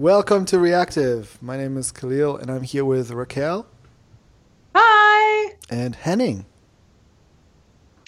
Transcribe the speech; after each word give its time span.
Welcome 0.00 0.46
to 0.46 0.58
Reactive. 0.58 1.36
My 1.42 1.58
name 1.58 1.76
is 1.76 1.92
Kahlil, 1.92 2.40
and 2.40 2.50
I'm 2.50 2.62
here 2.62 2.86
with 2.86 3.10
Raquel 3.10 3.66
Hi. 4.74 5.56
and 5.68 5.94
Henning. 5.94 6.46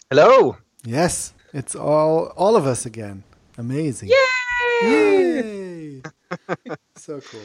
Hello. 0.08 0.56
Yes, 0.86 1.34
it's 1.52 1.74
all 1.76 2.32
all 2.34 2.56
of 2.56 2.66
us 2.66 2.86
again. 2.86 3.24
Amazing. 3.58 4.08
Yay! 4.08 4.88
Yay! 4.88 6.02
so 6.96 7.20
cool. 7.20 7.40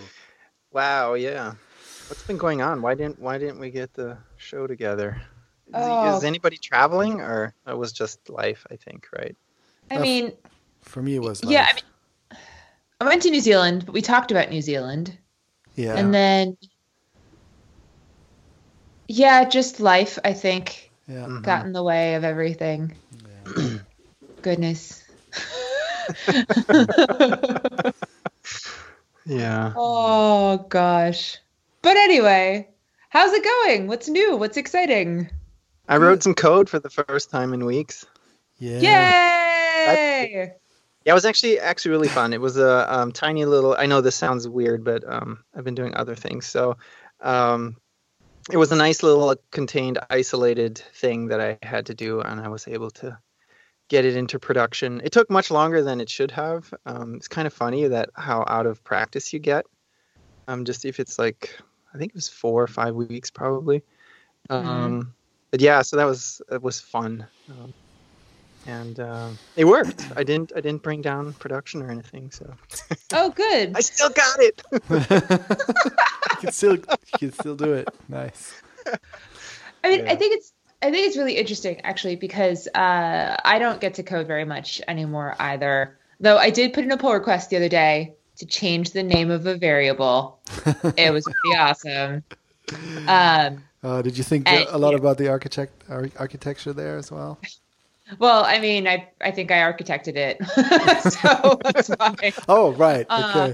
Wow. 0.72 1.16
Yeah. 1.16 1.56
What's 2.08 2.24
been 2.24 2.38
going 2.38 2.62
on? 2.62 2.82
Why 2.82 2.96
didn't 2.96 3.20
Why 3.20 3.38
didn't 3.38 3.60
we 3.60 3.70
get 3.70 3.94
the 3.96 4.18
show 4.38 4.66
together? 4.66 5.22
Is, 5.68 5.74
Oh. 5.76 6.16
is 6.16 6.24
anybody 6.24 6.56
traveling, 6.56 7.20
or 7.20 7.54
it 7.68 7.78
was 7.78 7.92
just 7.92 8.30
life? 8.30 8.66
I 8.72 8.78
think, 8.78 9.08
right? 9.14 9.36
I 9.92 9.98
Uh, 9.98 10.02
mean, 10.02 10.32
For 10.80 11.02
me, 11.02 11.16
it 11.16 11.22
was 11.22 11.44
yeah, 11.44 11.68
I 11.70 11.74
mean, 11.74 11.84
I 13.00 13.06
went 13.06 13.22
to 13.24 13.30
New 13.30 13.42
Zealand, 13.42 13.86
but 13.86 13.94
we 13.94 14.02
talked 14.02 14.32
about 14.32 14.50
New 14.50 14.62
Zealand. 14.62 15.16
yeah. 15.76 15.96
And 15.96 16.14
then, 16.14 16.58
yeah, 19.08 19.46
just 19.48 19.80
life, 19.80 20.18
I 20.26 20.34
think, 20.34 20.90
yeah. 21.08 21.26
Mhm. 21.26 21.44
got 21.44 21.66
in 21.66 21.74
the 21.74 21.84
way 21.84 22.16
of 22.16 22.24
everything. 22.24 22.96
Yeah. 23.56 23.78
Goodness. 24.42 25.04
Yeah. 29.30 29.74
oh, 29.76 30.66
gosh. 30.70 31.38
But 31.82 31.98
anyway, 31.98 32.70
how's 33.10 33.34
it 33.34 33.44
going? 33.44 33.88
What's 33.88 34.08
new? 34.08 34.38
What's 34.38 34.56
exciting? 34.56 35.30
I 35.90 35.98
wrote 35.98 36.24
some 36.24 36.34
code 36.34 36.70
for 36.70 36.80
the 36.80 36.90
first 36.90 37.30
time 37.30 37.54
in 37.54 37.66
weeks. 37.66 38.06
Yeah. 38.58 38.80
Yay! 38.80 40.54
Yeah, 41.08 41.14
it 41.14 41.24
was 41.24 41.24
actually 41.24 41.58
actually 41.58 41.92
really 41.92 42.10
fun. 42.10 42.34
It 42.34 42.42
was 42.42 42.58
a 42.58 42.94
um, 42.94 43.14
tiny 43.14 43.46
little. 43.46 43.78
I 43.80 43.86
know 43.86 44.02
this 44.02 44.18
sounds 44.18 44.46
weird, 44.46 44.84
but 44.84 45.06
um, 45.08 45.42
I've 45.56 45.64
been 45.64 45.74
doing 45.74 45.96
other 45.96 46.16
things, 46.16 46.46
so 46.46 46.76
um, 47.22 47.78
it 48.52 48.58
was 48.58 48.74
a 48.74 48.76
nice 48.76 49.04
little 49.04 49.34
contained, 49.52 50.00
isolated 50.10 50.80
thing 50.96 51.28
that 51.30 51.40
I 51.40 51.60
had 51.64 51.86
to 51.86 51.94
do, 51.94 52.20
and 52.20 52.42
I 52.42 52.50
was 52.50 52.68
able 52.68 52.92
to 52.92 53.18
get 53.88 54.04
it 54.04 54.18
into 54.18 54.38
production. 54.38 55.00
It 55.02 55.14
took 55.14 55.30
much 55.30 55.50
longer 55.50 55.82
than 55.82 56.02
it 56.02 56.10
should 56.10 56.32
have. 56.32 56.74
Um, 56.86 57.16
it's 57.16 57.30
kind 57.30 57.48
of 57.48 57.54
funny 57.54 57.88
that 57.88 58.10
how 58.16 58.44
out 58.46 58.66
of 58.66 58.84
practice 58.84 59.32
you 59.32 59.40
get. 59.40 59.66
Um, 60.50 60.66
just 60.66 60.84
if 60.84 61.00
it's 61.00 61.18
like 61.18 61.58
I 61.94 61.98
think 61.98 62.12
it 62.12 62.16
was 62.16 62.28
four 62.28 62.62
or 62.62 62.68
five 62.68 62.96
weeks 62.96 63.32
probably. 63.32 63.82
Um, 64.50 65.14
But 65.52 65.62
yeah, 65.62 65.84
so 65.84 65.96
that 65.96 66.04
was 66.04 66.42
it 66.52 66.62
was 66.62 66.82
fun. 66.82 67.26
Um, 67.50 67.74
and 68.68 69.00
uh, 69.00 69.30
it 69.56 69.66
worked. 69.66 70.06
I 70.16 70.24
didn't 70.24 70.52
I 70.56 70.62
didn't 70.62 70.84
bring 70.84 71.02
down 71.02 71.34
production 71.34 71.82
or 71.82 71.90
anything, 71.90 72.30
so 72.32 72.54
Oh, 73.14 73.30
good. 73.32 73.74
I 73.76 73.80
still 73.80 74.10
got 74.10 74.40
it. 74.40 74.62
you 76.32 76.38
can 76.42 76.52
still 76.52 76.76
you 76.76 77.18
can 77.18 77.32
still 77.34 77.56
do 77.56 77.74
it. 77.74 77.88
Nice. 78.10 78.54
I 79.84 79.90
mean, 79.90 80.06
Yeah. 80.06 80.12
I 80.12 80.16
think 80.16 80.36
it's 80.36 80.54
I 80.82 80.92
think 80.92 81.08
it's 81.08 81.18
really 81.18 81.38
interesting 81.38 81.82
actually 81.82 82.16
because 82.18 82.68
uh, 82.76 83.36
I 83.44 83.58
don't 83.60 83.82
get 83.82 83.96
to 83.96 84.04
code 84.04 84.28
very 84.28 84.46
much 84.46 84.82
anymore 84.88 85.36
either. 85.40 85.98
Though 86.20 86.38
I 86.38 86.50
did 86.52 86.74
put 86.74 86.84
in 86.84 86.92
a 86.92 86.98
pull 86.98 87.14
request 87.14 87.50
the 87.50 87.56
other 87.58 87.70
day 87.70 88.14
to 88.38 88.46
change 88.46 88.92
the 88.92 89.02
name 89.04 89.32
of 89.32 89.46
a 89.48 89.56
variable. 89.58 90.40
It 90.96 91.12
was 91.12 91.24
pretty 91.24 91.58
awesome. 91.58 92.24
Um, 93.08 93.64
Uh, 93.84 94.02
did 94.02 94.18
you 94.18 94.24
think 94.24 94.48
And- 94.50 94.68
a 94.70 94.78
lot 94.78 94.94
about 94.96 95.18
the 95.18 95.30
architect 95.30 95.84
ar- 95.90 96.10
architecture 96.18 96.74
there 96.74 96.98
as 96.98 97.12
well? 97.12 97.40
Well, 98.20 98.44
I 98.46 98.60
mean, 98.60 98.88
I 98.88 99.10
I 99.22 99.32
think 99.32 99.52
I 99.52 99.58
architected 99.58 100.16
it, 100.16 100.38
so 101.12 101.60
that's 101.64 101.90
why. 101.90 102.34
Oh, 102.48 102.72
right. 102.72 103.06
Uh, 103.10 103.54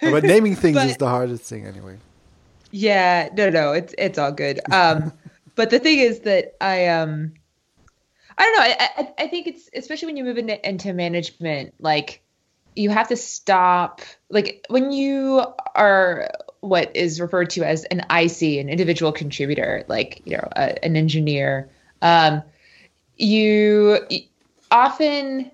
Okay. 0.00 0.12
but 0.12 0.24
naming 0.24 0.56
things 0.56 0.82
is 0.82 0.96
the 0.96 1.08
hardest 1.08 1.44
thing 1.44 1.66
anyway. 1.66 1.98
Yeah, 2.70 3.28
no, 3.34 3.50
no, 3.50 3.72
it's 3.72 3.94
it's 3.98 4.18
all 4.18 4.32
good. 4.32 4.60
Um, 4.72 5.12
but 5.54 5.70
the 5.70 5.78
thing 5.78 5.98
is 5.98 6.20
that 6.20 6.56
I 6.60 6.88
um, 6.88 7.32
I 8.36 8.44
don't 8.44 8.54
know. 8.56 8.62
I 8.62 8.88
I, 9.02 9.24
I 9.24 9.28
think 9.28 9.46
it's 9.46 9.70
especially 9.74 10.06
when 10.06 10.16
you 10.16 10.24
move 10.24 10.38
into, 10.38 10.68
into 10.68 10.92
management, 10.92 11.74
like 11.78 12.22
you 12.74 12.90
have 12.90 13.08
to 13.08 13.16
stop. 13.16 14.00
Like 14.30 14.64
when 14.68 14.92
you 14.92 15.44
are 15.74 16.30
what 16.60 16.94
is 16.96 17.20
referred 17.20 17.50
to 17.50 17.62
as 17.62 17.84
an 17.84 18.00
IC, 18.10 18.58
an 18.60 18.68
individual 18.68 19.12
contributor, 19.12 19.84
like 19.88 20.22
you 20.24 20.36
know, 20.36 20.48
a, 20.56 20.84
an 20.84 20.96
engineer. 20.96 21.70
Um, 22.02 22.42
you 23.16 23.98
often 24.70 25.50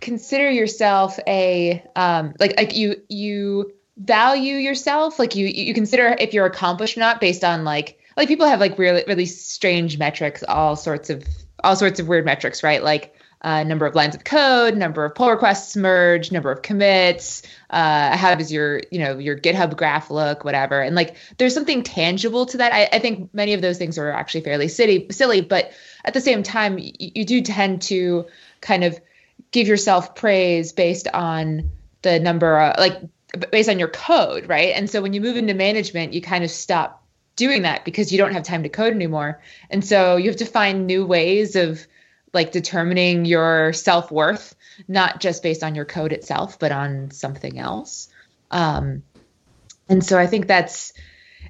consider 0.00 0.50
yourself 0.50 1.18
a 1.26 1.82
um, 1.96 2.34
like 2.40 2.56
like 2.56 2.76
you 2.76 3.00
you 3.08 3.72
value 3.98 4.56
yourself 4.56 5.18
like 5.18 5.36
you 5.36 5.46
you 5.46 5.74
consider 5.74 6.16
if 6.18 6.34
you're 6.34 6.46
accomplished 6.46 6.96
or 6.96 7.00
not 7.00 7.20
based 7.20 7.44
on 7.44 7.64
like 7.64 7.98
like 8.16 8.26
people 8.28 8.46
have 8.46 8.60
like 8.60 8.78
really 8.78 9.04
really 9.06 9.26
strange 9.26 9.98
metrics 9.98 10.42
all 10.48 10.74
sorts 10.76 11.08
of 11.08 11.24
all 11.62 11.76
sorts 11.76 12.00
of 12.00 12.08
weird 12.08 12.24
metrics 12.24 12.62
right? 12.62 12.82
Like 12.82 13.14
uh, 13.42 13.64
number 13.64 13.86
of 13.86 13.94
lines 13.94 14.14
of 14.14 14.24
code 14.24 14.76
number 14.76 15.04
of 15.04 15.14
pull 15.14 15.30
requests 15.30 15.76
merged 15.76 16.32
number 16.32 16.50
of 16.50 16.62
commits 16.62 17.42
uh, 17.70 18.16
how 18.16 18.34
does 18.34 18.52
your 18.52 18.80
you 18.90 18.98
know 18.98 19.18
your 19.18 19.36
github 19.36 19.76
graph 19.76 20.10
look 20.10 20.44
whatever. 20.44 20.80
And 20.80 20.94
like 20.94 21.16
there's 21.38 21.54
something 21.54 21.82
tangible 21.82 22.46
to 22.46 22.58
that. 22.58 22.72
I, 22.72 22.88
I 22.92 22.98
think 22.98 23.34
many 23.34 23.52
of 23.54 23.60
those 23.60 23.78
things 23.78 23.98
are 23.98 24.10
actually 24.10 24.42
fairly 24.42 24.68
silly 24.68 25.06
silly 25.10 25.40
but 25.40 25.72
at 26.04 26.14
the 26.14 26.20
same 26.20 26.42
time 26.42 26.76
y- 26.76 26.92
you 26.98 27.24
do 27.24 27.42
tend 27.42 27.82
to 27.82 28.26
kind 28.60 28.84
of 28.84 28.98
give 29.50 29.66
yourself 29.66 30.14
praise 30.14 30.72
based 30.72 31.08
on 31.08 31.70
the 32.02 32.20
number 32.20 32.60
of, 32.60 32.78
like 32.78 33.00
based 33.50 33.68
on 33.68 33.78
your 33.78 33.88
code 33.88 34.48
right? 34.48 34.74
And 34.76 34.88
so 34.88 35.02
when 35.02 35.14
you 35.14 35.20
move 35.20 35.36
into 35.36 35.54
management 35.54 36.12
you 36.12 36.20
kind 36.20 36.44
of 36.44 36.50
stop 36.50 37.02
doing 37.34 37.62
that 37.62 37.84
because 37.84 38.12
you 38.12 38.18
don't 38.18 38.34
have 38.34 38.42
time 38.42 38.62
to 38.62 38.68
code 38.68 38.92
anymore. 38.92 39.40
And 39.70 39.84
so 39.84 40.16
you 40.16 40.28
have 40.28 40.36
to 40.36 40.44
find 40.44 40.86
new 40.86 41.06
ways 41.06 41.56
of 41.56 41.86
like 42.32 42.52
determining 42.52 43.24
your 43.24 43.72
self-worth 43.72 44.54
not 44.88 45.20
just 45.20 45.42
based 45.42 45.62
on 45.62 45.74
your 45.74 45.84
code 45.84 46.12
itself 46.12 46.58
but 46.58 46.72
on 46.72 47.10
something 47.10 47.58
else 47.58 48.08
um, 48.50 49.02
and 49.88 50.04
so 50.04 50.18
i 50.18 50.26
think 50.26 50.46
that's 50.46 50.92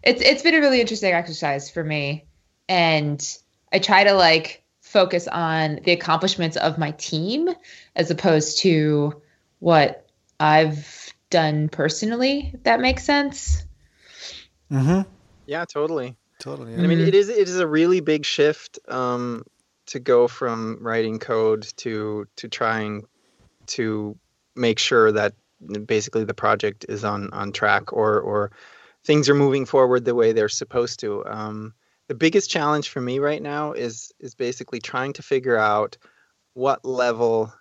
it's 0.03 0.23
it's 0.23 0.43
been 0.43 0.55
a 0.55 0.61
really 0.61 0.81
interesting 0.81 1.13
exercise 1.13 1.71
for 1.71 1.83
me 1.83 2.27
and 2.69 3.39
i 3.73 3.79
try 3.79 4.05
to 4.05 4.15
like 4.15 4.63
focus 4.81 5.29
on 5.29 5.81
the 5.85 5.93
accomplishments 5.93 6.57
of 6.57 6.79
my 6.79 6.91
team 6.93 7.49
as 7.97 8.11
opposed 8.11 8.59
to 8.59 9.23
what 9.61 10.07
i've 10.41 11.13
done 11.31 11.69
personally 11.69 12.51
if 12.55 12.63
that 12.65 12.81
makes 12.81 13.05
sense 13.05 13.65
Mm-hmm. 14.73 15.03
yeah, 15.47 15.65
totally. 15.67 16.17
Totally. 16.39 16.75
I 16.75 16.87
mean, 16.87 17.01
it 17.01 17.15
is 17.15 17.29
it 17.29 17.49
is 17.49 17.59
a 17.59 17.67
really 17.67 18.01
big 18.01 18.25
shift 18.25 18.79
um, 18.89 19.45
to 19.93 20.01
go 20.01 20.27
from 20.27 20.79
writing 20.81 21.19
code 21.19 21.67
to 21.77 22.27
to 22.37 22.49
trying 22.49 23.05
to 23.67 24.19
make 24.57 24.79
sure 24.79 25.13
that 25.13 25.35
basically 25.87 26.25
the 26.25 26.35
project 26.35 26.87
is 26.89 27.05
on 27.05 27.31
on 27.33 27.53
track 27.53 27.93
or 27.93 28.21
or 28.21 28.53
things 29.05 29.29
are 29.29 29.35
moving 29.35 29.67
forward 29.67 30.05
the 30.05 30.15
way 30.15 30.33
they're 30.33 30.49
supposed 30.49 31.01
to. 31.01 31.25
Um, 31.27 31.75
the 32.09 32.15
biggest 32.15 32.51
challenge 32.51 32.89
for 32.89 33.03
me 33.03 33.19
right 33.19 33.43
now 33.43 33.73
is 33.73 34.13
is 34.19 34.35
basically 34.35 34.81
trying 34.81 35.13
to 35.15 35.23
figure 35.23 35.59
out 35.59 35.99
what 36.55 36.85
level 36.87 37.53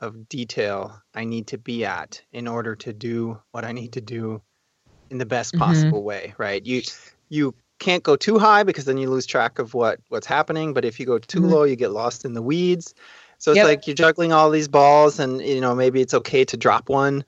of 0.00 0.28
detail 0.28 1.02
I 1.12 1.24
need 1.24 1.48
to 1.48 1.58
be 1.58 1.84
at 1.84 2.22
in 2.32 2.46
order 2.46 2.76
to 2.76 2.92
do 2.92 3.40
what 3.50 3.64
I 3.64 3.72
need 3.72 3.94
to 3.94 4.00
do 4.00 4.42
in 5.10 5.18
the 5.18 5.26
best 5.26 5.54
Mhm. 5.54 5.58
possible 5.58 6.04
way, 6.04 6.34
right? 6.38 6.64
You 6.64 6.82
you 7.28 7.54
can't 7.84 8.02
go 8.02 8.16
too 8.16 8.38
high 8.38 8.62
because 8.62 8.86
then 8.86 8.96
you 8.96 9.10
lose 9.10 9.26
track 9.26 9.58
of 9.58 9.74
what 9.74 10.00
what's 10.08 10.26
happening, 10.26 10.72
but 10.72 10.84
if 10.84 10.98
you 10.98 11.06
go 11.06 11.18
too 11.18 11.40
Mhm. 11.40 11.50
low, 11.50 11.64
you 11.64 11.76
get 11.76 11.90
lost 11.90 12.24
in 12.24 12.32
the 12.32 12.42
weeds. 12.42 12.94
So 13.38 13.52
it's 13.52 13.58
Yep. 13.58 13.66
like 13.66 13.86
you're 13.86 13.94
juggling 13.94 14.32
all 14.32 14.50
these 14.50 14.68
balls 14.68 15.18
and 15.18 15.40
you 15.42 15.60
know 15.60 15.74
maybe 15.74 16.00
it's 16.00 16.14
okay 16.14 16.44
to 16.46 16.56
drop 16.56 16.88
one, 16.88 17.24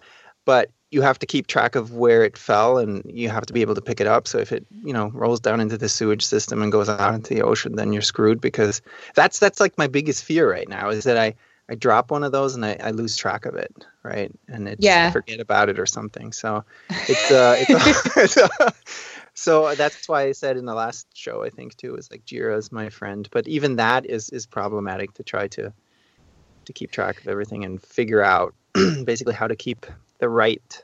but 0.47 0.71
you 0.91 1.03
have 1.03 1.19
to 1.19 1.27
keep 1.27 1.47
track 1.47 1.75
of 1.75 1.93
where 1.93 2.25
it 2.25 2.39
fell 2.39 2.79
and 2.79 3.03
you 3.05 3.29
have 3.29 3.45
to 3.47 3.53
be 3.53 3.61
able 3.61 3.75
to 3.75 3.83
pick 3.83 4.01
it 4.01 4.07
up. 4.07 4.27
So 4.29 4.39
if 4.39 4.53
it, 4.53 4.65
you 4.85 4.93
know, 4.95 5.11
rolls 5.13 5.41
down 5.41 5.61
into 5.61 5.77
the 5.77 5.89
sewage 5.89 6.25
system 6.25 6.63
and 6.63 6.73
goes 6.73 6.89
out 6.89 7.13
into 7.15 7.35
the 7.35 7.43
ocean, 7.43 7.77
then 7.77 7.93
you're 7.93 8.03
screwed 8.03 8.41
because 8.41 8.81
that's 9.15 9.39
that's 9.39 9.61
like 9.61 9.77
my 9.77 9.89
biggest 9.89 10.25
fear 10.25 10.51
right 10.51 10.69
now 10.69 10.89
is 10.89 11.05
that 11.05 11.19
I 11.19 11.35
I 11.69 11.75
drop 11.75 12.11
one 12.11 12.23
of 12.23 12.33
those 12.33 12.55
and 12.55 12.65
I, 12.65 12.77
I 12.83 12.91
lose 12.93 13.17
track 13.17 13.45
of 13.45 13.57
it, 13.57 13.75
right? 14.05 14.31
And 14.49 14.69
it 14.69 14.79
Yeah. 14.81 15.09
I 15.09 15.11
forget 15.11 15.41
about 15.41 15.69
it 15.69 15.79
or 15.79 15.87
something. 15.87 16.33
So 16.33 16.65
it's 17.09 17.31
uh 17.31 17.57
it's, 17.59 18.17
it's 18.17 18.37
uh, 18.39 18.71
so 19.37 19.75
that's 19.75 20.09
why 20.09 20.23
I 20.23 20.33
said 20.33 20.57
in 20.57 20.65
the 20.65 20.75
last 20.75 21.07
show 21.15 21.45
I 21.45 21.51
think 21.51 21.77
too 21.77 21.95
is 21.97 22.11
like 22.11 22.25
Jira 22.25 22.57
is 22.57 22.73
my 22.73 22.89
friend, 22.89 23.29
but 23.31 23.47
even 23.47 23.77
that 23.77 24.07
is 24.07 24.31
is 24.31 24.47
problematic 24.47 25.15
to 25.15 25.23
try 25.23 25.47
to 25.49 25.73
to 26.65 26.73
keep 26.73 26.91
track 26.91 27.21
of 27.21 27.29
everything 27.29 27.65
and 27.65 27.81
figure 27.83 28.23
out 28.23 28.55
basically 29.05 29.35
how 29.35 29.47
to 29.47 29.55
keep 29.55 29.87
the 30.19 30.29
right 30.29 30.83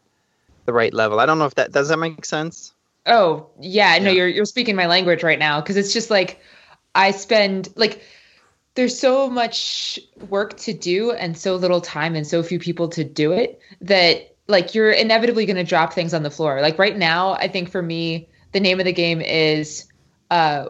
the 0.67 0.73
right 0.73 0.95
level. 0.95 1.19
I 1.19 1.27
don't 1.27 1.39
know 1.39 1.47
if 1.47 1.57
that 1.57 1.73
does 1.73 1.89
that 1.89 1.97
make 1.97 2.25
sense. 2.25 2.73
Oh 3.07 3.49
yeah, 3.59 3.99
no, 3.99 4.11
Yeah. 4.11 4.17
you're 4.17 4.29
you're 4.29 4.45
speaking 4.45 4.77
my 4.77 4.87
language 4.87 5.23
right 5.23 5.39
now 5.39 5.61
because 5.61 5.77
it's 5.77 5.93
just 5.93 6.11
like 6.11 6.41
I 6.95 7.11
spend 7.11 7.71
like 7.75 8.03
there's 8.75 8.99
so 8.99 9.29
much 9.29 9.99
work 10.29 10.57
to 10.59 10.73
do 10.73 11.11
and 11.13 11.37
so 11.37 11.57
little 11.57 11.81
time 11.81 12.15
and 12.15 12.27
so 12.27 12.43
few 12.43 12.59
people 12.59 12.89
to 12.91 13.05
do 13.05 13.33
it 13.33 13.61
that 13.81 14.35
like 14.47 14.75
you're 14.75 14.91
inevitably 14.93 15.47
going 15.47 15.57
to 15.57 15.65
drop 15.65 15.93
things 15.93 16.15
on 16.15 16.23
the 16.23 16.31
floor. 16.31 16.61
Like 16.61 16.79
right 16.79 16.97
now, 16.97 17.33
I 17.33 17.49
think 17.49 17.71
for 17.71 17.83
me, 17.83 18.29
the 18.53 18.61
name 18.61 18.79
of 18.79 18.87
the 18.87 18.93
game 18.93 19.21
is 19.21 19.87
uh, 20.31 20.69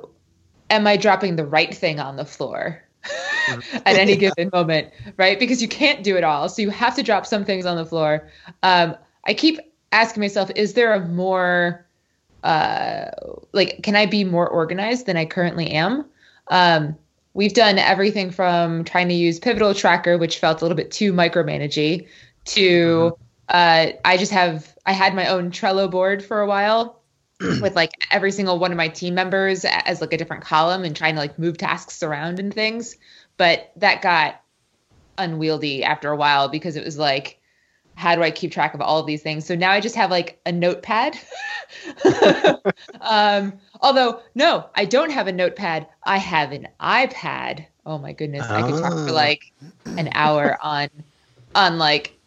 Am 0.70 0.87
I 0.87 0.96
dropping 0.96 1.37
the 1.37 1.44
right 1.44 1.75
thing 1.75 2.00
on 2.00 2.17
the 2.17 2.25
floor? 2.25 2.82
at 3.75 3.96
any 3.96 4.17
given 4.25 4.50
moment, 4.52 4.88
right? 5.17 5.38
Because 5.38 5.61
you 5.61 5.69
can't 5.69 6.02
do 6.02 6.17
it 6.17 6.25
all. 6.25 6.49
So 6.49 6.62
you 6.62 6.70
have 6.70 6.96
to 6.96 7.02
drop 7.02 7.26
some 7.26 7.44
things 7.44 7.67
on 7.67 7.76
the 7.76 7.84
floor. 7.84 8.29
Um, 8.62 8.96
I 9.26 9.34
keep 9.34 9.61
asking 9.90 10.23
myself, 10.23 10.50
is 10.56 10.75
there 10.75 10.94
a 10.94 11.06
more, 11.06 11.87
uh, 12.43 13.11
like, 13.52 13.82
can 13.82 13.96
I 13.96 14.06
be 14.06 14.25
more 14.25 14.49
organized 14.49 15.06
than 15.06 15.17
I 15.17 15.26
currently 15.26 15.70
am? 15.70 16.06
Um, 16.49 16.96
we've 17.34 17.55
done 17.55 17.79
everything 17.79 18.31
from 18.31 18.84
trying 18.84 19.08
to 19.08 19.14
use 19.14 19.38
Pivotal 19.38 19.75
Tracker, 19.75 20.17
which 20.17 20.38
felt 20.38 20.61
a 20.61 20.64
little 20.64 20.76
bit 20.76 20.90
too 20.90 21.12
micromanagey, 21.12 22.08
to 22.44 22.61
mm-hmm. 22.61 23.23
uh, 23.49 23.93
I 24.05 24.17
just 24.17 24.32
have, 24.32 24.75
I 24.87 24.93
had 24.93 25.14
my 25.14 25.26
own 25.26 25.50
Trello 25.50 25.90
board 25.90 26.25
for 26.25 26.40
a 26.40 26.46
while 26.46 27.01
with 27.60 27.74
like 27.74 27.92
every 28.10 28.32
single 28.32 28.58
one 28.58 28.70
of 28.70 28.76
my 28.76 28.88
team 28.88 29.14
members 29.14 29.64
as 29.64 30.00
like 30.00 30.12
a 30.12 30.16
different 30.16 30.42
column 30.42 30.84
and 30.84 30.96
trying 30.96 31.14
to 31.14 31.20
like 31.20 31.38
move 31.38 31.58
tasks 31.58 32.02
around 32.02 32.38
and 32.38 32.52
things 32.52 32.96
but 33.36 33.72
that 33.76 34.02
got 34.02 34.40
unwieldy 35.18 35.84
after 35.84 36.10
a 36.10 36.16
while 36.16 36.48
because 36.48 36.76
it 36.76 36.84
was 36.84 36.98
like 36.98 37.38
how 37.94 38.14
do 38.14 38.22
I 38.22 38.30
keep 38.30 38.52
track 38.52 38.74
of 38.74 38.80
all 38.80 39.00
of 39.00 39.06
these 39.06 39.22
things? 39.22 39.46
So 39.46 39.54
now 39.54 39.70
I 39.70 39.80
just 39.80 39.94
have 39.96 40.10
like 40.10 40.40
a 40.46 40.52
notepad. 40.52 41.18
um, 43.00 43.54
although, 43.80 44.20
no, 44.34 44.68
I 44.74 44.84
don't 44.84 45.10
have 45.10 45.26
a 45.26 45.32
notepad. 45.32 45.86
I 46.02 46.18
have 46.18 46.52
an 46.52 46.68
iPad. 46.80 47.66
Oh 47.84 47.98
my 47.98 48.12
goodness, 48.12 48.48
I 48.48 48.62
could 48.62 48.80
talk 48.80 48.92
for 48.92 49.10
ah. 49.10 49.12
like 49.12 49.52
an 49.84 50.10
hour 50.12 50.56
on 50.62 50.88
on 51.54 51.78
like 51.78 52.18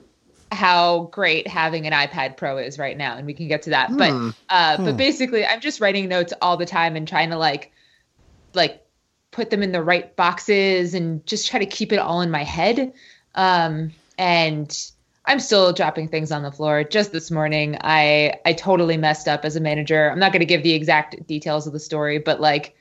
how 0.56 1.10
great 1.12 1.48
having 1.48 1.86
an 1.86 1.94
iPad 1.94 2.38
Pro 2.38 2.58
is 2.58 2.80
right 2.80 2.98
now, 2.98 3.18
and 3.18 3.26
we 3.26 3.34
can 3.34 3.48
get 3.48 3.64
to 3.64 3.72
that. 3.72 3.90
Hmm. 3.90 3.98
But 3.98 4.36
uh, 4.50 4.78
hmm. 4.78 4.86
but 4.86 4.98
basically, 4.98 5.46
I'm 5.46 5.62
just 5.62 5.80
writing 5.80 6.08
notes 6.08 6.34
all 6.42 6.58
the 6.58 6.66
time 6.66 6.96
and 6.96 7.08
trying 7.08 7.30
to 7.30 7.38
like 7.38 7.72
like 8.54 8.82
put 9.32 9.50
them 9.50 9.62
in 9.62 9.72
the 9.72 9.84
right 9.84 10.16
boxes 10.16 10.94
and 10.94 11.26
just 11.26 11.48
try 11.48 11.60
to 11.60 11.66
keep 11.66 11.92
it 11.92 12.00
all 12.00 12.22
in 12.22 12.32
my 12.32 12.44
head. 12.44 12.94
Um, 13.36 13.92
and 14.18 14.74
I'm 15.26 15.40
still 15.40 15.74
dropping 15.74 16.08
things 16.08 16.32
on 16.32 16.44
the 16.44 16.52
floor. 16.52 16.84
Just 16.84 17.12
this 17.12 17.30
morning, 17.30 17.78
I 17.82 18.36
I 18.46 18.54
totally 18.54 18.98
messed 18.98 19.28
up 19.28 19.44
as 19.44 19.56
a 19.56 19.62
manager. 19.62 20.10
I'm 20.10 20.20
not 20.20 20.32
going 20.32 20.42
to 20.42 20.46
give 20.46 20.64
the 20.64 20.74
exact 20.74 21.28
details 21.28 21.68
of 21.68 21.74
the 21.74 21.80
story, 21.80 22.20
but 22.20 22.40
like 22.40 22.76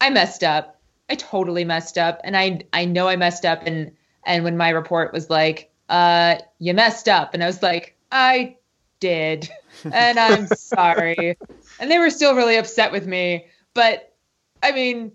I 0.00 0.10
messed 0.10 0.42
up. 0.42 0.80
I 1.08 1.14
totally 1.16 1.64
messed 1.64 1.98
up, 1.98 2.20
and 2.24 2.36
I 2.36 2.62
I 2.72 2.84
know 2.84 3.08
I 3.08 3.16
messed 3.16 3.44
up. 3.44 3.66
And 3.66 3.92
and 4.24 4.44
when 4.44 4.56
my 4.56 4.70
report 4.70 5.12
was 5.12 5.30
like, 5.30 5.69
uh, 5.90 6.36
you 6.58 6.72
messed 6.72 7.08
up, 7.08 7.34
and 7.34 7.42
I 7.42 7.46
was 7.46 7.62
like, 7.62 7.96
I 8.10 8.56
did, 9.00 9.50
and 9.92 10.18
I'm 10.18 10.46
sorry. 10.54 11.36
And 11.78 11.90
they 11.90 11.98
were 11.98 12.10
still 12.10 12.34
really 12.34 12.56
upset 12.56 12.92
with 12.92 13.06
me. 13.06 13.46
But 13.74 14.14
I 14.62 14.72
mean, 14.72 15.12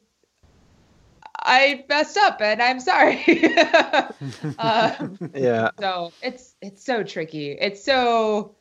I 1.45 1.85
messed 1.87 2.17
up 2.17 2.41
and 2.41 2.61
I'm 2.61 2.79
sorry. 2.79 3.23
um, 4.59 5.17
yeah. 5.33 5.69
So 5.79 6.11
it's 6.21 6.55
it's 6.61 6.83
so 6.83 7.03
tricky. 7.03 7.51
It's 7.51 7.83
so. 7.83 8.55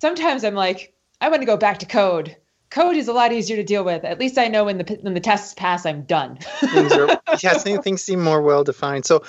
Sometimes 0.00 0.44
I'm 0.44 0.54
like, 0.54 0.94
I 1.20 1.28
want 1.28 1.42
to 1.42 1.46
go 1.46 1.58
back 1.58 1.78
to 1.80 1.86
code. 1.86 2.36
Code 2.70 2.96
is 2.96 3.08
a 3.08 3.12
lot 3.12 3.32
easier 3.32 3.56
to 3.56 3.64
deal 3.64 3.84
with. 3.84 4.04
At 4.04 4.18
least 4.18 4.38
I 4.38 4.48
know 4.48 4.64
when 4.64 4.78
the 4.78 4.98
when 5.02 5.14
the 5.14 5.20
tests 5.20 5.54
pass, 5.54 5.84
I'm 5.84 6.02
done. 6.02 6.38
things 6.60 6.92
are, 6.92 7.20
yeah, 7.42 7.54
things 7.54 8.02
seem 8.02 8.22
more 8.22 8.40
well 8.40 8.64
defined. 8.64 9.04
So, 9.04 9.24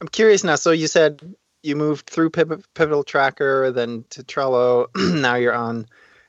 I'm 0.00 0.08
curious 0.08 0.44
now. 0.44 0.56
So 0.56 0.70
you 0.70 0.86
said 0.86 1.34
you 1.62 1.76
moved 1.76 2.08
through 2.08 2.30
Pivotal 2.30 3.04
Tracker, 3.04 3.72
then 3.72 4.04
to 4.10 4.22
Trello. 4.22 4.86
now 5.20 5.34
you're 5.36 5.54
on 5.54 5.86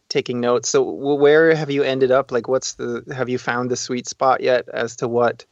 taking 0.09 0.39
notes. 0.39 0.69
So 0.69 0.83
where 0.83 1.53
have 1.53 1.69
you 1.69 1.83
ended 1.83 2.11
up? 2.11 2.31
Like, 2.31 2.47
what's 2.47 2.73
the 2.75 3.03
have 3.13 3.29
you 3.29 3.37
found 3.37 3.69
the 3.69 3.75
sweet 3.75 4.07
spot 4.07 4.41
yet 4.41 4.67
as 4.69 4.97
to 4.97 5.07
what? 5.07 5.45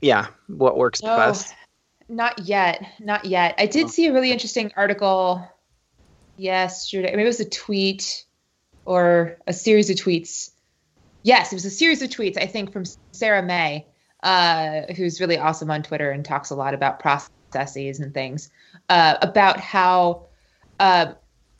Yeah, 0.00 0.26
what 0.48 0.76
works 0.76 1.02
no, 1.02 1.16
best? 1.16 1.54
Not 2.08 2.40
yet, 2.40 2.84
not 3.00 3.24
yet. 3.24 3.54
I 3.58 3.66
did 3.66 3.86
oh. 3.86 3.88
see 3.88 4.06
a 4.06 4.12
really 4.12 4.32
interesting 4.32 4.72
article 4.76 5.46
yesterday. 6.36 7.10
Maybe 7.10 7.22
it 7.22 7.26
was 7.26 7.40
a 7.40 7.48
tweet 7.48 8.24
or 8.84 9.38
a 9.46 9.52
series 9.52 9.90
of 9.90 9.96
tweets. 9.96 10.50
Yes, 11.22 11.52
it 11.52 11.56
was 11.56 11.64
a 11.64 11.70
series 11.70 12.02
of 12.02 12.10
tweets. 12.10 12.36
I 12.36 12.46
think 12.46 12.72
from 12.72 12.84
Sarah 13.12 13.42
Mei, 13.42 13.86
uh, 14.22 14.82
who's 14.96 15.20
really 15.20 15.38
awesome 15.38 15.70
on 15.70 15.82
Twitter 15.82 16.10
and 16.10 16.24
talks 16.24 16.50
a 16.50 16.54
lot 16.54 16.74
about 16.74 16.98
processes 16.98 18.00
and 18.00 18.14
things 18.14 18.50
uh, 18.88 19.16
about 19.22 19.58
how. 19.58 20.26
Uh, 20.80 21.12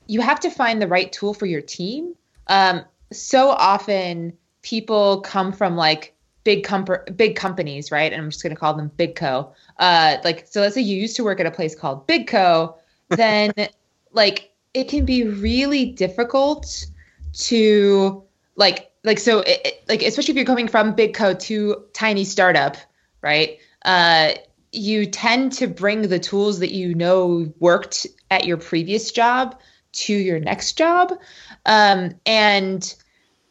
you 0.06 0.20
have 0.20 0.40
to 0.40 0.50
find 0.50 0.82
the 0.82 0.86
right 0.88 1.12
tool 1.12 1.32
for 1.32 1.46
your 1.46 1.60
team. 1.60 2.14
Um, 2.48 2.84
so 3.12 3.50
often 3.50 4.36
people 4.62 5.20
come 5.20 5.52
from 5.52 5.76
like 5.76 6.14
big 6.44 6.64
comp- 6.64 7.16
big 7.16 7.36
companies, 7.36 7.90
right? 7.90 8.12
And 8.12 8.20
I'm 8.20 8.30
just 8.30 8.42
going 8.42 8.54
to 8.54 8.58
call 8.58 8.74
them 8.74 8.90
Big 8.96 9.14
Co. 9.14 9.52
Uh, 9.78 10.16
like, 10.24 10.46
so 10.46 10.60
let's 10.60 10.74
say 10.74 10.80
you 10.80 10.96
used 10.96 11.16
to 11.16 11.24
work 11.24 11.40
at 11.40 11.46
a 11.46 11.50
place 11.50 11.74
called 11.74 12.06
Big 12.06 12.26
Co. 12.26 12.76
Then, 13.08 13.52
like, 14.12 14.52
it 14.72 14.88
can 14.88 15.04
be 15.04 15.24
really 15.24 15.84
difficult 15.84 16.86
to 17.34 18.22
like, 18.56 18.90
like, 19.04 19.18
so 19.18 19.40
it, 19.40 19.84
like, 19.88 20.02
especially 20.02 20.32
if 20.32 20.36
you're 20.36 20.46
coming 20.46 20.68
from 20.68 20.94
Big 20.94 21.14
Co 21.14 21.34
to 21.34 21.84
tiny 21.92 22.24
startup, 22.24 22.76
right? 23.20 23.58
Uh, 23.84 24.32
you 24.72 25.06
tend 25.06 25.52
to 25.52 25.66
bring 25.66 26.02
the 26.02 26.18
tools 26.18 26.60
that 26.60 26.72
you 26.72 26.94
know 26.94 27.52
worked 27.58 28.06
at 28.30 28.46
your 28.46 28.56
previous 28.56 29.10
job 29.12 29.60
to 29.92 30.14
your 30.14 30.40
next 30.40 30.78
job. 30.78 31.12
Um, 31.66 32.14
and 32.24 32.94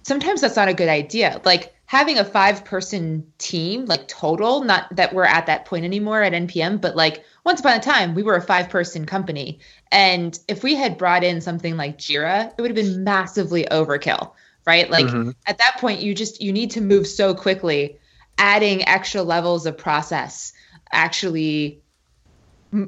sometimes 0.04 0.42
that's 0.42 0.56
not 0.56 0.68
a 0.68 0.74
good 0.74 0.90
idea. 0.90 1.40
Like 1.46 1.76
having 1.86 2.18
a 2.18 2.26
five 2.26 2.66
person 2.66 3.32
team, 3.38 3.86
like 3.86 4.08
total, 4.08 4.64
not 4.64 4.96
that 4.96 5.14
we're 5.14 5.26
at 5.26 5.46
that 5.46 5.66
point 5.66 5.86
anymore 5.86 6.24
at 6.24 6.34
NPM, 6.34 6.82
but 6.82 6.96
like 6.96 7.24
once 7.44 7.60
upon 7.60 7.74
a 7.74 7.80
time, 7.80 8.16
we 8.16 8.24
were 8.24 8.36
a 8.36 8.42
five 8.42 8.70
person 8.70 9.06
company. 9.06 9.60
And 9.92 10.38
if 10.48 10.64
we 10.64 10.76
had 10.76 10.98
brought 10.98 11.24
in 11.24 11.42
something 11.42 11.78
like 11.78 11.98
Jira, 11.98 12.52
it 12.58 12.62
would 12.62 12.76
have 12.76 12.86
been 12.86 13.04
massively 13.04 13.66
overkill, 13.66 14.32
right? 14.66 14.90
Like 14.90 15.06
mm-hmm. 15.06 15.32
at 15.46 15.58
that 15.58 15.78
point, 15.80 16.02
you 16.02 16.14
just, 16.14 16.42
you 16.42 16.52
need 16.52 16.72
to 16.72 16.82
move 16.82 17.08
so 17.08 17.34
quickly. 17.34 17.98
Adding 18.38 18.88
extra 18.88 19.22
levels 19.22 19.66
of 19.66 19.78
process 19.78 20.54
actually 20.92 21.82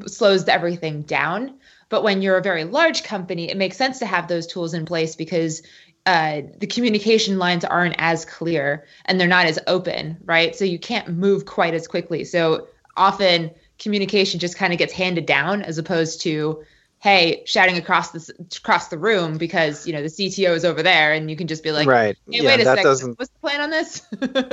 slows 0.07 0.47
everything 0.47 1.01
down. 1.03 1.55
But 1.89 2.03
when 2.03 2.21
you're 2.21 2.37
a 2.37 2.41
very 2.43 2.63
large 2.63 3.03
company, 3.03 3.49
it 3.49 3.57
makes 3.57 3.77
sense 3.77 3.99
to 3.99 4.05
have 4.05 4.27
those 4.27 4.47
tools 4.47 4.73
in 4.73 4.85
place 4.85 5.15
because 5.15 5.61
uh, 6.05 6.41
the 6.57 6.67
communication 6.67 7.37
lines 7.37 7.63
aren't 7.63 7.95
as 7.97 8.25
clear 8.25 8.85
and 9.05 9.19
they're 9.19 9.27
not 9.27 9.45
as 9.45 9.59
open, 9.67 10.17
right? 10.25 10.55
So 10.55 10.65
you 10.65 10.79
can't 10.79 11.07
move 11.09 11.45
quite 11.45 11.73
as 11.73 11.87
quickly. 11.87 12.23
So 12.23 12.67
often 12.97 13.51
communication 13.79 14.39
just 14.39 14.57
kind 14.57 14.73
of 14.73 14.79
gets 14.79 14.93
handed 14.93 15.25
down 15.25 15.61
as 15.61 15.77
opposed 15.77 16.21
to 16.21 16.63
hey 17.03 17.43
shouting 17.45 17.77
across 17.77 18.11
the 18.11 18.47
across 18.57 18.87
the 18.87 18.97
room 18.97 19.37
because 19.37 19.85
you 19.85 19.91
know 19.91 20.01
the 20.01 20.07
CTO 20.07 20.55
is 20.55 20.63
over 20.63 20.81
there 20.81 21.11
and 21.13 21.29
you 21.29 21.35
can 21.35 21.47
just 21.47 21.61
be 21.61 21.71
like 21.71 21.85
right 21.85 22.17
hey, 22.29 22.37
yeah, 22.37 22.47
wait 22.47 22.61
a 22.61 22.63
second 22.63 22.83
doesn't... 22.83 23.19
what's 23.19 23.31
the 23.31 23.39
plan 23.39 23.61
on 23.61 23.69
this 23.69 24.01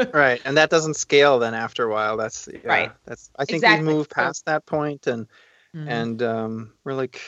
right 0.12 0.42
and 0.44 0.56
that 0.56 0.68
doesn't 0.68 0.94
scale 0.94 1.38
then 1.38 1.54
after 1.54 1.84
a 1.84 1.92
while 1.92 2.16
that's 2.16 2.48
yeah, 2.52 2.60
right 2.64 2.92
that's 3.06 3.30
I 3.36 3.44
think 3.44 3.56
exactly. 3.56 3.86
we 3.86 3.94
moved 3.94 4.10
past 4.10 4.46
that 4.46 4.66
point 4.66 5.06
and 5.06 5.28
mm-hmm. 5.74 5.88
and 5.88 6.22
um, 6.22 6.72
we're 6.84 6.94
like 6.94 7.20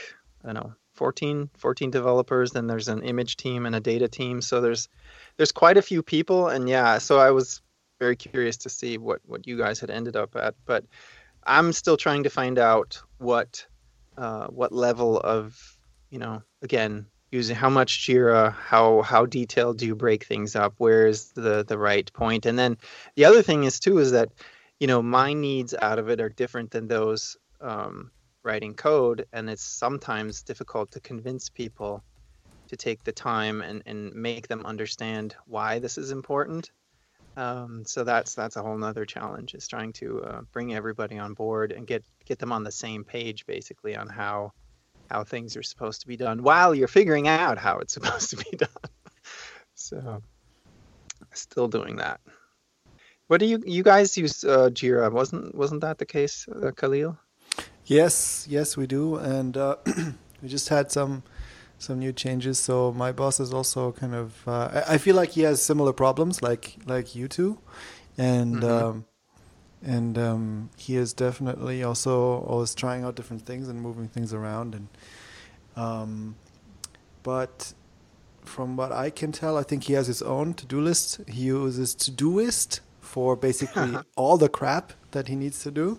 I 0.45 0.53
don't 0.53 0.55
know 0.55 0.75
14 0.95 1.51
14 1.57 1.91
developers. 1.91 2.51
Then 2.53 2.67
there's 2.67 2.89
an 2.89 3.03
image 3.03 3.37
team 3.37 3.67
and 3.67 3.75
a 3.75 3.81
data 3.81 4.09
team. 4.09 4.41
So 4.43 4.61
there's 4.61 4.89
there's 5.37 5.53
quite 5.53 5.77
a 5.77 5.83
few 5.83 6.03
people, 6.03 6.49
and 6.49 6.69
yeah. 6.69 6.99
So 6.99 7.19
I 7.19 7.31
was 7.31 7.63
very 7.99 8.15
curious 8.15 8.57
to 8.59 8.69
see 8.69 8.99
what 8.99 9.21
what 9.25 9.47
you 9.47 9.57
guys 9.57 9.81
had 9.81 9.91
ended 9.91 10.17
up 10.17 10.37
at, 10.37 10.55
but 10.67 10.85
I'm 11.45 11.73
still 11.73 11.97
trying 11.97 12.23
to 12.25 12.31
find 12.31 12.59
out 12.59 13.03
what 13.19 13.67
uh, 14.17 14.47
what 14.49 14.73
level 14.73 15.19
of 15.19 15.59
you 16.11 16.19
know 16.19 16.43
again 16.63 17.07
using 17.33 17.57
how 17.57 17.71
much 17.71 18.07
Jira, 18.07 18.55
how 18.55 19.03
how 19.03 19.27
detailed 19.27 19.79
do 19.79 19.87
you 19.87 19.97
break 19.97 20.25
things 20.25 20.55
up? 20.55 20.75
Where 20.79 21.07
is 21.07 21.33
the 21.33 21.65
the 21.65 21.79
right 21.79 22.13
point? 22.13 22.47
And 22.47 22.59
then 22.59 22.77
the 23.17 23.25
other 23.25 23.43
thing 23.43 23.65
is 23.65 23.81
too 23.81 23.99
is 23.99 24.13
that 24.13 24.29
you 24.79 24.87
know 24.87 25.03
my 25.03 25.33
needs 25.33 25.75
out 25.81 25.99
of 25.99 26.09
it 26.11 26.21
are 26.21 26.29
different 26.29 26.71
than 26.71 26.87
those 26.87 27.37
um, 27.61 28.13
writing 28.45 28.75
code, 28.75 29.27
and 29.33 29.49
it's 29.51 29.65
sometimes 29.65 30.43
difficult 30.43 30.93
to 30.93 31.01
convince 31.01 31.49
people 31.49 32.05
to 32.69 32.77
take 32.77 33.03
the 33.05 33.13
time 33.13 33.61
and, 33.61 33.83
and 33.87 34.15
make 34.15 34.49
them 34.49 34.65
understand 34.65 35.35
why 35.47 35.79
this 35.79 35.99
is 35.99 36.11
important. 36.11 36.71
Um, 37.37 37.85
so 37.87 38.05
that's 38.05 38.35
that's 38.35 38.57
a 38.57 38.63
whole 38.63 38.77
nother 38.77 39.07
challenge 39.07 39.55
is 39.55 39.67
trying 39.67 39.93
to 39.95 40.23
uh, 40.23 40.41
bring 40.53 40.75
everybody 40.75 41.19
on 41.19 41.33
board 41.35 41.73
and 41.73 41.87
get 41.87 42.05
get 42.27 42.39
them 42.39 42.53
on 42.53 42.63
the 42.63 42.73
same 42.73 43.05
page 43.05 43.47
basically 43.47 43.97
on 43.97 44.09
how 44.09 44.53
how 45.11 45.25
things 45.25 45.57
are 45.57 45.63
supposed 45.63 46.03
to 46.03 46.07
be 46.07 46.17
done 46.17 46.43
while 46.43 46.75
you're 46.75 46.89
figuring 46.89 47.29
out 47.29 47.59
how 47.59 47.79
it's 47.79 47.95
supposed 47.99 48.31
to 48.31 48.37
be 48.37 48.57
done. 48.57 48.69
so 49.75 50.23
still 51.33 51.69
doing 51.69 51.97
that. 51.97 52.21
What 53.29 53.41
do 53.41 53.47
you 53.47 53.63
you 53.65 53.83
guys 53.83 54.17
use 54.17 54.45
uh, 54.45 54.69
Jira? 54.71 55.11
Wasn't 55.11 55.55
wasn't 55.55 55.81
that 55.81 55.99
the 55.99 56.05
case, 56.05 56.47
uh, 56.49 56.71
Kahlil? 56.73 57.17
Yes, 57.87 58.47
yes, 58.49 58.77
we 58.77 58.87
do, 58.87 59.17
and 59.17 59.57
uh, 59.57 59.77
we 60.43 60.49
just 60.49 60.69
had 60.69 60.93
some 60.93 61.23
some 61.83 61.99
new 61.99 62.13
changes. 62.13 62.59
So 62.59 62.93
my 62.93 63.11
boss 63.13 63.41
is 63.41 63.53
also 63.53 63.93
kind 63.93 64.15
of. 64.15 64.47
Uh, 64.47 64.83
I, 64.89 64.95
I 64.95 64.99
feel 64.99 65.17
like 65.17 65.31
he 65.31 65.43
has 65.43 65.61
similar 65.63 65.93
problems, 65.93 66.43
like 66.43 66.77
like 66.87 67.15
you 67.17 67.29
two, 67.29 67.59
and 68.17 68.63
Mhm. 68.63 68.71
um, 68.71 69.05
and 69.85 70.17
um, 70.17 70.71
he 70.77 70.97
is 70.97 71.13
definitely 71.13 71.83
also 71.83 72.39
always 72.51 72.75
trying 72.75 73.05
out 73.05 73.17
different 73.17 73.45
things 73.45 73.69
and 73.69 73.81
moving 73.81 74.09
things 74.09 74.33
around. 74.33 74.75
And 74.75 74.89
um, 75.77 76.37
but 77.23 77.75
from 78.45 78.77
what 78.77 78.93
I 78.93 79.11
can 79.11 79.33
tell, 79.33 79.57
I 79.59 79.63
think 79.65 79.85
he 79.85 79.95
has 79.95 80.07
his 80.07 80.23
own 80.23 80.55
to 80.55 80.67
do 80.67 80.81
list. 80.81 81.21
He 81.29 81.43
uses 81.47 81.95
Todoist 81.95 82.81
for 83.01 83.37
basically 83.37 83.97
all 84.17 84.37
the 84.39 84.49
crap 84.49 84.93
that 85.13 85.29
he 85.29 85.35
needs 85.37 85.63
to 85.65 85.71
do. 85.71 85.99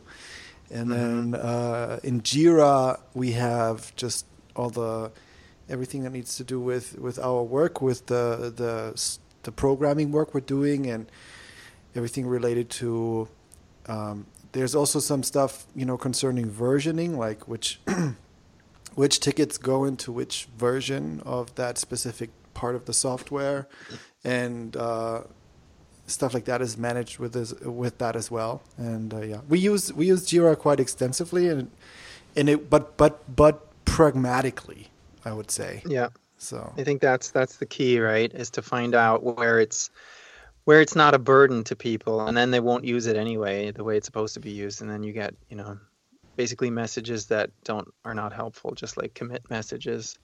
And 0.71 0.91
then 0.91 1.35
uh, 1.35 1.99
in 2.03 2.21
Jira, 2.21 2.99
we 3.13 3.33
have 3.33 3.95
just 3.95 4.25
all 4.55 4.69
the 4.69 5.11
everything 5.69 6.03
that 6.03 6.11
needs 6.11 6.35
to 6.37 6.43
do 6.43 6.59
with, 6.59 6.97
with 6.99 7.19
our 7.19 7.43
work, 7.43 7.81
with 7.81 8.07
the 8.07 8.53
the 8.55 9.17
the 9.43 9.51
programming 9.51 10.11
work 10.11 10.33
we're 10.33 10.41
doing, 10.41 10.87
and 10.87 11.07
everything 11.95 12.27
related 12.27 12.69
to. 12.69 13.27
Um, 13.87 14.25
there's 14.53 14.75
also 14.75 14.99
some 14.99 15.23
stuff 15.23 15.65
you 15.75 15.85
know 15.85 15.97
concerning 15.97 16.49
versioning, 16.49 17.17
like 17.17 17.47
which 17.47 17.79
which 18.95 19.19
tickets 19.19 19.57
go 19.57 19.83
into 19.83 20.11
which 20.11 20.47
version 20.57 21.21
of 21.25 21.55
that 21.55 21.77
specific 21.77 22.29
part 22.53 22.75
of 22.75 22.85
the 22.85 22.93
software, 22.93 23.67
and 24.23 24.77
uh, 24.77 25.21
stuff 26.07 26.33
like 26.33 26.45
that 26.45 26.61
is 26.61 26.77
managed 26.77 27.19
with 27.19 27.33
this 27.33 27.53
with 27.61 27.97
that 27.97 28.15
as 28.15 28.29
well. 28.29 28.61
And 28.77 29.13
uh, 29.13 29.21
yeah, 29.21 29.41
we 29.49 29.59
use 29.59 29.91
we 29.93 30.07
use 30.07 30.27
Jira 30.27 30.57
quite 30.57 30.79
extensively, 30.79 31.47
and 31.47 31.71
and 32.35 32.49
it 32.49 32.69
but 32.69 32.97
but 32.97 33.35
but 33.35 33.67
pragmatically, 33.85 34.89
I 35.25 35.33
would 35.33 35.51
say. 35.51 35.81
Yeah. 35.85 36.09
So 36.37 36.73
I 36.77 36.83
think 36.83 37.01
that's 37.01 37.31
that's 37.31 37.57
the 37.57 37.65
key, 37.65 37.99
right? 37.99 38.31
Is 38.33 38.49
to 38.51 38.61
find 38.61 38.95
out 38.95 39.23
where 39.23 39.59
it's 39.59 39.89
where 40.65 40.81
it's 40.81 40.95
not 40.95 41.13
a 41.13 41.19
burden 41.19 41.63
to 41.65 41.75
people, 41.75 42.25
and 42.27 42.35
then 42.35 42.51
they 42.51 42.59
won't 42.59 42.85
use 42.85 43.07
it 43.07 43.15
anyway, 43.15 43.71
the 43.71 43.83
way 43.83 43.97
it's 43.97 44.05
supposed 44.05 44.33
to 44.35 44.39
be 44.39 44.51
used, 44.51 44.81
and 44.81 44.89
then 44.89 45.03
you 45.03 45.13
get 45.13 45.33
you 45.49 45.55
know 45.55 45.77
basically 46.35 46.69
messages 46.69 47.27
that 47.27 47.49
don't 47.63 47.87
are 48.03 48.13
not 48.13 48.33
helpful, 48.33 48.73
just 48.73 48.97
like 48.97 49.13
commit 49.13 49.49
messages 49.49 50.17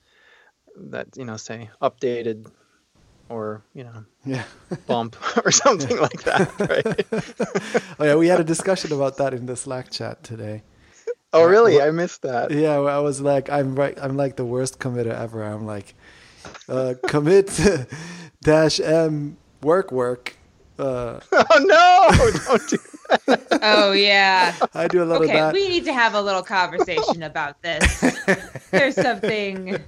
that 0.76 1.08
you 1.16 1.24
know 1.24 1.36
say 1.36 1.70
updated 1.80 2.50
or 3.30 3.62
you 3.74 3.84
know 3.84 4.04
yeah. 4.24 4.44
bump 4.86 5.16
or 5.44 5.50
something 5.50 5.98
like 5.98 6.22
that, 6.24 6.52
right? 6.60 7.92
oh 7.98 8.04
yeah, 8.04 8.16
we 8.16 8.28
had 8.28 8.40
a 8.40 8.44
discussion 8.44 8.92
about 8.92 9.16
that 9.16 9.32
in 9.32 9.46
the 9.46 9.56
Slack 9.56 9.90
chat 9.90 10.22
today. 10.22 10.62
Oh, 11.32 11.44
really? 11.44 11.80
I 11.80 11.90
missed 11.90 12.22
that. 12.22 12.50
Yeah, 12.50 12.78
I 12.80 12.98
was 12.98 13.20
like, 13.20 13.50
I'm 13.50 13.74
right. 13.74 13.96
I'm 14.00 14.16
like 14.16 14.36
the 14.36 14.44
worst 14.44 14.78
committer 14.78 15.12
ever. 15.12 15.42
I'm 15.42 15.66
like, 15.66 15.94
uh, 16.68 16.94
commit 17.06 17.58
dash 18.42 18.80
m 18.80 19.36
work 19.62 19.92
work. 19.92 20.36
Uh, 20.78 21.20
Oh 21.32 21.58
no! 21.60 22.30
Don't 22.46 22.68
do 22.68 22.78
that. 23.26 23.58
Oh 23.62 23.92
yeah. 23.92 24.54
I 24.74 24.88
do 24.88 25.02
a 25.02 25.04
lot 25.04 25.16
of 25.16 25.28
Okay, 25.28 25.34
that. 25.34 25.52
we 25.52 25.68
need 25.68 25.84
to 25.84 25.92
have 25.92 26.14
a 26.14 26.22
little 26.22 26.42
conversation 26.42 27.22
about 27.22 27.60
this. 27.62 28.00
There's 28.70 28.94
something. 28.94 29.78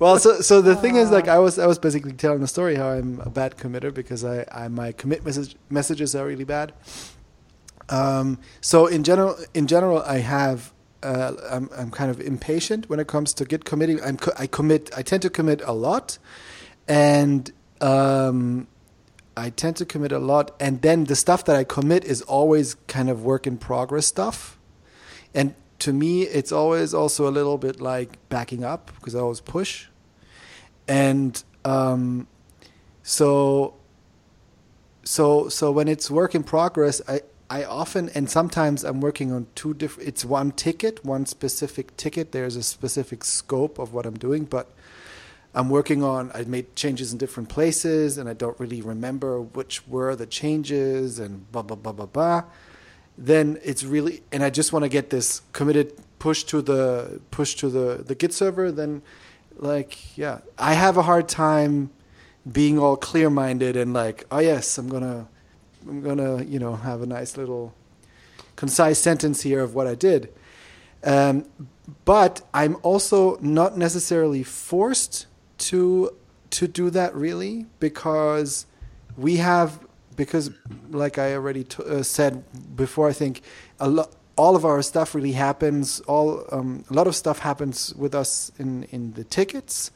Well, 0.00 0.18
so 0.18 0.40
so 0.40 0.60
the 0.60 0.74
thing 0.74 0.96
is, 0.96 1.10
like, 1.10 1.28
I 1.28 1.38
was 1.38 1.58
I 1.58 1.66
was 1.66 1.78
basically 1.78 2.12
telling 2.14 2.40
the 2.40 2.48
story 2.48 2.74
how 2.74 2.88
I'm 2.90 3.20
a 3.20 3.30
bad 3.30 3.56
committer 3.56 3.94
because 3.94 4.24
I, 4.24 4.44
I 4.50 4.68
my 4.68 4.90
commit 4.92 5.24
message 5.24 5.54
messages 5.70 6.16
are 6.16 6.26
really 6.26 6.44
bad. 6.44 6.72
Um, 7.88 8.38
so 8.60 8.86
in 8.86 9.04
general, 9.04 9.36
in 9.52 9.66
general, 9.66 10.02
I 10.02 10.18
have 10.18 10.72
uh, 11.02 11.32
I'm 11.50 11.68
I'm 11.76 11.90
kind 11.90 12.10
of 12.10 12.20
impatient 12.20 12.88
when 12.88 12.98
it 12.98 13.06
comes 13.06 13.34
to 13.34 13.44
git 13.44 13.64
committing. 13.64 14.02
I'm 14.02 14.16
co- 14.16 14.32
I 14.38 14.46
commit 14.46 14.90
I 14.96 15.02
tend 15.02 15.22
to 15.22 15.30
commit 15.30 15.60
a 15.64 15.72
lot, 15.72 16.18
and 16.88 17.52
um, 17.80 18.66
I 19.36 19.50
tend 19.50 19.76
to 19.76 19.84
commit 19.84 20.12
a 20.12 20.18
lot, 20.18 20.54
and 20.58 20.80
then 20.82 21.04
the 21.04 21.16
stuff 21.16 21.44
that 21.44 21.56
I 21.56 21.64
commit 21.64 22.04
is 22.04 22.22
always 22.22 22.74
kind 22.86 23.10
of 23.10 23.24
work 23.24 23.46
in 23.46 23.58
progress 23.58 24.06
stuff. 24.06 24.58
And 25.34 25.54
to 25.80 25.92
me, 25.92 26.22
it's 26.22 26.52
always 26.52 26.94
also 26.94 27.28
a 27.28 27.32
little 27.32 27.58
bit 27.58 27.80
like 27.80 28.16
backing 28.28 28.64
up 28.64 28.90
because 28.96 29.14
I 29.14 29.20
always 29.20 29.40
push. 29.40 29.88
And 30.86 31.42
um, 31.64 32.28
so, 33.02 33.74
so, 35.02 35.48
so 35.48 35.72
when 35.72 35.88
it's 35.88 36.10
work 36.10 36.34
in 36.34 36.44
progress, 36.44 37.02
I, 37.08 37.20
I 37.54 37.62
often 37.62 38.10
and 38.16 38.28
sometimes 38.28 38.82
I'm 38.82 39.00
working 39.00 39.30
on 39.30 39.46
two 39.54 39.74
different. 39.74 40.08
It's 40.08 40.24
one 40.24 40.50
ticket, 40.50 41.04
one 41.04 41.24
specific 41.24 41.96
ticket. 41.96 42.32
There's 42.32 42.56
a 42.56 42.64
specific 42.64 43.22
scope 43.22 43.78
of 43.78 43.94
what 43.94 44.06
I'm 44.06 44.18
doing, 44.18 44.42
but 44.44 44.66
I'm 45.54 45.70
working 45.70 46.02
on. 46.02 46.32
I 46.34 46.42
made 46.42 46.74
changes 46.74 47.12
in 47.12 47.18
different 47.18 47.48
places, 47.48 48.18
and 48.18 48.28
I 48.28 48.32
don't 48.32 48.58
really 48.58 48.82
remember 48.82 49.40
which 49.40 49.86
were 49.86 50.16
the 50.16 50.26
changes, 50.26 51.20
and 51.20 51.32
blah 51.52 51.62
blah 51.62 51.76
blah 51.76 51.92
blah 51.92 52.06
blah. 52.06 52.42
Then 53.16 53.60
it's 53.62 53.84
really, 53.84 54.24
and 54.32 54.42
I 54.42 54.50
just 54.50 54.72
want 54.72 54.82
to 54.82 54.88
get 54.88 55.10
this 55.10 55.42
committed 55.52 55.92
push 56.18 56.42
to 56.50 56.60
the 56.60 57.20
push 57.30 57.54
to 57.60 57.68
the 57.68 58.02
the 58.04 58.16
Git 58.16 58.32
server. 58.32 58.72
Then, 58.72 59.00
like, 59.54 60.18
yeah, 60.18 60.38
I 60.58 60.74
have 60.74 60.96
a 60.96 61.02
hard 61.02 61.28
time 61.28 61.90
being 62.50 62.80
all 62.80 62.96
clear 62.96 63.30
minded 63.30 63.76
and 63.76 63.94
like, 63.94 64.26
oh 64.32 64.40
yes, 64.40 64.76
I'm 64.76 64.88
gonna, 64.88 65.28
I'm 65.88 66.02
gonna, 66.02 66.44
you 66.44 66.58
know, 66.58 66.76
have 66.76 67.02
a 67.02 67.06
nice 67.06 67.36
little 67.36 67.74
concise 68.56 68.98
sentence 68.98 69.42
here 69.42 69.60
of 69.60 69.74
what 69.74 69.86
I 69.86 69.94
did. 69.94 70.32
Um, 71.02 71.44
but 72.04 72.40
I'm 72.54 72.76
also 72.82 73.38
not 73.40 73.76
necessarily 73.76 74.42
forced 74.42 75.26
to 75.58 76.10
to 76.50 76.68
do 76.68 76.88
that 76.90 77.14
really 77.14 77.66
because 77.80 78.66
we 79.16 79.36
have 79.36 79.80
because 80.16 80.50
like 80.90 81.18
I 81.18 81.34
already 81.34 81.64
t- 81.64 81.82
uh, 81.82 82.02
said 82.02 82.44
before, 82.76 83.08
I 83.08 83.12
think 83.12 83.42
a 83.80 83.88
lot 83.88 84.14
all 84.36 84.56
of 84.56 84.64
our 84.64 84.82
stuff 84.82 85.14
really 85.14 85.32
happens. 85.32 86.00
All 86.00 86.44
um, 86.50 86.84
a 86.90 86.94
lot 86.94 87.06
of 87.06 87.14
stuff 87.14 87.40
happens 87.40 87.94
with 87.94 88.14
us 88.14 88.50
in 88.58 88.84
in 88.84 89.12
the 89.12 89.24
tickets. 89.24 89.90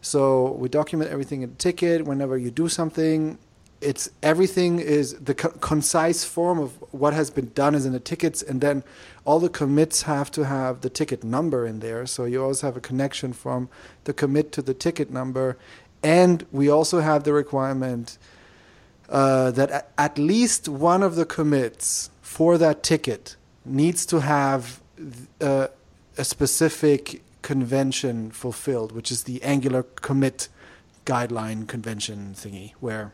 So 0.00 0.52
we 0.52 0.68
document 0.68 1.10
everything 1.10 1.42
in 1.42 1.50
the 1.50 1.56
ticket. 1.56 2.04
Whenever 2.04 2.38
you 2.38 2.50
do 2.50 2.68
something, 2.68 3.38
it's 3.80 4.10
everything 4.22 4.78
is 4.78 5.14
the 5.14 5.34
co- 5.34 5.50
concise 5.60 6.24
form 6.24 6.58
of 6.58 6.72
what 6.92 7.12
has 7.12 7.30
been 7.30 7.50
done 7.54 7.74
is 7.74 7.84
in 7.84 7.92
the 7.92 8.00
tickets, 8.00 8.42
and 8.42 8.60
then 8.60 8.82
all 9.24 9.38
the 9.38 9.48
commits 9.48 10.02
have 10.02 10.30
to 10.32 10.44
have 10.44 10.80
the 10.80 10.90
ticket 10.90 11.22
number 11.22 11.66
in 11.66 11.80
there. 11.80 12.06
So 12.06 12.24
you 12.24 12.42
always 12.42 12.62
have 12.62 12.76
a 12.76 12.80
connection 12.80 13.32
from 13.32 13.68
the 14.04 14.12
commit 14.12 14.52
to 14.52 14.62
the 14.62 14.74
ticket 14.74 15.10
number, 15.10 15.58
and 16.02 16.46
we 16.52 16.68
also 16.68 17.00
have 17.00 17.24
the 17.24 17.32
requirement 17.32 18.18
uh, 19.08 19.50
that 19.52 19.90
at 19.96 20.18
least 20.18 20.68
one 20.68 21.02
of 21.02 21.14
the 21.14 21.24
commits 21.24 22.10
for 22.22 22.58
that 22.58 22.82
ticket 22.82 23.36
needs 23.64 24.06
to 24.06 24.20
have 24.20 24.80
uh, 25.40 25.68
a 26.16 26.24
specific 26.24 27.22
convention 27.42 28.30
fulfilled, 28.30 28.92
which 28.92 29.12
is 29.12 29.24
the 29.24 29.42
Angular 29.42 29.82
commit 29.82 30.48
guideline 31.04 31.68
convention 31.68 32.34
thingy, 32.34 32.72
where 32.80 33.12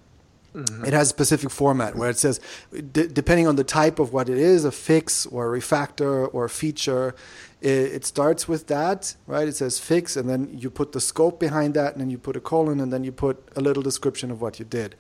Mm-hmm. 0.55 0.85
it 0.85 0.93
has 0.93 1.07
a 1.07 1.09
specific 1.09 1.49
format 1.51 1.97
where 1.97 2.11
it 2.11 2.19
says, 2.19 2.39
d- 2.71 3.07
depending 3.07 3.47
on 3.47 3.57
the 3.57 3.65
type 3.65 3.99
of 3.99 4.13
what 4.13 4.29
it 4.29 4.37
is, 4.37 4.67
a 4.67 4.73
fix 4.73 5.25
or 5.25 5.55
a 5.55 5.59
refactor 5.59 6.29
or 6.35 6.45
a 6.45 6.51
feature, 6.51 7.15
it, 7.63 7.69
it 7.69 8.05
starts 8.05 8.47
with 8.47 8.67
that, 8.67 9.17
right? 9.27 9.49
It 9.49 9.57
says 9.57 9.79
fix, 9.79 10.15
and 10.15 10.29
then 10.29 10.51
you 10.53 10.69
put 10.69 10.93
the 10.93 11.01
scope 11.01 11.41
behind 11.41 11.73
that, 11.75 11.93
and 11.93 12.03
then 12.03 12.11
you 12.11 12.19
put 12.19 12.37
a 12.37 12.41
colon, 12.41 12.81
and 12.81 12.93
then 12.93 13.03
you 13.03 13.13
put 13.13 13.43
a 13.57 13.63
little 13.63 13.83
description 13.83 14.31
of 14.31 14.43
what 14.43 14.59
you 14.59 14.67
did, 14.67 14.95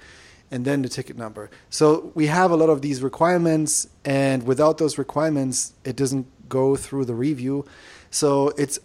and 0.51 0.65
then 0.65 0.81
the 0.81 0.89
ticket 0.89 1.19
number. 1.19 1.51
So 1.69 2.13
we 2.15 2.29
have 2.29 2.51
a 2.51 2.57
lot 2.57 2.71
of 2.71 2.81
these 2.81 3.03
requirements, 3.03 3.89
and 4.07 4.45
without 4.45 4.79
those 4.79 4.97
requirements, 4.97 5.75
it 5.85 5.97
doesn't 5.97 6.27
go 6.49 6.77
through 6.77 7.05
the 7.05 7.15
review. 7.15 7.67
So 8.11 8.55
it's 8.57 8.79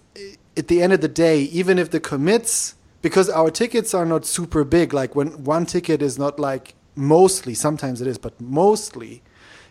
at 0.58 0.68
the 0.68 0.82
end 0.82 0.92
of 0.92 1.00
the 1.00 1.08
day, 1.08 1.42
even 1.44 1.78
if 1.80 1.92
the 1.92 2.00
commits 2.00 2.76
because 3.08 3.30
our 3.30 3.50
tickets 3.50 3.94
are 3.94 4.06
not 4.06 4.26
super 4.26 4.66
big 4.66 4.94
like 4.94 5.16
when 5.16 5.30
one 5.46 5.66
ticket 5.66 6.02
is 6.02 6.20
not 6.20 6.38
like 6.40 6.76
mostly 6.96 7.54
sometimes 7.54 8.02
it 8.02 8.08
is 8.08 8.18
but 8.18 8.34
mostly 8.42 9.24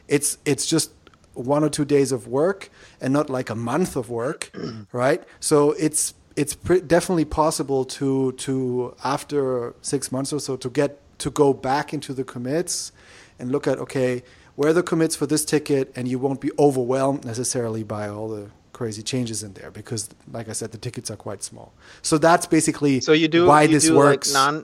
it's 0.09 0.39
it's 0.47 0.65
just 0.65 0.91
one 1.35 1.63
or 1.63 1.69
two 1.69 1.85
days 1.85 2.13
of 2.13 2.27
work 2.27 2.71
and 2.99 3.13
not 3.13 3.29
like 3.29 3.51
a 3.51 3.55
month 3.55 3.95
of 3.95 4.09
work 4.09 4.51
right? 4.93 5.23
So 5.39 5.73
it's 5.73 6.15
it's 6.35 6.55
pre- 6.55 6.81
definitely 6.81 7.27
possible 7.27 7.85
to 7.85 8.33
to 8.33 8.95
after 9.05 9.75
6 9.83 10.13
months 10.13 10.33
or 10.33 10.41
so 10.41 10.57
to 10.57 10.71
get 10.71 10.91
to 11.19 11.31
go 11.31 11.53
back 11.53 11.93
into 11.93 12.15
the 12.15 12.25
commits 12.25 12.93
and 13.39 13.53
look 13.53 13.67
at 13.67 13.79
okay 13.79 14.23
where 14.55 14.71
are 14.71 14.73
the 14.73 14.83
commits 14.83 15.15
for 15.15 15.27
this 15.27 15.45
ticket 15.45 15.93
and 15.95 16.09
you 16.09 16.19
won't 16.19 16.41
be 16.41 16.51
overwhelmed 16.59 17.25
necessarily 17.25 17.83
by 17.83 18.09
all 18.09 18.29
the 18.29 18.51
crazy 18.81 19.03
changes 19.13 19.39
in 19.47 19.53
there 19.59 19.71
because 19.81 20.03
like 20.37 20.49
i 20.53 20.55
said 20.61 20.69
the 20.77 20.83
tickets 20.87 21.09
are 21.13 21.21
quite 21.27 21.43
small 21.51 21.69
so 22.09 22.15
that's 22.27 22.47
basically 22.57 22.95
So 23.09 23.13
you 23.23 23.29
do 23.37 23.41
why 23.51 23.63
you 23.63 23.75
this 23.75 23.87
do 23.89 23.97
works 23.97 24.29
like 24.35 24.41
non. 24.41 24.55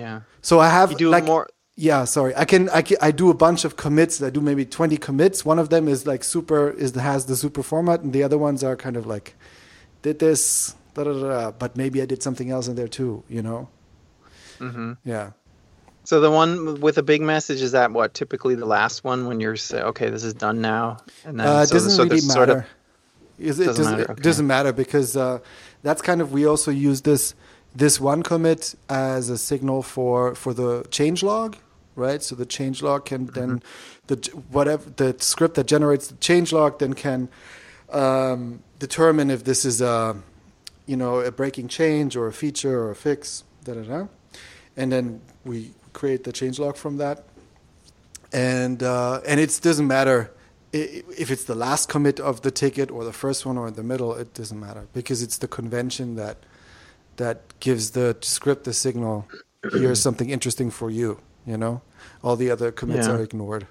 Yeah. 0.00 0.16
so 0.48 0.54
i 0.66 0.68
have 0.78 0.88
You 0.92 0.98
do 1.04 1.08
like 1.16 1.26
more. 1.32 1.44
yeah 1.88 2.02
sorry 2.16 2.32
i 2.42 2.44
can 2.52 2.62
i 2.78 2.82
can, 2.86 2.96
i 3.08 3.10
do 3.22 3.26
a 3.36 3.38
bunch 3.46 3.60
of 3.68 3.72
commits 3.84 4.22
i 4.22 4.30
do 4.30 4.40
maybe 4.50 4.64
20 4.64 4.96
commits 5.08 5.44
one 5.52 5.58
of 5.64 5.68
them 5.74 5.84
is 5.94 6.00
like 6.12 6.22
super 6.34 6.60
is 6.84 6.90
has 7.10 7.26
the 7.26 7.36
super 7.44 7.62
format 7.72 7.98
and 8.04 8.12
the 8.16 8.22
other 8.22 8.38
ones 8.38 8.62
are 8.68 8.76
kind 8.76 8.96
of 8.96 9.04
like 9.14 9.34
did 10.04 10.18
this, 10.18 10.74
da, 10.94 11.02
da, 11.04 11.12
da, 11.12 11.50
but 11.50 11.76
maybe 11.76 12.02
I 12.02 12.06
did 12.06 12.22
something 12.22 12.50
else 12.50 12.68
in 12.68 12.74
there 12.76 12.88
too. 12.88 13.24
You 13.28 13.42
know? 13.42 13.68
Mm-hmm. 14.60 14.92
Yeah. 15.04 15.30
So 16.04 16.20
the 16.20 16.30
one 16.30 16.80
with 16.80 16.98
a 16.98 17.02
big 17.02 17.22
message 17.22 17.62
is 17.62 17.72
that 17.72 17.90
what 17.90 18.12
typically 18.12 18.54
the 18.54 18.66
last 18.66 19.02
one 19.02 19.26
when 19.26 19.40
you're 19.40 19.56
say, 19.56 19.80
okay, 19.80 20.10
this 20.10 20.22
is 20.22 20.34
done 20.34 20.60
now, 20.60 20.98
and 21.24 21.40
then 21.40 21.46
uh, 21.46 21.64
so 21.64 21.72
doesn't 21.74 21.90
so 21.92 22.02
really 22.04 22.20
matter. 22.20 22.32
Sort 22.32 22.48
of, 22.50 22.64
is 23.38 23.58
it 23.58 23.66
doesn't, 23.66 23.84
doesn't 23.84 23.98
matter. 23.98 24.12
Okay. 24.12 24.22
Doesn't 24.22 24.46
matter 24.46 24.72
because 24.72 25.16
uh, 25.16 25.38
that's 25.82 26.02
kind 26.02 26.20
of 26.20 26.32
we 26.32 26.46
also 26.46 26.70
use 26.70 27.02
this 27.02 27.34
this 27.74 28.00
one 28.00 28.22
commit 28.22 28.74
as 28.88 29.28
a 29.28 29.38
signal 29.38 29.82
for 29.82 30.34
for 30.34 30.54
the 30.54 30.84
change 30.90 31.22
log, 31.22 31.56
right? 31.96 32.22
So 32.22 32.34
the 32.34 32.46
change 32.46 32.82
log 32.82 33.04
can 33.04 33.26
mm-hmm. 33.26 33.38
then 33.38 33.62
the 34.06 34.16
whatever 34.50 34.88
the 34.90 35.16
script 35.18 35.54
that 35.56 35.66
generates 35.66 36.08
the 36.08 36.16
change 36.16 36.52
log 36.52 36.78
then 36.78 36.94
can 36.94 37.28
um, 37.90 38.62
determine 38.78 39.30
if 39.30 39.44
this 39.44 39.64
is 39.64 39.80
a 39.80 40.16
you 40.86 40.96
know 40.96 41.20
a 41.20 41.30
breaking 41.30 41.68
change 41.68 42.16
or 42.16 42.26
a 42.26 42.32
feature 42.32 42.80
or 42.80 42.90
a 42.90 42.96
fix, 42.96 43.44
da 43.64 43.74
da 43.74 43.82
da, 43.82 44.06
and 44.76 44.92
then 44.92 45.20
we 45.44 45.72
create 45.92 46.24
the 46.24 46.32
change 46.32 46.58
log 46.58 46.76
from 46.76 46.98
that. 46.98 47.24
And 48.32 48.82
uh, 48.82 49.20
and 49.26 49.38
it 49.38 49.58
doesn't 49.62 49.86
matter 49.86 50.33
if 50.74 51.30
it's 51.30 51.44
the 51.44 51.54
last 51.54 51.88
commit 51.88 52.18
of 52.18 52.42
the 52.42 52.50
ticket 52.50 52.90
or 52.90 53.04
the 53.04 53.12
first 53.12 53.46
one 53.46 53.56
or 53.56 53.68
in 53.68 53.74
the 53.74 53.82
middle. 53.82 54.14
It 54.14 54.34
doesn't 54.34 54.58
matter 54.58 54.88
because 54.92 55.22
it's 55.22 55.38
the 55.38 55.48
convention 55.48 56.16
that 56.16 56.38
that 57.16 57.58
gives 57.60 57.92
the 57.92 58.16
script 58.20 58.64
the 58.64 58.72
signal. 58.72 59.28
Here's 59.72 60.00
something 60.08 60.30
interesting 60.30 60.70
for 60.70 60.90
you. 60.90 61.20
You 61.46 61.56
know, 61.56 61.82
all 62.22 62.36
the 62.36 62.50
other 62.50 62.72
commits 62.72 63.06
yeah. 63.06 63.14
are 63.14 63.22
ignored. 63.22 63.66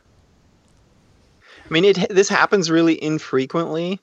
I 1.65 1.73
mean, 1.73 1.85
it 1.85 2.07
this 2.09 2.29
happens 2.29 2.71
really 2.71 3.01
infrequently, 3.01 3.99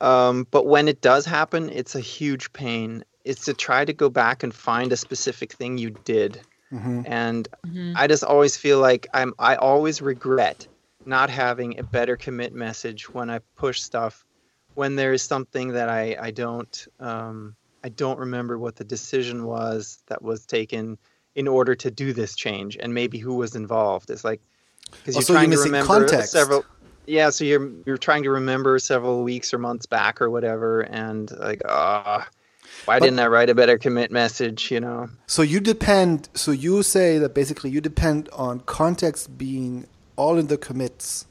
um, 0.00 0.46
but 0.50 0.66
when 0.66 0.88
it 0.88 1.00
does 1.00 1.26
happen, 1.26 1.68
it's 1.70 1.94
a 1.94 2.00
huge 2.00 2.52
pain. 2.52 3.04
It's 3.24 3.44
to 3.46 3.54
try 3.54 3.84
to 3.84 3.92
go 3.92 4.08
back 4.08 4.42
and 4.42 4.54
find 4.54 4.92
a 4.92 4.96
specific 4.96 5.52
thing 5.52 5.76
you 5.76 5.90
did, 5.90 6.40
mm-hmm. 6.72 7.02
and 7.06 7.48
mm-hmm. 7.66 7.92
I 7.96 8.06
just 8.06 8.24
always 8.24 8.56
feel 8.56 8.78
like 8.78 9.06
I'm. 9.12 9.34
I 9.38 9.56
always 9.56 10.00
regret 10.00 10.68
not 11.08 11.30
having 11.30 11.78
a 11.78 11.82
better 11.82 12.16
commit 12.16 12.54
message 12.54 13.08
when 13.12 13.30
I 13.30 13.40
push 13.56 13.80
stuff. 13.80 14.24
When 14.74 14.94
there 14.94 15.12
is 15.12 15.22
something 15.22 15.68
that 15.72 15.88
I 15.88 16.16
I 16.20 16.30
don't 16.30 16.86
um, 17.00 17.56
I 17.82 17.88
don't 17.88 18.18
remember 18.18 18.58
what 18.58 18.76
the 18.76 18.84
decision 18.84 19.44
was 19.44 20.02
that 20.06 20.22
was 20.22 20.46
taken 20.46 20.98
in 21.34 21.48
order 21.48 21.74
to 21.74 21.90
do 21.90 22.12
this 22.12 22.36
change, 22.36 22.76
and 22.78 22.94
maybe 22.94 23.18
who 23.18 23.34
was 23.34 23.56
involved. 23.56 24.10
It's 24.10 24.24
like 24.24 24.40
because 24.90 25.14
you're 25.16 25.36
trying 25.36 25.50
you're 25.50 25.62
to 25.62 25.64
remember 25.64 25.86
context. 25.86 26.32
several 26.32 26.64
yeah, 27.06 27.30
so 27.30 27.44
you're 27.44 27.72
you're 27.86 27.96
trying 27.96 28.22
to 28.24 28.30
remember 28.30 28.78
several 28.78 29.24
weeks 29.24 29.52
or 29.54 29.58
months 29.58 29.86
back 29.86 30.20
or 30.20 30.30
whatever, 30.30 30.82
and 30.82 31.30
like, 31.30 31.62
ah, 31.66 32.20
uh, 32.20 32.24
why 32.84 32.98
but, 32.98 33.06
didn't 33.06 33.18
I 33.18 33.26
write 33.28 33.50
a 33.50 33.54
better 33.54 33.78
commit 33.78 34.10
message? 34.12 34.70
You 34.70 34.80
know. 34.80 35.08
So 35.26 35.42
you 35.42 35.60
depend. 35.60 36.28
So 36.34 36.52
you 36.52 36.82
say 36.82 37.18
that 37.18 37.34
basically 37.34 37.70
you 37.70 37.80
depend 37.80 38.28
on 38.32 38.60
context 38.60 39.36
being 39.38 39.86
all 40.18 40.36
in 40.36 40.48
the 40.48 40.58
commits. 40.58 41.26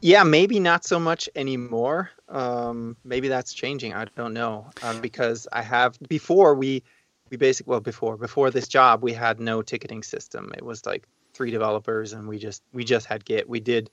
Yeah, 0.00 0.22
maybe 0.22 0.60
not 0.60 0.84
so 0.84 1.00
much 1.00 1.30
anymore. 1.34 2.10
Um, 2.28 2.96
maybe 3.04 3.28
that's 3.28 3.54
changing. 3.54 3.94
I 3.94 4.04
don't 4.16 4.34
know 4.34 4.66
um, 4.82 5.00
because 5.00 5.48
I 5.50 5.62
have 5.62 5.98
before 6.08 6.54
we 6.54 6.82
we 7.30 7.38
basically 7.38 7.70
well 7.70 7.80
before 7.80 8.18
before 8.18 8.50
this 8.50 8.68
job 8.68 9.02
we 9.02 9.14
had 9.14 9.40
no 9.40 9.62
ticketing 9.62 10.02
system. 10.02 10.52
It 10.56 10.64
was 10.64 10.84
like 10.84 11.08
three 11.32 11.50
developers, 11.50 12.12
and 12.12 12.28
we 12.28 12.38
just 12.38 12.62
we 12.74 12.84
just 12.84 13.06
had 13.06 13.24
Git. 13.24 13.48
We 13.48 13.60
did 13.60 13.90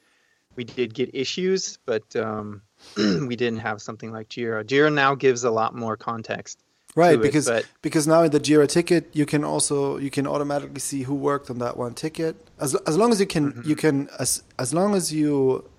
we 0.57 0.65
did 0.65 0.93
get 0.93 1.11
issues, 1.13 1.79
but 1.85 2.13
um, 2.17 2.61
we 2.97 3.37
didn't 3.37 3.59
have 3.59 3.81
something 3.81 4.11
like 4.11 4.27
Jira. 4.27 4.65
Jira 4.65 4.93
now 4.93 5.15
gives 5.15 5.45
a 5.45 5.51
lot 5.51 5.73
more 5.73 5.95
context. 5.95 6.61
Right, 6.95 7.21
because 7.21 7.49
because 7.81 8.05
now 8.05 8.23
in 8.23 8.31
the 8.31 8.39
Jira 8.39 8.67
ticket 8.67 9.09
you 9.13 9.25
can 9.25 9.43
also 9.43 9.97
you 9.97 10.09
can 10.09 10.27
automatically 10.27 10.79
see 10.79 11.03
who 11.03 11.15
worked 11.15 11.49
on 11.49 11.59
that 11.59 11.77
one 11.77 11.93
ticket. 11.93 12.35
As 12.59 12.75
as 12.75 12.97
long 12.97 13.11
as 13.11 13.19
you 13.19 13.27
can 13.27 13.53
mm-hmm. 13.53 13.69
you 13.69 13.75
can 13.75 14.09
as 14.19 14.43
as 14.59 14.73
long 14.73 14.93
as 14.93 15.13
you 15.13 15.69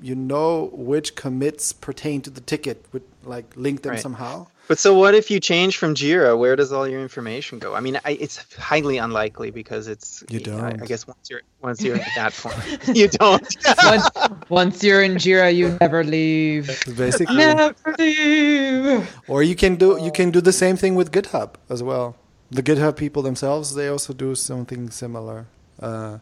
you 0.00 0.14
know 0.14 0.70
which 0.72 1.16
commits 1.16 1.72
pertain 1.72 2.22
to 2.22 2.30
the 2.30 2.40
ticket, 2.40 2.84
would 2.92 3.02
like 3.24 3.56
link 3.56 3.82
them 3.82 3.92
right. 3.92 4.00
somehow. 4.00 4.46
But 4.68 4.78
so 4.78 4.94
what 4.94 5.14
if 5.14 5.30
you 5.30 5.40
change 5.40 5.76
from 5.78 5.94
Jira? 5.94 6.38
Where 6.38 6.54
does 6.54 6.72
all 6.72 6.86
your 6.86 7.00
information 7.00 7.58
go? 7.58 7.74
I 7.74 7.80
mean, 7.80 7.98
I, 8.04 8.12
it's 8.12 8.54
highly 8.54 8.98
unlikely 8.98 9.50
because 9.50 9.88
it's 9.88 10.22
you 10.30 10.38
don't. 10.38 10.60
I, 10.60 10.68
I, 10.68 10.86
guess 10.86 11.06
once 11.06 11.28
you're 11.28 11.42
once 11.60 11.82
you're 11.82 11.96
at 11.96 12.08
that 12.14 12.32
point, 12.32 12.96
you 12.96 13.08
don't. 13.08 13.56
once, 13.82 14.10
once 14.48 14.84
you're 14.84 15.02
in 15.02 15.16
Jira, 15.16 15.52
you 15.54 15.76
never 15.80 16.04
leave. 16.04 16.66
Basically, 16.96 17.36
never 17.36 17.74
leave. 17.98 19.20
Or 19.26 19.42
you 19.42 19.56
can 19.56 19.74
do 19.74 19.98
you 20.00 20.12
can 20.12 20.30
do 20.30 20.40
the 20.40 20.52
same 20.52 20.76
thing 20.76 20.94
with 20.94 21.10
GitHub 21.10 21.54
as 21.68 21.82
well. 21.82 22.16
The 22.50 22.62
GitHub 22.62 22.96
people 22.96 23.22
themselves 23.22 23.74
they 23.74 23.88
also 23.88 24.12
do 24.12 24.34
something 24.34 24.90
similar. 24.90 25.46
Uh, 25.80 26.18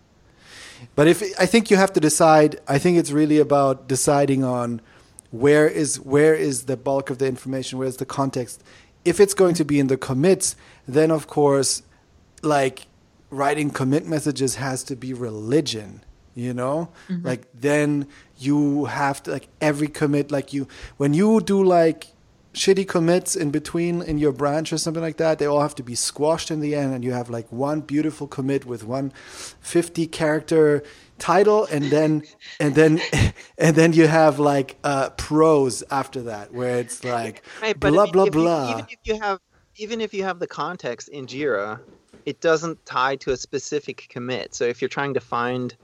but 0.94 1.09
if 1.09 1.22
I 1.38 1.46
think 1.46 1.70
you 1.70 1.77
have 1.77 1.92
to 1.94 2.01
decide, 2.01 2.61
I 2.68 2.79
think 2.79 2.98
it's 2.98 3.11
really 3.11 3.38
about 3.38 3.88
deciding 3.88 4.44
on 4.44 4.81
where 5.31 5.69
is 5.69 6.01
where 6.01 6.35
is 6.35 6.64
the 6.64 6.77
bulk 6.77 7.11
of 7.11 7.19
the 7.19 7.27
information? 7.27 7.79
Where's 7.79 7.99
the 7.99 8.07
context? 8.07 8.62
If 9.05 9.21
it's 9.21 9.35
going 9.35 9.55
to 9.55 9.64
be 9.64 9.79
in 9.79 9.87
the 9.87 9.97
commits 9.97 10.57
then 10.87 11.11
of 11.11 11.27
course 11.27 11.83
like 12.43 12.87
writing 13.31 13.71
commit 13.71 14.07
messages 14.07 14.57
has 14.57 14.83
to 14.85 14.97
be 14.97 15.12
religion 15.12 16.03
you 16.35 16.55
know? 16.55 16.88
Mm-hmm. 17.09 17.27
like 17.27 17.49
then 17.53 18.07
you 18.38 18.85
have 18.87 19.23
to 19.25 19.33
like 19.33 19.49
every 19.61 19.88
commit 19.88 20.31
like 20.31 20.53
you 20.53 20.69
when 20.97 21.14
you 21.14 21.41
do 21.41 21.62
like 21.62 22.09
shitty 22.55 22.88
commits 22.88 23.37
in 23.37 23.51
between 23.51 24.03
in 24.03 24.19
your 24.19 24.33
branch 24.33 24.73
or 24.73 24.79
something 24.79 25.03
like 25.03 25.17
that 25.19 25.38
they 25.38 25.47
all 25.47 25.61
have 25.61 25.75
to 25.75 25.83
be 25.83 25.95
squashed 25.95 26.51
in 26.51 26.61
the 26.61 26.75
end 26.75 26.95
and 26.95 27.05
you 27.05 27.12
have 27.12 27.29
like 27.29 27.51
one 27.53 27.81
beautiful 27.81 28.27
commit 28.27 28.64
with 28.64 28.85
one 28.85 29.12
50 29.61 30.07
character 30.07 30.83
title 31.18 31.66
and 31.66 31.85
then 31.85 32.22
and 32.61 32.74
then 32.74 33.00
and 33.59 33.76
then 33.76 33.92
you 33.92 34.07
have 34.07 34.38
like 34.38 34.76
uh 34.85 35.11
prose 35.11 35.83
after 35.90 36.22
that 36.22 36.52
where 36.52 36.78
it's 36.78 37.04
like 37.16 37.42
right, 37.62 37.78
blah 37.78 38.07
blah 38.07 38.24
if 38.24 38.33
blah 38.33 38.68
you, 38.68 38.74
even 38.74 38.87
if 38.90 38.98
you 39.04 39.20
have 39.20 39.40
even 39.76 40.00
if 40.00 40.14
you 40.14 40.24
have 40.24 40.38
the 40.38 40.46
context 40.46 41.09
in 41.09 41.26
jira 41.26 41.81
it 42.24 42.40
doesn't 42.40 42.85
tie 42.85 43.16
to 43.16 43.33
a 43.33 43.37
specific 43.37 44.07
commit 44.09 44.54
so 44.54 44.64
if 44.64 44.81
you're 44.81 44.88
trying 44.88 45.14
to 45.14 45.20
find 45.20 45.76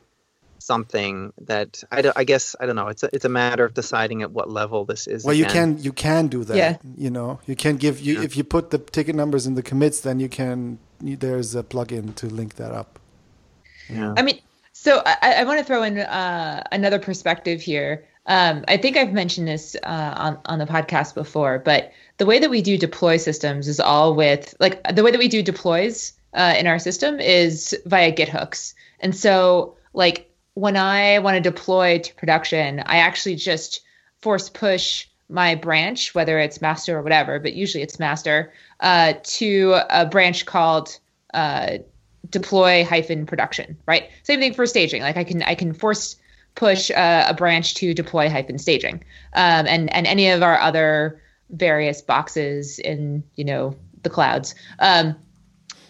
something 0.64 1.32
that 1.42 1.84
I, 1.92 2.10
I 2.16 2.24
guess 2.24 2.56
I 2.58 2.66
don't 2.66 2.76
know. 2.76 2.88
It's 2.88 3.02
a, 3.02 3.10
it's 3.12 3.24
a 3.24 3.28
matter 3.28 3.64
of 3.64 3.74
deciding 3.74 4.22
at 4.22 4.30
what 4.32 4.50
level 4.50 4.84
this 4.84 5.06
is. 5.06 5.24
Well, 5.24 5.34
again. 5.34 5.44
you 5.44 5.52
can 5.52 5.78
you 5.78 5.92
can 5.92 6.28
do 6.28 6.44
that. 6.44 6.56
Yeah. 6.56 6.76
You 6.96 7.10
know, 7.10 7.40
you 7.46 7.54
can 7.54 7.76
give 7.76 8.00
you 8.00 8.14
yeah. 8.14 8.22
if 8.22 8.36
you 8.36 8.44
put 8.44 8.70
the 8.70 8.78
ticket 8.78 9.14
numbers 9.14 9.46
in 9.46 9.54
the 9.54 9.62
commits, 9.62 10.00
then 10.00 10.20
you 10.20 10.28
can. 10.28 10.78
There's 11.00 11.54
a 11.54 11.62
plugin 11.62 12.14
to 12.16 12.26
link 12.26 12.54
that 12.54 12.72
up. 12.72 12.98
Yeah. 13.90 14.14
I 14.16 14.22
mean, 14.22 14.40
so 14.84 15.02
I, 15.06 15.36
I 15.38 15.44
want 15.44 15.58
to 15.60 15.64
throw 15.64 15.82
in 15.82 15.98
uh, 15.98 16.62
another 16.70 16.98
perspective 16.98 17.62
here. 17.62 18.04
Um, 18.26 18.66
I 18.68 18.76
think 18.76 18.98
I've 18.98 19.14
mentioned 19.14 19.48
this 19.48 19.76
uh, 19.82 20.14
on 20.16 20.38
on 20.44 20.58
the 20.58 20.66
podcast 20.66 21.14
before, 21.14 21.58
but 21.58 21.90
the 22.18 22.26
way 22.26 22.38
that 22.38 22.50
we 22.50 22.60
do 22.60 22.76
deploy 22.76 23.16
systems 23.16 23.66
is 23.66 23.80
all 23.80 24.14
with 24.14 24.54
like 24.60 24.82
the 24.94 25.02
way 25.02 25.10
that 25.10 25.18
we 25.18 25.28
do 25.28 25.42
deploys 25.42 26.12
uh, 26.34 26.54
in 26.58 26.66
our 26.66 26.78
system 26.78 27.18
is 27.18 27.74
via 27.86 28.10
Git 28.10 28.28
hooks, 28.28 28.74
and 29.00 29.16
so 29.16 29.74
like 29.94 30.30
when 30.52 30.76
I 30.76 31.18
want 31.20 31.36
to 31.36 31.40
deploy 31.40 32.00
to 32.00 32.14
production, 32.16 32.80
I 32.80 32.98
actually 32.98 33.36
just 33.36 33.80
force 34.20 34.50
push 34.50 35.06
my 35.30 35.54
branch, 35.54 36.14
whether 36.14 36.38
it's 36.38 36.60
master 36.60 36.98
or 36.98 37.02
whatever, 37.02 37.38
but 37.40 37.54
usually 37.54 37.82
it's 37.82 37.98
master, 37.98 38.52
uh, 38.80 39.14
to 39.22 39.76
a 39.88 40.04
branch 40.04 40.44
called 40.44 40.98
uh, 41.32 41.78
deploy 42.30 42.84
hyphen 42.84 43.26
production, 43.26 43.76
right? 43.86 44.10
Same 44.22 44.40
thing 44.40 44.54
for 44.54 44.66
staging. 44.66 45.02
Like 45.02 45.16
I 45.16 45.24
can 45.24 45.42
I 45.42 45.54
can 45.54 45.72
force 45.72 46.16
push 46.54 46.90
uh, 46.90 47.26
a 47.28 47.34
branch 47.34 47.74
to 47.74 47.94
deploy 47.94 48.28
hyphen 48.28 48.58
staging, 48.58 49.04
um, 49.34 49.66
and 49.66 49.92
and 49.92 50.06
any 50.06 50.28
of 50.28 50.42
our 50.42 50.58
other 50.58 51.20
various 51.50 52.00
boxes 52.00 52.78
in 52.78 53.22
you 53.34 53.44
know 53.44 53.76
the 54.02 54.10
clouds. 54.10 54.54
Um, 54.78 55.16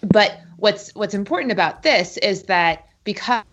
but 0.03 0.41
what's 0.57 0.95
what's 0.95 1.15
important 1.15 1.53
about 1.53 1.83
this 1.83 2.17
is 2.19 2.45
that 2.45 2.87
because 3.05 3.45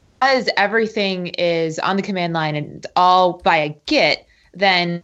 everything 0.57 1.27
is 1.27 1.79
on 1.79 1.97
the 1.97 2.01
command 2.01 2.33
line 2.33 2.55
and 2.55 2.85
all 2.95 3.39
via 3.39 3.69
Git, 3.85 4.25
then 4.53 5.03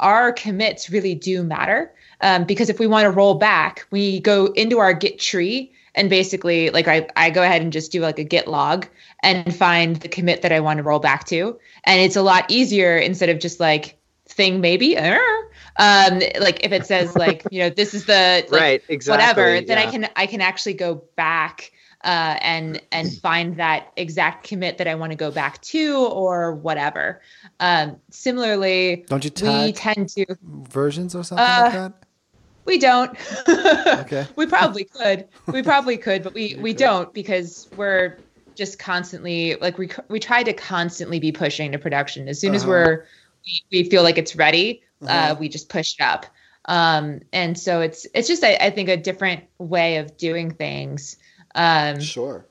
our 0.00 0.32
commits 0.32 0.90
really 0.90 1.14
do 1.14 1.42
matter. 1.42 1.92
Um, 2.20 2.44
because 2.44 2.68
if 2.68 2.80
we 2.80 2.88
want 2.88 3.04
to 3.04 3.10
roll 3.10 3.34
back, 3.34 3.86
we 3.90 4.20
go 4.20 4.46
into 4.46 4.78
our 4.78 4.92
Git 4.92 5.20
tree 5.20 5.72
and 5.98 6.08
basically, 6.08 6.70
like 6.70 6.88
I, 6.88 7.08
I 7.16 7.30
go 7.30 7.42
ahead 7.42 7.60
and 7.60 7.72
just 7.72 7.92
do 7.92 8.00
like 8.00 8.18
a 8.18 8.24
Git 8.24 8.46
log 8.48 8.86
and 9.22 9.54
find 9.54 9.96
the 9.96 10.08
commit 10.08 10.42
that 10.42 10.52
I 10.52 10.60
want 10.60 10.78
to 10.78 10.82
roll 10.82 11.00
back 11.00 11.24
to. 11.26 11.58
And 11.84 12.00
it's 12.00 12.16
a 12.16 12.22
lot 12.22 12.50
easier 12.50 12.96
instead 12.96 13.28
of 13.28 13.40
just 13.40 13.60
like 13.60 13.98
thing 14.26 14.60
maybe. 14.60 14.96
Uh, 14.96 15.18
um, 15.78 16.20
like 16.40 16.64
if 16.64 16.72
it 16.72 16.86
says 16.86 17.16
like 17.16 17.46
you 17.50 17.60
know 17.60 17.70
this 17.70 17.94
is 17.94 18.06
the 18.06 18.46
like, 18.48 18.60
right 18.60 18.82
exactly 18.88 19.42
whatever, 19.42 19.60
then 19.60 19.78
I 19.78 19.90
can 19.90 20.08
I 20.16 20.26
can 20.26 20.40
actually 20.40 20.74
go 20.74 21.02
back 21.16 21.72
uh, 22.04 22.36
and 22.40 22.80
and 22.92 23.12
find 23.18 23.56
that 23.56 23.92
exact 23.96 24.46
commit 24.46 24.78
that 24.78 24.86
I 24.86 24.94
want 24.94 25.12
to 25.12 25.16
go 25.16 25.30
back 25.30 25.60
to 25.62 25.96
or 25.96 26.54
whatever. 26.54 27.20
Um, 27.60 27.96
similarly, 28.10 29.04
don't 29.08 29.24
you 29.24 29.30
tag 29.30 29.66
we 29.66 29.72
tend 29.72 30.08
to 30.10 30.26
versions 30.42 31.14
or 31.14 31.24
something 31.24 31.44
uh, 31.44 31.60
like 31.62 31.72
that? 31.72 32.07
We 32.68 32.76
don't. 32.76 33.16
okay. 33.48 34.26
we 34.36 34.44
probably 34.44 34.84
could. 34.84 35.26
We 35.46 35.62
probably 35.62 35.96
could, 35.96 36.22
but 36.22 36.34
we 36.34 36.54
we 36.60 36.74
don't 36.74 37.12
because 37.14 37.66
we're 37.78 38.18
just 38.54 38.78
constantly 38.78 39.54
like 39.56 39.78
we 39.78 39.88
we 40.08 40.20
try 40.20 40.42
to 40.42 40.52
constantly 40.52 41.18
be 41.18 41.32
pushing 41.32 41.72
to 41.72 41.78
production. 41.78 42.28
As 42.28 42.38
soon 42.38 42.50
uh-huh. 42.50 42.56
as 42.56 42.66
we're 42.66 43.06
we, 43.46 43.62
we, 43.72 43.88
feel 43.88 44.02
like 44.02 44.18
it's 44.18 44.36
ready, 44.36 44.82
uh, 45.00 45.06
uh-huh. 45.06 45.32
uh, 45.32 45.36
we 45.40 45.48
just 45.48 45.70
push 45.70 45.94
it 45.98 46.02
up. 46.02 46.26
Um, 46.66 47.20
and 47.32 47.58
so 47.58 47.80
it's 47.80 48.06
it's 48.12 48.28
just 48.28 48.44
I, 48.44 48.58
I 48.60 48.68
think 48.68 48.90
a 48.90 48.98
different 48.98 49.44
way 49.56 49.96
of 49.96 50.18
doing 50.18 50.50
things. 50.50 51.16
Um, 51.54 52.00
sure. 52.00 52.44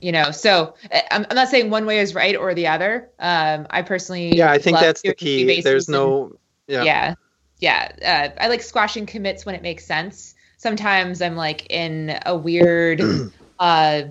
You 0.00 0.10
know, 0.10 0.32
so 0.32 0.74
I'm, 1.12 1.26
I'm 1.30 1.36
not 1.36 1.48
saying 1.48 1.70
one 1.70 1.86
way 1.86 2.00
is 2.00 2.12
right 2.12 2.34
or 2.34 2.54
the 2.54 2.66
other. 2.66 3.08
Um, 3.20 3.68
I 3.70 3.82
personally, 3.82 4.36
yeah, 4.36 4.50
I 4.50 4.58
think 4.58 4.78
that's 4.78 5.02
the 5.02 5.14
key. 5.14 5.60
There's 5.60 5.88
no, 5.88 6.36
yeah, 6.68 6.82
yeah, 6.82 7.14
yeah. 7.58 8.32
Uh, 8.36 8.40
I 8.40 8.48
like 8.48 8.62
squashing 8.62 9.06
commits 9.06 9.44
when 9.44 9.54
it 9.54 9.62
makes 9.62 9.84
sense. 9.84 10.34
Sometimes 10.56 11.22
I'm 11.22 11.36
like 11.36 11.66
in 11.70 12.18
a 12.26 12.36
weird, 12.36 13.00
uh, 13.58 14.02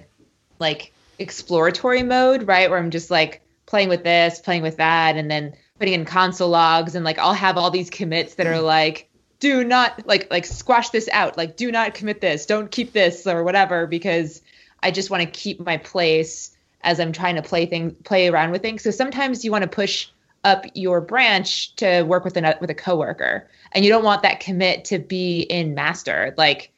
like 0.59 0.93
exploratory 1.19 2.03
mode, 2.03 2.47
right, 2.47 2.69
where 2.69 2.79
I'm 2.79 2.91
just 2.91 3.11
like 3.11 3.41
playing 3.65 3.89
with 3.89 4.03
this, 4.03 4.39
playing 4.39 4.63
with 4.63 4.77
that, 4.77 5.17
and 5.17 5.29
then 5.29 5.55
putting 5.79 5.93
in 5.93 6.05
console 6.05 6.49
logs, 6.49 6.95
and 6.95 7.05
like 7.05 7.19
I'll 7.19 7.33
have 7.33 7.57
all 7.57 7.71
these 7.71 7.89
commits 7.89 8.35
that 8.35 8.47
are 8.47 8.61
like 8.61 9.07
do 9.39 9.63
not 9.63 10.07
like 10.07 10.29
like 10.31 10.45
squash 10.45 10.89
this 10.89 11.07
out 11.11 11.37
like 11.37 11.55
do 11.55 11.71
not 11.71 11.93
commit 11.93 12.21
this 12.21 12.45
don't 12.45 12.71
keep 12.71 12.93
this 12.93 13.27
or 13.27 13.43
whatever 13.43 13.87
because 13.87 14.41
i 14.81 14.91
just 14.91 15.09
want 15.09 15.21
to 15.21 15.29
keep 15.29 15.59
my 15.59 15.77
place 15.77 16.55
as 16.81 16.99
i'm 16.99 17.11
trying 17.11 17.35
to 17.35 17.41
play 17.41 17.65
things, 17.65 17.93
play 18.03 18.27
around 18.27 18.51
with 18.51 18.61
things 18.61 18.81
so 18.81 18.91
sometimes 18.91 19.45
you 19.45 19.51
want 19.51 19.63
to 19.63 19.69
push 19.69 20.09
up 20.43 20.65
your 20.73 21.01
branch 21.01 21.75
to 21.77 22.03
work 22.03 22.23
with 22.23 22.37
a 22.37 22.57
with 22.61 22.69
a 22.69 22.75
coworker. 22.75 23.49
And 23.71 23.83
you 23.83 23.91
don't 23.91 24.03
want 24.03 24.21
that 24.23 24.39
commit 24.39 24.85
to 24.85 24.99
be 24.99 25.41
in 25.41 25.73
master. 25.73 26.33
Like 26.37 26.71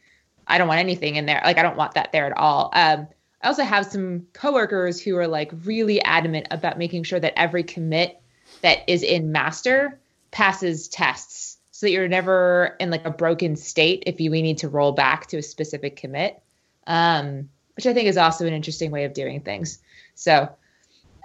i 0.47 0.57
don't 0.57 0.67
want 0.67 0.79
anything 0.79 1.15
in 1.15 1.25
there. 1.25 1.41
Like 1.43 1.57
i 1.57 1.61
don't 1.61 1.77
want 1.77 1.93
that 1.93 2.11
there 2.11 2.25
at 2.25 2.37
all. 2.37 2.71
Um, 2.73 3.07
i 3.41 3.47
also 3.47 3.63
have 3.63 3.85
some 3.85 4.27
coworkers 4.33 5.01
who 5.01 5.15
are 5.17 5.27
like 5.27 5.51
really 5.63 6.01
adamant 6.03 6.47
about 6.51 6.77
making 6.77 7.03
sure 7.03 7.19
that 7.19 7.37
every 7.37 7.63
commit 7.63 8.19
that 8.61 8.79
is 8.87 9.03
in 9.03 9.31
master 9.31 9.99
passes 10.31 10.87
tests 10.87 11.57
so 11.71 11.85
that 11.85 11.91
you're 11.91 12.09
never 12.09 12.75
in 12.79 12.89
like 12.89 13.05
a 13.05 13.09
broken 13.09 13.55
state 13.55 14.03
if 14.05 14.19
you 14.19 14.31
we 14.31 14.41
need 14.41 14.57
to 14.57 14.67
roll 14.67 14.91
back 14.91 15.27
to 15.27 15.37
a 15.37 15.41
specific 15.41 15.95
commit, 15.95 16.41
um, 16.87 17.47
which 17.77 17.85
I 17.85 17.93
think 17.93 18.09
is 18.09 18.17
also 18.17 18.45
an 18.45 18.53
interesting 18.53 18.91
way 18.91 19.05
of 19.05 19.13
doing 19.13 19.39
things. 19.39 19.79
So 20.13 20.49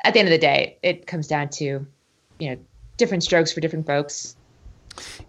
at 0.05 0.13
the 0.13 0.21
end 0.21 0.29
of 0.29 0.33
the 0.33 0.39
day, 0.39 0.79
it 0.81 1.09
comes 1.09 1.27
down 1.27 1.49
to 1.49 1.89
you 2.39 2.51
know 2.51 2.59
different 2.97 3.23
strokes 3.23 3.53
for 3.53 3.61
different 3.61 3.87
folks. 3.87 4.37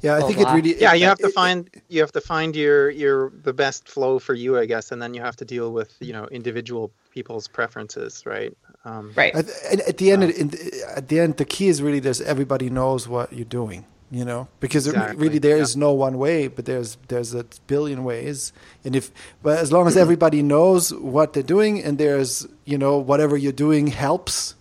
Yeah, 0.02 0.18
I 0.18 0.22
think 0.22 0.40
it 0.40 0.48
really. 0.48 0.80
Yeah, 0.80 0.94
you 0.94 1.06
have 1.06 1.18
to 1.20 1.30
find 1.30 1.70
you 1.90 2.02
have 2.02 2.12
to 2.12 2.22
find 2.22 2.56
your 2.56 2.90
your 2.90 3.32
the 3.42 3.54
best 3.54 3.90
flow 3.90 4.20
for 4.20 4.34
you, 4.34 4.60
I 4.60 4.66
guess, 4.66 4.92
and 4.92 5.02
then 5.02 5.14
you 5.14 5.22
have 5.22 5.36
to 5.38 5.46
deal 5.46 5.72
with 5.72 5.96
you 6.00 6.14
know 6.14 6.26
individual 6.28 6.92
people's 7.12 7.48
preferences, 7.48 8.24
right? 8.26 8.56
Um, 8.84 9.12
right. 9.16 9.34
At, 9.34 9.80
at 9.80 9.98
the 9.98 10.12
end, 10.12 10.24
uh, 10.24 10.96
at 10.96 11.08
the 11.08 11.20
end, 11.20 11.38
the 11.38 11.46
key 11.46 11.68
is 11.68 11.82
really 11.82 12.00
there's 12.00 12.22
everybody 12.22 12.70
knows 12.70 13.08
what 13.08 13.34
you're 13.34 13.46
doing 13.46 13.86
you 14.12 14.24
know 14.24 14.48
because 14.60 14.86
exactly. 14.88 15.18
really 15.18 15.40
there 15.40 15.58
is 15.58 15.76
yeah. 15.76 15.80
no 15.80 15.92
one 15.92 16.18
way 16.18 16.48
but 16.48 16.66
there's 16.66 16.98
there's 17.08 17.34
a 17.34 17.44
billion 17.66 18.04
ways 18.04 18.54
and 18.84 18.96
if 18.96 19.12
but 19.42 19.58
as 19.58 19.72
long 19.72 19.88
as 19.88 19.98
everybody 19.98 20.44
knows 20.44 20.94
what 20.94 21.34
they're 21.34 21.42
doing 21.42 21.84
and 21.84 21.98
there's 21.98 22.48
you 22.66 22.78
know 22.78 22.98
whatever 22.98 23.36
you're 23.36 23.52
doing 23.52 23.88
helps 23.88 24.56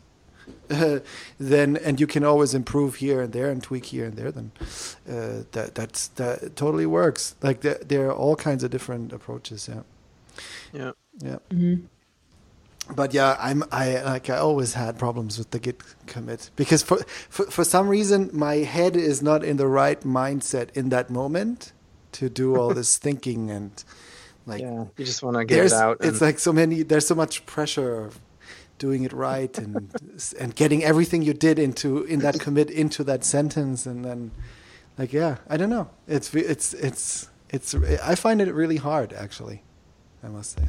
uh, 0.71 0.99
then 1.39 1.77
and 1.77 2.01
you 2.01 2.07
can 2.07 2.25
always 2.25 2.55
improve 2.55 2.97
here 2.97 3.23
and 3.23 3.33
there 3.33 3.51
and 3.51 3.63
tweak 3.63 3.87
here 3.87 4.07
and 4.07 4.17
there 4.17 4.31
then 4.31 4.53
uh, 5.09 5.45
that 5.53 5.75
that's 5.75 6.09
that 6.09 6.57
totally 6.57 6.87
works 6.87 7.35
like 7.43 7.61
there, 7.61 7.79
there 7.85 8.09
are 8.09 8.15
all 8.15 8.37
kinds 8.37 8.65
of 8.65 8.71
different 8.71 9.13
approaches 9.13 9.69
yeah 9.69 9.83
yeah 10.73 10.93
yeah 11.21 11.39
mm-hmm 11.51 11.87
but 12.95 13.15
yeah, 13.15 13.37
I'm 13.41 13.65
I 13.73 14.03
like 14.03 14.29
I 14.29 14.37
always 14.37 14.75
had 14.75 14.99
problems 14.99 15.39
with 15.39 15.51
the 15.51 15.59
Git 15.59 15.83
commit 16.07 16.51
because 16.55 16.83
for, 16.83 16.99
for 17.31 17.47
for 17.47 17.65
some 17.65 17.89
reason 17.89 18.29
my 18.33 18.57
head 18.57 18.95
is 18.95 19.23
not 19.23 19.43
in 19.43 19.57
the 19.57 19.67
right 19.67 20.01
mindset 20.03 20.69
in 20.77 20.91
that 20.91 21.09
moment 21.09 21.73
to 22.13 22.29
do 22.29 22.57
all 22.57 22.75
this 22.75 22.99
thinking 22.99 23.51
and 23.51 23.85
like 24.47 24.61
yeah, 24.61 24.85
you 24.99 25.05
just 25.05 25.23
want 25.23 25.37
to 25.37 25.45
get 25.45 25.65
it 25.65 25.73
out. 25.73 26.01
And... 26.01 26.11
It's 26.11 26.21
like 26.21 26.39
so 26.39 26.53
many. 26.53 26.83
There's 26.83 27.07
so 27.07 27.15
much 27.15 27.47
pressure 27.47 28.05
of 28.05 28.21
doing 28.79 29.05
it 29.05 29.13
right 29.13 29.57
and 29.59 29.95
and 30.41 30.55
getting 30.55 30.83
everything 30.85 31.23
you 31.23 31.35
did 31.35 31.59
into 31.59 32.05
in 32.05 32.21
that 32.21 32.41
commit 32.41 32.71
into 32.71 33.05
that 33.05 33.25
sentence 33.25 33.87
and 33.87 34.05
then 34.05 34.31
like 34.99 35.13
yeah, 35.13 35.37
I 35.49 35.57
don't 35.57 35.71
know. 35.71 35.91
It's 36.07 36.35
it's 36.35 36.75
it's 36.75 37.29
it's 37.51 37.75
I 37.75 38.15
find 38.15 38.41
it 38.41 38.53
really 38.53 38.77
hard 38.77 39.13
actually. 39.13 39.63
I 40.23 40.29
must 40.29 40.57
say. 40.57 40.65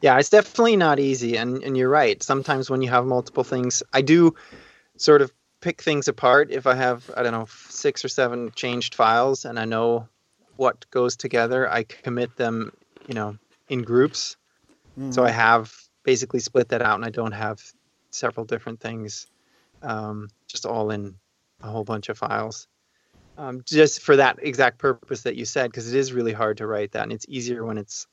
Yeah, 0.00 0.18
it's 0.18 0.30
definitely 0.30 0.76
not 0.76 0.98
easy, 0.98 1.36
and 1.36 1.62
and 1.62 1.76
you're 1.76 1.88
right. 1.88 2.22
Sometimes 2.22 2.70
when 2.70 2.82
you 2.82 2.90
have 2.90 3.06
multiple 3.06 3.44
things, 3.44 3.82
I 3.92 4.02
do 4.02 4.34
sort 4.96 5.22
of 5.22 5.32
pick 5.60 5.82
things 5.82 6.08
apart. 6.08 6.50
If 6.50 6.66
I 6.66 6.74
have 6.74 7.10
I 7.16 7.22
don't 7.22 7.32
know 7.32 7.46
six 7.68 8.04
or 8.04 8.08
seven 8.08 8.50
changed 8.54 8.94
files, 8.94 9.44
and 9.44 9.58
I 9.58 9.64
know 9.64 10.08
what 10.56 10.90
goes 10.90 11.16
together, 11.16 11.70
I 11.70 11.84
commit 11.84 12.36
them, 12.36 12.72
you 13.06 13.14
know, 13.14 13.38
in 13.68 13.82
groups. 13.82 14.36
Mm-hmm. 14.98 15.12
So 15.12 15.22
I 15.22 15.30
mm-hmm. 15.30 15.38
have 15.38 15.74
basically 16.08 16.40
split 16.40 16.70
that 16.70 16.80
out, 16.80 16.94
and 16.94 17.04
I 17.04 17.10
don't 17.10 17.32
have 17.32 17.60
several 18.10 18.46
different 18.46 18.80
things, 18.80 19.26
um, 19.82 20.30
just 20.46 20.64
all 20.64 20.90
in 20.90 21.14
a 21.62 21.68
whole 21.68 21.84
bunch 21.84 22.08
of 22.08 22.16
files. 22.16 22.66
Um, 23.36 23.60
just 23.66 24.00
for 24.00 24.16
that 24.16 24.38
exact 24.40 24.78
purpose 24.78 25.20
that 25.24 25.36
you 25.36 25.44
said, 25.44 25.70
because 25.70 25.92
it 25.92 25.98
is 25.98 26.14
really 26.14 26.32
hard 26.32 26.56
to 26.56 26.66
write 26.66 26.92
that, 26.92 27.02
and 27.02 27.12
it's 27.12 27.26
easier 27.28 27.62
when 27.62 27.76
it's 27.76 28.06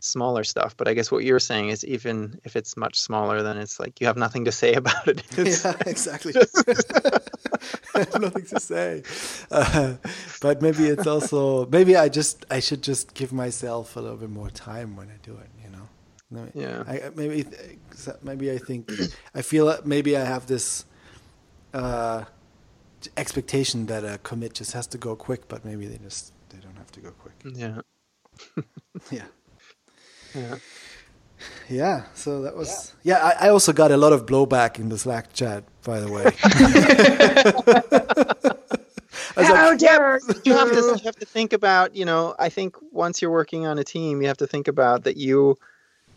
smaller 0.00 0.42
stuff. 0.42 0.76
But 0.76 0.88
I 0.88 0.94
guess 0.94 1.12
what 1.12 1.22
you're 1.22 1.38
saying 1.38 1.68
is 1.68 1.84
even 1.84 2.40
if 2.42 2.56
it's 2.56 2.76
much 2.76 2.98
smaller, 2.98 3.44
then 3.44 3.58
it's 3.58 3.78
like 3.78 4.00
you 4.00 4.08
have 4.08 4.16
nothing 4.16 4.44
to 4.46 4.52
say 4.52 4.74
about 4.82 5.06
it. 5.06 5.22
It's 5.38 5.64
yeah, 5.64 5.76
exactly. 5.86 6.34
I 7.94 7.98
have 8.00 8.20
nothing 8.20 8.46
to 8.46 8.58
say. 8.58 9.04
Uh, 9.52 9.94
but 10.42 10.60
maybe 10.62 10.86
it's 10.86 11.06
also 11.06 11.66
maybe 11.66 11.94
I 11.94 12.08
just 12.08 12.44
I 12.50 12.58
should 12.58 12.82
just 12.82 13.14
give 13.14 13.32
myself 13.32 13.96
a 13.96 14.00
little 14.00 14.18
bit 14.18 14.30
more 14.30 14.50
time 14.50 14.96
when 14.96 15.08
I 15.10 15.18
do 15.22 15.36
it. 15.36 15.59
You. 16.30 16.50
Yeah. 16.54 16.84
I, 16.86 17.10
maybe 17.14 17.44
maybe 18.22 18.52
I 18.52 18.58
think 18.58 18.90
I 19.34 19.42
feel 19.42 19.76
maybe 19.84 20.16
I 20.16 20.24
have 20.24 20.46
this. 20.46 20.84
Uh, 21.72 22.24
expectation 23.16 23.86
that 23.86 24.04
a 24.04 24.18
commit 24.18 24.52
just 24.54 24.72
has 24.72 24.86
to 24.88 24.98
go 24.98 25.16
quick, 25.16 25.48
but 25.48 25.64
maybe 25.64 25.86
they 25.86 25.96
just 25.98 26.32
they 26.50 26.58
don't 26.58 26.76
have 26.76 26.90
to 26.92 27.00
go 27.00 27.10
quick. 27.12 27.34
Yeah. 27.44 27.80
yeah. 29.10 29.24
Yeah. 30.34 30.56
Yeah, 31.70 32.02
so 32.12 32.42
that 32.42 32.54
was 32.54 32.92
yeah. 33.02 33.16
yeah 33.16 33.32
I, 33.40 33.46
I, 33.46 33.48
also 33.48 33.72
got 33.72 33.90
a 33.90 33.96
lot 33.96 34.12
of 34.12 34.26
blowback 34.26 34.78
in 34.78 34.90
the 34.90 34.98
Slack 34.98 35.32
chat, 35.32 35.64
by 35.84 35.98
the 35.98 36.12
way. 36.12 36.24
How 39.36 39.70
like, 39.70 39.78
dare 39.78 40.20
you 40.44 40.52
have 40.52 40.70
to 40.70 40.98
you 40.98 41.04
have 41.04 41.16
to 41.16 41.24
think 41.24 41.54
about 41.54 41.96
you 41.96 42.04
know 42.04 42.34
I 42.38 42.50
think 42.50 42.76
once 42.92 43.22
you're 43.22 43.30
working 43.30 43.64
on 43.64 43.78
a 43.78 43.84
team 43.84 44.20
you 44.20 44.28
have 44.28 44.36
to 44.38 44.46
think 44.46 44.68
about 44.68 45.04
that 45.04 45.16
you 45.16 45.56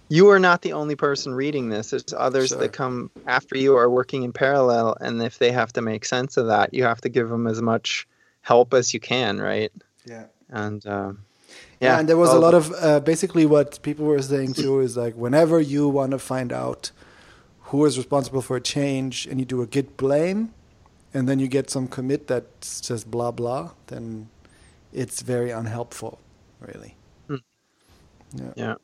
you 0.09 0.29
are 0.29 0.39
not 0.39 0.61
the 0.61 0.73
only 0.73 0.95
person 0.95 1.33
reading 1.33 1.69
this. 1.69 1.91
There's 1.91 2.13
others 2.15 2.49
sure. 2.49 2.59
that 2.59 2.73
come 2.73 3.09
after 3.25 3.57
you 3.57 3.75
are 3.75 3.89
working 3.89 4.23
in 4.23 4.33
parallel, 4.33 4.95
and 4.99 5.21
if 5.21 5.39
they 5.39 5.51
have 5.51 5.73
to 5.73 5.81
make 5.81 6.05
sense 6.05 6.37
of 6.37 6.47
that, 6.47 6.73
you 6.73 6.83
have 6.83 7.01
to 7.01 7.09
give 7.09 7.29
them 7.29 7.47
as 7.47 7.61
much 7.61 8.07
help 8.41 8.73
as 8.73 8.93
you 8.93 8.99
can, 8.99 9.39
right? 9.39 9.71
Yeah. 10.05 10.25
And 10.49 10.85
um, 10.85 11.25
yeah, 11.79 11.99
and 11.99 12.07
there 12.07 12.17
was 12.17 12.31
a 12.31 12.39
lot 12.39 12.53
of 12.53 12.71
uh, 12.79 12.99
basically 12.99 13.45
what 13.45 13.81
people 13.81 14.05
were 14.05 14.21
saying 14.21 14.53
too 14.53 14.79
is 14.79 14.95
like 14.95 15.15
whenever 15.15 15.59
you 15.59 15.89
want 15.89 16.11
to 16.11 16.19
find 16.19 16.53
out 16.53 16.91
who 17.59 17.85
is 17.85 17.97
responsible 17.97 18.41
for 18.41 18.55
a 18.57 18.61
change 18.61 19.25
and 19.25 19.39
you 19.39 19.45
do 19.45 19.61
a 19.61 19.67
git 19.67 19.97
blame 19.97 20.53
and 21.13 21.27
then 21.27 21.39
you 21.39 21.47
get 21.47 21.69
some 21.69 21.87
commit 21.87 22.27
that 22.27 22.45
says 22.61 23.03
blah 23.03 23.31
blah, 23.31 23.71
then 23.87 24.29
it's 24.93 25.21
very 25.21 25.51
unhelpful, 25.51 26.19
really. 26.61 26.95
Mm. 27.29 27.41
Yeah. 28.33 28.53
yeah. 28.55 28.75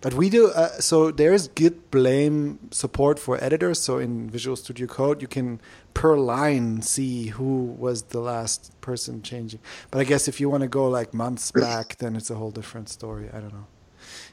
But 0.00 0.14
we 0.14 0.30
do 0.30 0.48
uh, 0.48 0.68
so. 0.80 1.10
There's 1.10 1.48
Git 1.48 1.90
blame 1.90 2.58
support 2.70 3.18
for 3.18 3.42
editors. 3.42 3.80
So 3.80 3.98
in 3.98 4.30
Visual 4.30 4.56
Studio 4.56 4.86
Code, 4.86 5.22
you 5.22 5.28
can 5.28 5.60
per 5.94 6.16
line 6.16 6.82
see 6.82 7.28
who 7.28 7.64
was 7.78 8.02
the 8.02 8.20
last 8.20 8.78
person 8.80 9.22
changing. 9.22 9.60
But 9.90 10.00
I 10.00 10.04
guess 10.04 10.28
if 10.28 10.40
you 10.40 10.48
want 10.50 10.62
to 10.62 10.68
go 10.68 10.88
like 10.88 11.14
months 11.14 11.50
back, 11.52 11.96
then 11.98 12.16
it's 12.16 12.30
a 12.30 12.34
whole 12.34 12.50
different 12.50 12.88
story. 12.88 13.28
I 13.32 13.40
don't 13.40 13.52
know. 13.52 13.66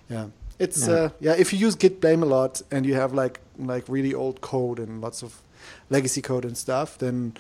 Yeah, 0.10 0.28
it's 0.60 0.88
yeah. 0.88 0.94
Uh, 0.94 1.10
yeah. 1.20 1.36
If 1.38 1.54
you 1.54 1.60
use 1.60 1.76
Git 1.76 2.02
blame 2.02 2.24
a 2.24 2.28
lot 2.28 2.62
and 2.72 2.86
you 2.86 2.96
have 2.96 3.14
like 3.14 3.42
like 3.58 3.86
really 3.88 4.14
old 4.14 4.42
code 4.42 4.80
and 4.80 5.02
lots 5.02 5.24
of 5.24 5.42
legacy 5.90 6.22
code 6.22 6.46
and 6.46 6.58
stuff, 6.58 6.98
then 6.98 7.34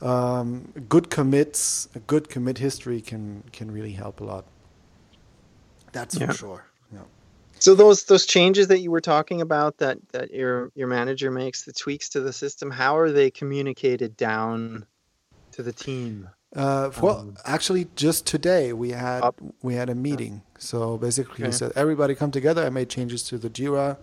um, 0.00 0.72
good 0.88 1.10
commits, 1.10 1.88
a 1.94 1.98
good 1.98 2.28
commit 2.28 2.58
history 2.58 3.00
can 3.00 3.44
can 3.52 3.70
really 3.70 3.92
help 3.92 4.20
a 4.20 4.24
lot. 4.24 4.44
That's 5.92 6.18
yeah. 6.18 6.26
for 6.26 6.32
sure. 6.32 6.64
So 7.64 7.74
those 7.74 8.04
those 8.04 8.26
changes 8.26 8.68
that 8.68 8.80
you 8.80 8.90
were 8.90 9.00
talking 9.00 9.40
about 9.40 9.78
that 9.78 9.96
that 10.12 10.34
your 10.34 10.70
your 10.74 10.86
manager 10.86 11.30
makes 11.30 11.62
the 11.62 11.72
tweaks 11.72 12.10
to 12.10 12.20
the 12.20 12.30
system, 12.30 12.70
how 12.70 12.98
are 12.98 13.10
they 13.10 13.30
communicated 13.30 14.18
down 14.18 14.84
to 15.52 15.62
the 15.62 15.72
team? 15.72 16.28
Uh, 16.54 16.90
well, 17.00 17.20
Um, 17.20 17.36
actually, 17.46 17.86
just 17.96 18.26
today 18.26 18.74
we 18.74 18.90
had 18.90 19.22
Up. 19.22 19.40
we 19.62 19.76
had 19.76 19.88
a 19.88 19.94
meeting. 19.94 20.42
So 20.58 20.98
basically, 20.98 21.46
he 21.46 21.52
said 21.52 21.72
everybody 21.74 22.14
come 22.14 22.30
together. 22.30 22.66
I 22.66 22.68
made 22.68 22.90
changes 22.90 23.22
to 23.30 23.38
the 23.38 23.48
Jira, 23.48 23.96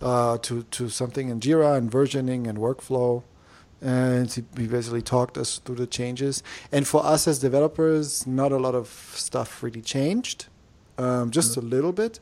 uh, 0.00 0.38
to 0.38 0.62
to 0.62 0.88
something 0.88 1.28
in 1.28 1.40
Jira 1.40 1.76
and 1.76 1.90
versioning 1.92 2.48
and 2.48 2.56
workflow, 2.56 3.22
and 3.82 4.32
he, 4.32 4.44
he 4.56 4.66
basically 4.66 5.02
talked 5.02 5.36
us 5.36 5.58
through 5.58 5.76
the 5.84 5.86
changes. 5.86 6.42
And 6.72 6.88
for 6.88 7.04
us 7.04 7.28
as 7.28 7.38
developers, 7.38 8.26
not 8.26 8.50
a 8.50 8.56
lot 8.66 8.74
of 8.74 8.88
stuff 9.14 9.62
really 9.62 9.82
changed, 9.82 10.46
um, 10.96 11.30
just 11.30 11.58
a 11.58 11.60
little 11.60 11.92
bit. 11.92 12.18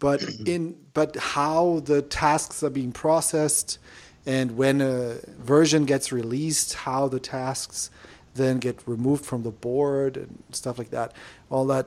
But 0.00 0.22
in 0.46 0.76
but 0.94 1.16
how 1.16 1.80
the 1.84 2.02
tasks 2.02 2.62
are 2.62 2.70
being 2.70 2.92
processed, 2.92 3.78
and 4.26 4.56
when 4.56 4.80
a 4.80 5.16
version 5.40 5.84
gets 5.84 6.12
released, 6.12 6.74
how 6.74 7.08
the 7.08 7.20
tasks 7.20 7.90
then 8.34 8.58
get 8.58 8.76
removed 8.86 9.24
from 9.24 9.42
the 9.42 9.50
board 9.50 10.16
and 10.16 10.42
stuff 10.52 10.78
like 10.78 10.90
that. 10.90 11.12
All 11.50 11.66
that 11.66 11.86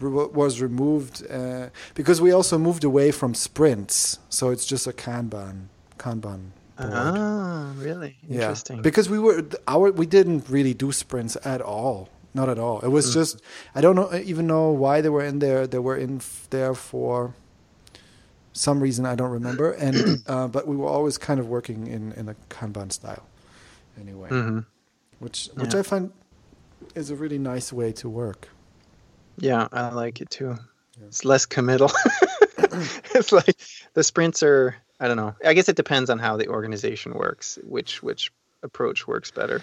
re- 0.00 0.26
was 0.26 0.60
removed 0.60 1.24
uh, 1.30 1.68
because 1.94 2.20
we 2.20 2.32
also 2.32 2.58
moved 2.58 2.82
away 2.84 3.12
from 3.12 3.34
sprints, 3.34 4.18
so 4.28 4.50
it's 4.50 4.64
just 4.66 4.86
a 4.86 4.92
Kanban 4.92 5.66
Kanban 5.98 6.40
board. 6.76 6.90
Ah, 6.92 7.72
really? 7.76 8.16
Interesting. 8.28 8.76
Yeah, 8.76 8.82
because 8.82 9.08
we 9.08 9.18
were 9.18 9.44
our 9.68 9.92
we 9.92 10.06
didn't 10.06 10.48
really 10.48 10.74
do 10.74 10.90
sprints 10.90 11.36
at 11.44 11.60
all. 11.60 12.08
Not 12.36 12.48
at 12.48 12.58
all. 12.58 12.80
It 12.80 12.88
was 12.88 13.10
Mm. 13.10 13.14
just 13.14 13.40
I 13.76 13.80
don't 13.80 13.94
know 13.94 14.12
even 14.32 14.46
know 14.48 14.70
why 14.70 15.00
they 15.00 15.08
were 15.10 15.22
in 15.24 15.38
there. 15.38 15.68
They 15.68 15.78
were 15.78 15.96
in 15.96 16.16
f- 16.16 16.48
there 16.50 16.74
for 16.74 17.34
some 18.54 18.80
reason 18.82 19.04
I 19.04 19.14
don't 19.14 19.30
remember. 19.30 19.72
And 19.72 20.22
uh, 20.26 20.48
but 20.48 20.66
we 20.66 20.76
were 20.76 20.88
always 20.88 21.18
kind 21.18 21.38
of 21.38 21.46
working 21.48 21.86
in 21.86 22.12
in 22.12 22.28
a 22.28 22.34
Kanban 22.48 22.90
style, 22.90 23.26
anyway. 24.00 24.28
hmm 24.30 24.60
Which 25.18 25.50
which 25.54 25.74
Yeah. 25.74 25.80
I 25.80 25.82
find 25.82 26.12
is 26.94 27.10
a 27.10 27.16
really 27.16 27.38
nice 27.38 27.72
way 27.72 27.92
to 27.92 28.08
work. 28.08 28.48
Yeah, 29.38 29.68
I 29.72 29.90
like 29.90 30.20
it 30.22 30.30
too. 30.30 30.56
Yeah. 30.98 31.06
It's 31.06 31.24
less 31.24 31.44
committal. 31.46 31.90
it's 33.14 33.32
like 33.32 33.56
the 33.94 34.02
sprints 34.02 34.42
are. 34.42 34.74
I 35.00 35.08
don't 35.08 35.16
know. 35.16 35.34
I 35.44 35.54
guess 35.54 35.68
it 35.68 35.76
depends 35.76 36.08
on 36.08 36.18
how 36.20 36.36
the 36.36 36.48
organization 36.48 37.14
works, 37.14 37.58
which 37.64 38.02
which 38.02 38.30
approach 38.62 39.06
works 39.08 39.30
better. 39.30 39.60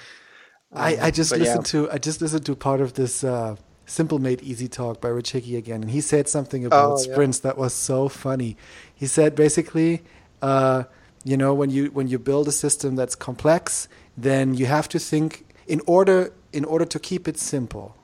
I, 0.73 0.95
I 0.95 1.07
Um, 1.07 1.11
just 1.11 1.31
but 1.31 1.39
yeah. 1.39 1.45
listened 1.45 1.65
to 1.67 1.89
I 1.91 1.97
just 1.97 2.21
listened 2.21 2.45
to 2.45 2.55
part 2.55 2.81
of 2.81 2.93
this 2.93 3.23
uh, 3.23 3.55
Simple 3.91 4.19
Made 4.19 4.41
Easy 4.41 4.69
talk 4.69 5.01
by 5.01 5.09
Rich 5.09 5.33
Hickey 5.33 5.57
again, 5.57 5.81
and 5.81 5.91
he 5.91 5.99
said 5.99 6.29
something 6.29 6.65
about 6.65 6.91
Oh, 6.91 6.97
yeah. 7.03 7.11
sprints 7.11 7.39
that 7.39 7.57
was 7.57 7.73
so 7.73 8.07
funny. 8.07 8.55
He 8.95 9.05
said 9.05 9.35
basically, 9.35 10.01
uh, 10.41 10.83
you 11.25 11.35
know, 11.35 11.53
when 11.53 11.69
you 11.69 11.87
when 11.87 12.07
you 12.07 12.17
build 12.17 12.47
a 12.47 12.53
system 12.53 12.95
that's 12.95 13.15
complex, 13.15 13.89
then 14.15 14.53
you 14.53 14.65
have 14.67 14.87
to 14.89 14.97
think 14.97 15.45
in 15.67 15.81
order 15.85 16.31
in 16.53 16.63
order 16.63 16.85
to 16.85 16.99
keep 16.99 17.27
it 17.27 17.37
simple. 17.37 17.95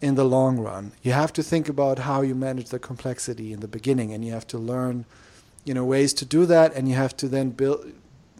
In 0.00 0.14
the 0.16 0.24
long 0.24 0.58
run, 0.58 0.92
you 1.02 1.12
have 1.12 1.32
to 1.32 1.42
think 1.42 1.68
about 1.68 2.00
how 2.00 2.20
you 2.22 2.34
manage 2.34 2.68
the 2.70 2.78
complexity 2.78 3.52
in 3.52 3.60
the 3.60 3.68
beginning, 3.68 4.12
and 4.12 4.24
you 4.24 4.32
have 4.32 4.46
to 4.48 4.58
learn, 4.58 5.04
you 5.64 5.74
know, 5.74 5.84
ways 5.84 6.12
to 6.14 6.24
do 6.24 6.44
that, 6.46 6.74
and 6.74 6.88
you 6.88 6.94
have 6.96 7.16
to 7.16 7.28
then 7.28 7.50
build 7.50 7.80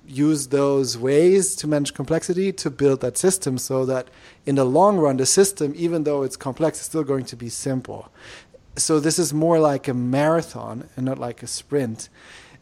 use 0.08 0.48
those 0.48 0.98
ways 0.98 1.54
to 1.56 1.66
manage 1.68 1.94
complexity 1.94 2.52
to 2.52 2.70
build 2.70 3.00
that 3.00 3.16
system 3.18 3.58
so 3.58 3.84
that 3.86 4.08
in 4.46 4.56
the 4.56 4.64
long 4.64 4.98
run 4.98 5.16
the 5.18 5.26
system 5.26 5.72
even 5.76 6.04
though 6.04 6.22
it's 6.22 6.36
complex 6.36 6.80
is 6.80 6.86
still 6.86 7.04
going 7.04 7.24
to 7.26 7.36
be 7.36 7.48
simple 7.48 8.10
so 8.76 9.00
this 9.00 9.18
is 9.18 9.32
more 9.34 9.58
like 9.58 9.88
a 9.88 9.94
marathon 9.94 10.88
and 10.96 11.06
not 11.06 11.18
like 11.18 11.42
a 11.42 11.46
sprint 11.46 12.08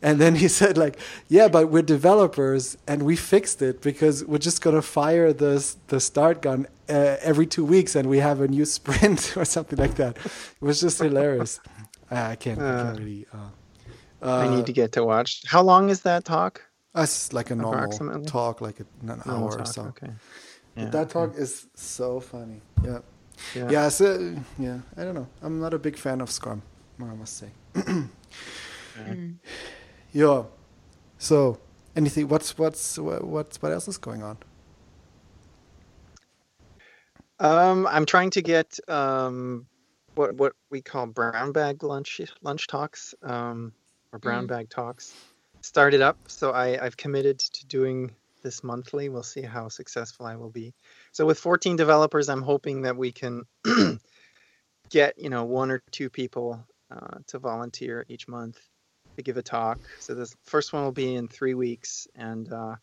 and 0.02 0.20
then 0.20 0.34
he 0.42 0.48
said 0.48 0.76
like 0.78 0.98
yeah 1.28 1.48
but 1.48 1.70
we're 1.70 1.82
developers 1.82 2.76
and 2.86 3.02
we 3.04 3.16
fixed 3.16 3.62
it 3.62 3.80
because 3.82 4.24
we're 4.24 4.38
just 4.38 4.62
going 4.62 4.76
to 4.76 4.82
fire 4.82 5.32
the 5.32 5.74
the 5.88 6.00
start 6.00 6.42
gun 6.42 6.66
uh, 6.88 7.16
every 7.20 7.46
2 7.46 7.64
weeks 7.64 7.96
and 7.96 8.08
we 8.08 8.18
have 8.18 8.40
a 8.40 8.48
new 8.48 8.64
sprint 8.76 9.36
or 9.36 9.44
something 9.44 9.78
like 9.78 9.96
that 9.96 10.16
it 10.16 10.62
was 10.62 10.80
just 10.80 11.00
hilarious 11.00 11.60
i 12.10 12.30
I 12.32 12.36
can't, 12.36 12.66
I 12.66 12.74
Uh, 12.74 12.76
can't 12.76 12.98
really 12.98 13.26
uh, 13.32 13.50
I 14.38 14.46
uh, 14.46 14.48
need 14.48 14.66
to 14.66 14.72
get 14.72 14.92
to 14.92 15.04
watch. 15.04 15.42
How 15.46 15.62
long 15.62 15.90
is 15.90 16.02
that 16.02 16.24
talk? 16.24 16.62
It's 16.96 17.32
like 17.32 17.50
a 17.50 17.54
normal 17.54 18.22
talk, 18.24 18.60
like 18.60 18.80
a, 18.80 18.86
an 19.02 19.22
Normal 19.26 19.48
hour 19.48 19.60
or 19.60 19.64
so. 19.66 19.82
Okay. 19.82 20.10
Yeah, 20.76 20.86
that 20.86 21.04
okay. 21.06 21.12
talk 21.12 21.36
is 21.36 21.66
so 21.74 22.20
funny. 22.20 22.60
Yeah. 22.84 22.98
Yeah. 23.54 23.70
Yeah. 23.70 23.88
So 23.88 24.34
yeah, 24.58 24.80
I 24.96 25.04
don't 25.04 25.14
know. 25.14 25.26
I'm 25.42 25.60
not 25.60 25.74
a 25.74 25.78
big 25.78 25.96
fan 25.96 26.20
of 26.20 26.30
Scrum. 26.30 26.62
I 27.00 27.04
must 27.04 27.36
say. 27.36 27.48
Mm. 28.98 29.34
Yeah. 30.12 30.44
So 31.18 31.58
anything? 31.94 32.28
What's 32.28 32.56
what's 32.56 32.98
what 32.98 33.24
what's 33.24 33.60
what 33.60 33.72
else 33.72 33.88
is 33.88 33.98
going 33.98 34.22
on? 34.22 34.38
Um, 37.38 37.86
I'm 37.86 38.06
trying 38.06 38.30
to 38.30 38.42
get 38.42 38.78
um, 38.88 39.66
what 40.14 40.34
what 40.36 40.54
we 40.70 40.80
call 40.80 41.06
brown 41.06 41.52
bag 41.52 41.82
lunch 41.82 42.20
lunch 42.42 42.66
talks, 42.66 43.14
um, 43.22 43.72
or 44.12 44.18
brown 44.18 44.44
Mm. 44.44 44.48
bag 44.48 44.70
talks, 44.70 45.14
started 45.66 46.00
up. 46.00 46.16
So 46.28 46.52
I 46.52 46.82
I've 46.82 46.96
committed 46.96 47.38
to 47.38 47.66
doing 47.66 48.14
this 48.42 48.62
monthly. 48.62 49.08
We'll 49.08 49.22
see 49.22 49.42
how 49.42 49.68
successful 49.68 50.26
I 50.26 50.36
will 50.36 50.50
be. 50.50 50.72
So 51.12 51.26
with 51.26 51.38
14 51.38 51.76
developers, 51.76 52.28
I'm 52.28 52.42
hoping 52.42 52.82
that 52.82 52.96
we 52.96 53.12
can 53.12 53.42
get 54.90 55.18
you 55.18 55.30
know 55.30 55.44
one 55.44 55.70
or 55.70 55.82
two 55.90 56.08
people 56.08 56.64
uh, 56.90 57.18
to 57.28 57.38
volunteer 57.38 58.06
each 58.08 58.28
month 58.28 58.58
to 59.16 59.22
give 59.22 59.36
a 59.36 59.42
talk. 59.42 59.78
So 59.98 60.14
this 60.14 60.34
first 60.44 60.72
one 60.72 60.84
will 60.84 60.92
be 60.92 61.14
in 61.14 61.28
three 61.28 61.54
weeks, 61.54 62.06
and 62.14 62.50
uh, 62.52 62.76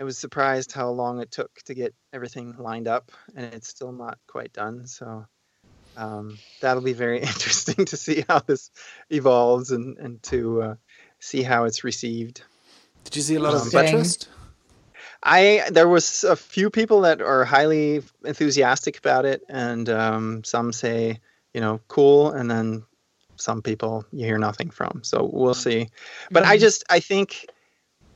I 0.00 0.04
was 0.04 0.16
surprised 0.16 0.72
how 0.72 0.90
long 0.90 1.20
it 1.20 1.30
took 1.30 1.52
to 1.66 1.74
get 1.74 1.94
everything 2.12 2.54
lined 2.58 2.88
up, 2.88 3.12
and 3.36 3.52
it's 3.52 3.68
still 3.68 3.92
not 3.92 4.18
quite 4.26 4.52
done. 4.52 4.86
So 4.86 5.26
um, 5.96 6.38
that'll 6.60 6.82
be 6.82 6.92
very 6.94 7.18
interesting 7.30 7.84
to 7.86 7.96
see 7.96 8.24
how 8.28 8.40
this 8.40 8.70
evolves 9.10 9.70
and 9.70 9.98
and 9.98 10.22
to 10.24 10.62
uh, 10.62 10.74
see 11.24 11.42
how 11.42 11.64
it's 11.64 11.84
received. 11.84 12.42
Did 13.04 13.16
you 13.16 13.22
see 13.22 13.34
a 13.36 13.40
lot 13.40 13.54
of 13.54 13.74
interest? 13.74 14.28
I 15.22 15.68
there 15.70 15.88
was 15.88 16.24
a 16.24 16.36
few 16.36 16.70
people 16.70 17.00
that 17.02 17.22
are 17.22 17.44
highly 17.44 18.02
enthusiastic 18.24 18.98
about 18.98 19.24
it, 19.24 19.42
and 19.48 19.88
um, 19.88 20.44
some 20.44 20.72
say 20.72 21.20
you 21.54 21.60
know 21.60 21.80
cool, 21.88 22.30
and 22.30 22.50
then 22.50 22.84
some 23.36 23.62
people 23.62 24.04
you 24.12 24.26
hear 24.26 24.38
nothing 24.38 24.70
from. 24.70 25.02
So 25.02 25.28
we'll 25.32 25.54
see. 25.54 25.88
But 26.30 26.44
I 26.44 26.56
Mhm. 26.56 26.60
just 26.60 26.84
I 26.90 27.00
think 27.00 27.46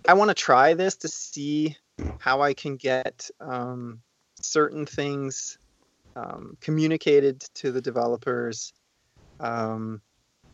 I 0.06 0.14
want 0.14 0.28
to 0.28 0.34
try 0.34 0.74
this 0.74 0.96
to 0.96 1.08
see 1.08 1.76
how 2.18 2.42
I 2.42 2.52
can 2.54 2.76
get 2.76 3.30
um, 3.40 4.02
certain 4.40 4.84
things 4.86 5.58
um, 6.14 6.58
communicated 6.60 7.40
to 7.54 7.72
the 7.72 7.80
developers 7.80 8.72
um, 9.40 10.02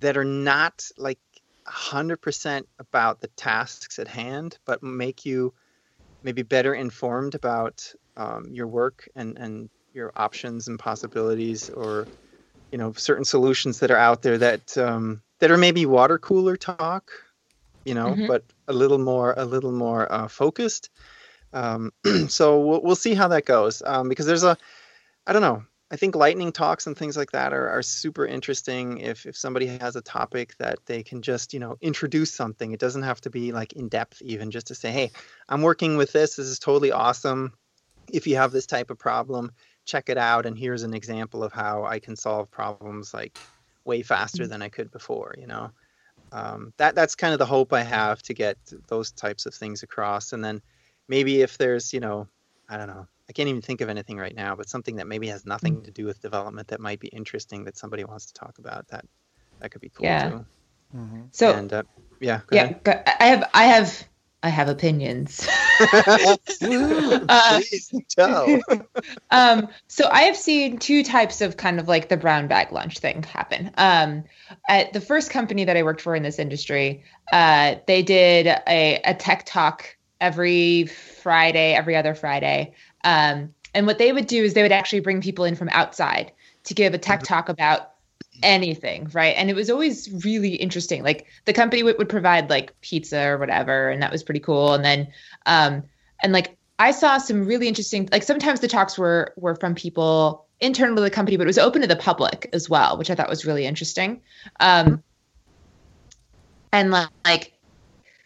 that 0.01 0.17
are 0.17 0.25
not 0.25 0.88
like 0.99 1.19
100% 1.66 2.68
about 2.79 3.20
the 3.20 3.29
tasks 3.29 3.98
at 3.98 4.09
hand, 4.09 4.59
but 4.66 4.83
make 4.83 5.24
you 5.24 5.55
maybe 6.22 6.42
better 6.42 6.74
informed 6.74 7.35
about 7.35 7.92
um, 8.16 8.46
your 8.53 8.66
work 8.68 9.09
and, 9.14 9.38
and 9.38 9.70
your 9.92 10.12
options 10.16 10.68
and 10.68 10.79
possibilities 10.79 11.70
or 11.70 12.09
you 12.72 12.79
know 12.79 12.92
certain 12.92 13.24
solutions 13.24 13.81
that 13.81 13.90
are 13.90 13.96
out 13.98 14.22
there 14.22 14.38
that 14.38 14.77
um, 14.79 15.22
that 15.40 15.50
are 15.50 15.59
maybe 15.59 15.87
water 15.87 16.18
cooler 16.18 16.57
talk 16.57 17.11
you 17.85 17.94
know 17.94 18.16
Mhm. 18.16 18.27
but 18.27 18.44
a 18.68 18.72
little 18.72 18.98
more 18.98 19.35
a 19.37 19.44
little 19.44 19.72
more 19.72 20.11
uh, 20.12 20.29
focused 20.29 20.90
um, 21.53 21.92
so 22.29 22.61
we'll, 22.61 22.83
we'll 22.83 22.96
see 22.96 23.14
how 23.14 23.29
that 23.29 23.44
goes 23.46 23.83
um, 23.87 24.09
because 24.09 24.27
there's 24.27 24.44
a 24.44 24.57
i 25.27 25.33
don't 25.33 25.42
know 25.42 25.64
i 25.90 25.97
think 25.97 26.14
lightning 26.14 26.53
talks 26.53 26.87
and 26.87 26.97
things 26.97 27.16
like 27.16 27.33
that 27.33 27.53
are, 27.53 27.68
are 27.68 27.83
super 27.83 28.27
interesting 28.27 28.99
if 28.99 29.27
if 29.27 29.37
somebody 29.37 29.66
has 29.66 29.97
a 29.97 30.03
topic 30.03 30.55
that 30.59 30.79
they 30.87 31.03
can 31.03 31.23
just 31.23 31.53
you 31.53 31.61
know 31.61 31.77
introduce 31.81 32.33
something. 32.33 32.73
It 32.73 32.81
doesn't 32.81 33.03
have 33.03 33.20
to 33.23 33.31
be 33.31 33.53
like 33.53 33.73
in 33.75 33.88
depth 33.88 34.23
even 34.23 34.51
just 34.51 34.68
to 34.68 34.75
say 34.75 34.90
hey 34.90 35.11
i'm 35.49 35.62
working 35.62 35.97
with 35.97 36.12
this. 36.12 36.37
This 36.37 36.47
is 36.47 36.59
totally 36.59 36.92
awesome. 36.92 37.53
If 38.12 38.27
you 38.27 38.37
have 38.37 38.53
this 38.53 38.66
type 38.66 38.90
of 38.90 38.99
problem 38.99 39.53
check 39.87 40.09
it 40.09 40.16
out 40.16 40.47
and 40.47 40.57
here's 40.59 40.83
an 40.83 40.94
example 40.94 41.44
of 41.44 41.53
how 41.53 41.85
i 41.85 41.99
can 41.99 42.16
solve 42.16 42.51
problems 42.51 43.12
like 43.12 43.38
way 43.85 44.03
faster 44.03 44.47
than 44.47 44.62
i 44.62 44.68
could 44.68 44.90
before 44.90 45.35
you 45.38 45.47
know? 45.47 45.70
Um, 46.33 46.73
that 46.79 46.94
that's 46.94 47.14
kind 47.14 47.33
of 47.33 47.38
the 47.38 47.47
hope 47.47 47.73
i 47.73 47.83
have 47.83 48.23
to 48.23 48.35
get 48.35 48.57
those 48.88 49.12
types 49.12 49.47
of 49.47 49.55
things 49.55 49.83
across. 49.83 50.33
And 50.33 50.44
then 50.44 50.62
maybe 51.09 51.42
if 51.42 51.59
there's 51.59 51.92
you 51.92 52.01
know 52.01 52.29
i 52.68 52.77
don't 52.77 52.88
know 52.88 53.07
i 53.29 53.33
can't 53.33 53.49
even 53.49 53.63
think 53.63 53.81
of 53.81 53.89
anything 53.89 54.17
right 54.19 54.35
now 54.35 54.55
but 54.55 54.69
something 54.69 54.97
that 54.97 55.07
maybe 55.07 55.29
has 55.29 55.45
nothing 55.47 55.83
to 55.83 55.91
do 55.91 56.05
with 56.05 56.21
development 56.21 56.69
that 56.69 56.81
might 56.81 57.01
be 57.01 57.09
interesting 57.09 57.65
that 57.65 57.77
somebody 57.77 58.05
wants 58.05 58.27
to 58.27 58.35
talk 58.35 58.59
about 58.59 58.87
that 58.89 59.05
that 59.61 59.71
could 59.71 59.81
be 59.81 59.91
cool 59.91 60.07
Yeah. 60.07 60.31
too 60.31 60.47
hmm 60.93 61.23
So 61.33 61.55
and 61.55 61.73
uh, 61.73 61.83
yeah 62.21 62.41
go 62.47 62.57
yeah, 62.57 62.65
ahead. 62.65 62.81
I 63.21 63.27
have 63.27 63.51
I 63.55 63.65
have 63.65 64.05
I 64.43 64.49
have 64.51 64.69
opinions. 64.69 65.49
uh, 67.29 67.59
Please 67.59 67.91
tell. 68.11 68.61
um, 69.31 69.69
so 69.89 70.09
I 70.11 70.23
have 70.23 70.37
seen 70.37 70.79
two 70.79 71.03
types 71.03 71.41
of 71.41 71.57
kind 71.57 71.81
of 71.81 71.89
like 71.89 72.09
the 72.09 72.17
brown 72.17 72.47
bag 72.47 72.73
lunch 72.73 72.99
thing 72.99 73.23
happen. 73.23 73.71
Um, 73.77 74.25
at 74.69 74.93
the 74.93 75.01
first 75.01 75.31
company 75.31 75.65
that 75.65 75.77
I 75.77 75.83
worked 75.83 76.01
for 76.01 76.15
in 76.15 76.23
this 76.23 76.39
industry, 76.39 77.05
uh, 77.33 77.77
they 77.87 78.03
did 78.03 78.47
a, 78.47 79.01
a 79.05 79.15
tech 79.15 79.45
talk 79.47 79.97
every 80.21 80.87
Friday, 80.87 81.75
every 81.75 81.97
other 81.97 82.15
Friday. 82.15 82.75
Um, 83.05 83.55
and 83.75 83.87
what 83.87 83.99
they 83.99 84.12
would 84.12 84.27
do 84.27 84.43
is 84.43 84.55
they 84.55 84.62
would 84.62 84.73
actually 84.73 85.01
bring 85.01 85.21
people 85.21 85.45
in 85.45 85.55
from 85.55 85.69
outside 85.71 86.33
to 86.64 86.75
give 86.75 86.95
a 86.95 86.99
tech 86.99 87.23
talk 87.23 87.49
about 87.49 87.93
anything, 88.43 89.09
right? 89.12 89.35
And 89.37 89.51
it 89.51 89.55
was 89.55 89.71
always 89.71 90.11
really 90.25 90.55
interesting. 90.55 91.03
Like 91.03 91.27
the 91.45 91.53
company 91.53 91.83
would, 91.83 91.99
would 91.99 92.09
provide 92.09 92.51
like 92.51 92.79
pizza 92.81 93.27
or 93.27 93.38
whatever, 93.38 93.90
and 93.90 94.03
that 94.03 94.12
was 94.12 94.23
pretty 94.23 94.40
cool. 94.40 94.75
And 94.75 94.85
then, 94.85 95.09
um, 95.47 95.83
and 96.23 96.33
like 96.33 96.57
I 96.79 96.90
saw 96.90 97.19
some 97.19 97.47
really 97.47 97.69
interesting. 97.69 98.09
Like 98.11 98.23
sometimes 98.23 98.61
the 98.61 98.69
talks 98.69 98.99
were 98.99 99.33
were 99.37 99.55
from 99.57 99.75
people 99.75 100.47
internal 100.61 100.97
to 100.97 101.03
the 101.03 101.11
company, 101.11 101.37
but 101.37 101.45
it 101.45 101.47
was 101.47 101.59
open 101.59 101.83
to 101.83 101.87
the 101.87 101.97
public 101.97 102.49
as 102.53 102.69
well, 102.69 102.97
which 102.97 103.11
I 103.11 103.14
thought 103.14 103.29
was 103.29 103.45
really 103.45 103.67
interesting. 103.67 104.21
Um, 104.61 105.03
and 106.73 106.90
like, 106.90 107.53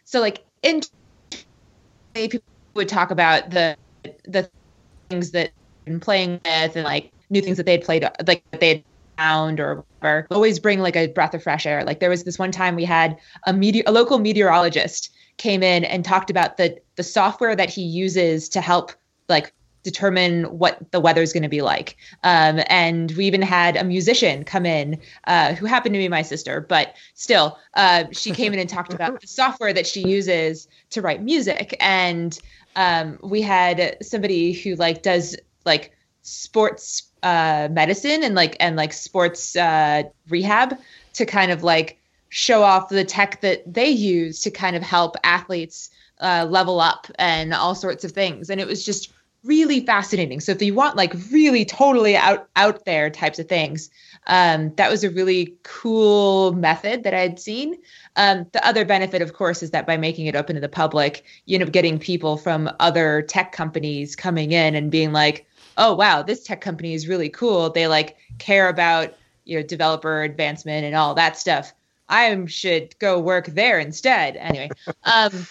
so 0.05 0.21
like 0.21 0.45
in 0.62 0.81
people 2.14 2.41
would 2.75 2.88
talk 2.88 3.11
about 3.11 3.51
the 3.51 3.77
the 4.25 4.49
things 5.09 5.31
that 5.33 5.51
been 5.85 6.01
playing 6.01 6.40
with 6.44 6.77
and 6.77 6.85
like 6.85 7.11
new 7.31 7.40
things 7.40 7.57
that 7.57 7.66
they 7.66 7.73
had 7.73 7.85
played 7.85 8.09
like 8.27 8.42
they 8.59 8.68
had 8.68 8.85
found 9.16 9.61
or 9.61 9.85
whatever. 10.01 10.27
Always 10.31 10.59
bring 10.59 10.81
like 10.81 10.97
a 10.97 11.09
breath 11.09 11.35
of 11.35 11.42
fresh 11.42 11.66
air. 11.66 11.85
Like 11.85 12.01
there 12.01 12.11
was 12.11 12.25
this 12.25 12.38
one 12.38 12.53
time 12.53 12.77
we 12.77 12.85
had 12.85 13.18
a 13.47 13.53
meteor 13.53 13.83
a 13.87 13.92
local 13.92 14.18
meteorologist 14.18 15.11
came 15.37 15.62
in 15.62 15.85
and 15.85 16.05
talked 16.05 16.31
about 16.31 16.57
the 16.57 16.79
the 16.97 17.03
software 17.03 17.57
that 17.57 17.71
he 17.71 17.83
uses 17.83 18.49
to 18.51 18.61
help 18.61 18.92
like 19.29 19.53
determine 19.83 20.44
what 20.44 20.90
the 20.90 21.01
weather's 21.01 21.33
going 21.33 21.42
to 21.42 21.49
be 21.49 21.62
like. 21.62 21.97
Um, 22.25 22.61
and 22.68 23.11
we 23.12 23.25
even 23.25 23.40
had 23.40 23.77
a 23.77 23.85
musician 23.85 24.44
come 24.44 24.66
in 24.66 25.01
uh, 25.27 25.55
who 25.55 25.66
happened 25.66 25.94
to 25.94 25.99
be 25.99 26.09
my 26.09 26.23
sister, 26.23 26.61
but 26.61 26.94
still, 27.14 27.59
uh, 27.75 28.05
she 28.12 28.33
came 28.33 28.53
in 28.53 28.59
and 28.59 28.68
talked 28.68 28.92
about 28.92 29.21
the 29.21 29.27
software 29.27 29.73
that 29.73 29.87
she 29.87 30.07
uses 30.07 30.68
to 30.90 31.01
write 31.01 31.23
music. 31.23 31.77
And 31.81 32.38
um, 32.79 33.19
we 33.25 33.43
had 33.43 33.97
somebody 34.01 34.53
who 34.53 34.77
like 34.77 35.03
does 35.03 35.37
like 35.67 35.91
sports 36.23 37.11
uh, 37.25 37.69
medicine 37.73 38.23
and 38.23 38.37
like 38.37 38.57
and 38.61 38.77
like 38.77 38.93
sports 38.93 39.57
uh, 39.57 40.05
rehab 40.29 40.79
to 41.14 41.27
kind 41.27 41.51
of 41.51 41.64
like 41.64 41.99
show 42.29 42.62
off 42.62 42.88
the 42.88 43.03
tech 43.03 43.41
that 43.41 43.62
they 43.67 43.88
use 43.88 44.41
to 44.43 44.51
kind 44.53 44.77
of 44.77 44.83
help 44.85 45.17
athletes 45.25 45.91
uh, 46.21 46.47
level 46.49 46.81
up 46.81 47.09
and 47.19 47.53
all 47.53 47.75
sorts 47.75 48.05
of 48.05 48.12
things. 48.12 48.49
And 48.49 48.61
it 48.61 48.69
was 48.69 48.85
just 48.85 49.12
really 49.43 49.85
fascinating. 49.85 50.38
So 50.38 50.53
if 50.53 50.62
you 50.62 50.73
want 50.73 50.97
like 50.97 51.14
really 51.33 51.64
totally 51.64 52.17
out 52.17 52.49
out 52.55 52.85
there 52.85 53.11
types 53.11 53.41
of 53.41 53.49
things, 53.49 53.91
um, 54.29 54.75
that 54.77 54.91
was 54.91 55.05
a 55.05 55.11
really 55.11 55.57
cool 55.62 56.53
method 56.53 57.03
that 57.05 57.14
I 57.14 57.21
had 57.21 57.41
seen. 57.41 57.77
Um, 58.17 58.47
the 58.53 58.67
other 58.67 58.85
benefit, 58.85 59.23
of 59.23 59.33
course, 59.33 59.62
is 59.62 59.71
that 59.71 59.87
by 59.87 59.97
making 59.97 60.27
it 60.27 60.37
open 60.37 60.55
to 60.55 60.61
the 60.61 60.69
public, 60.69 61.25
you 61.47 61.55
end 61.55 61.64
up 61.64 61.73
getting 61.73 61.99
people 61.99 62.37
from 62.37 62.71
other 62.79 63.23
tech 63.23 63.53
companies 63.53 64.14
coming 64.14 64.53
in 64.53 64.75
and 64.75 64.91
being 64.91 65.12
like, 65.12 65.47
"Oh 65.79 65.95
wow, 65.95 66.23
this 66.23 66.45
tech 66.45 66.61
company 66.61 66.93
is 66.95 67.09
really 67.09 67.31
cool. 67.31 67.71
They 67.71 67.88
like 67.88 68.17
care 68.38 68.69
about 68.69 69.14
you 69.45 69.57
know 69.57 69.62
developer 69.62 70.23
advancement 70.23 70.85
and 70.85 70.95
all 70.95 71.14
that 71.14 71.37
stuff. 71.38 71.73
I 72.11 72.45
should 72.47 72.99
go 72.99 73.19
work 73.19 73.47
there 73.47 73.79
instead." 73.79 74.37
Anyway. 74.37 74.71
Um, 75.05 75.47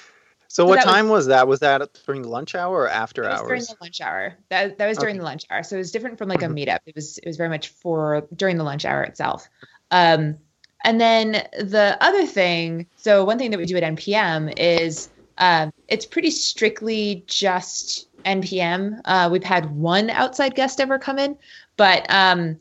So, 0.50 0.64
So 0.64 0.66
what 0.68 0.76
that 0.78 0.86
was- 0.86 0.94
time 0.94 1.10
was, 1.10 1.26
that? 1.28 1.48
Was 1.48 1.60
that 1.60 2.00
during 2.06 2.24
lunch 2.24 2.56
hour 2.56 2.82
or 2.84 2.90
after 2.90 3.24
was 3.24 3.42
during 3.42 3.62
the 3.62 3.76
lunch 3.82 4.02
hour. 4.02 4.34
That 4.50 4.78
that 4.78 4.88
was 4.88 4.98
during 4.98 5.16
Okay. 5.16 5.20
the 5.20 5.26
lunch 5.26 5.44
hour. 5.50 5.64
So 5.64 5.76
it 5.76 5.80
was 5.80 5.92
different 5.92 6.18
from 6.18 6.30
like 6.30 6.42
a 6.42 6.46
Mhm. 6.48 6.66
meetup. 6.66 6.80
It 6.86 6.96
was 6.96 7.18
it 7.18 7.28
was 7.28 7.38
very 7.38 7.50
much 7.50 7.70
for 7.70 8.26
during 8.36 8.58
the 8.58 8.64
lunch 8.64 8.86
hour 8.86 9.04
itself. 9.04 9.48
Um, 9.92 10.38
and 10.84 11.02
then 11.02 11.32
the 11.60 11.98
other 12.02 12.26
thing, 12.26 12.88
so 12.98 13.26
one 13.26 13.38
thing 13.38 13.52
that 13.52 13.58
we 13.58 13.66
do 13.66 13.76
at 13.78 13.84
NPM 13.84 14.54
is 14.58 15.10
um, 15.40 15.72
it's 15.88 16.06
pretty 16.06 16.32
strictly 16.32 17.24
just 17.28 18.08
NPM. 18.26 19.02
Uh, 19.06 19.30
we've 19.32 19.44
had 19.44 19.70
one 19.76 20.10
outside 20.10 20.56
guest 20.56 20.80
ever 20.82 20.98
come 20.98 21.20
in, 21.20 21.38
but 21.76 22.06
um, 22.10 22.60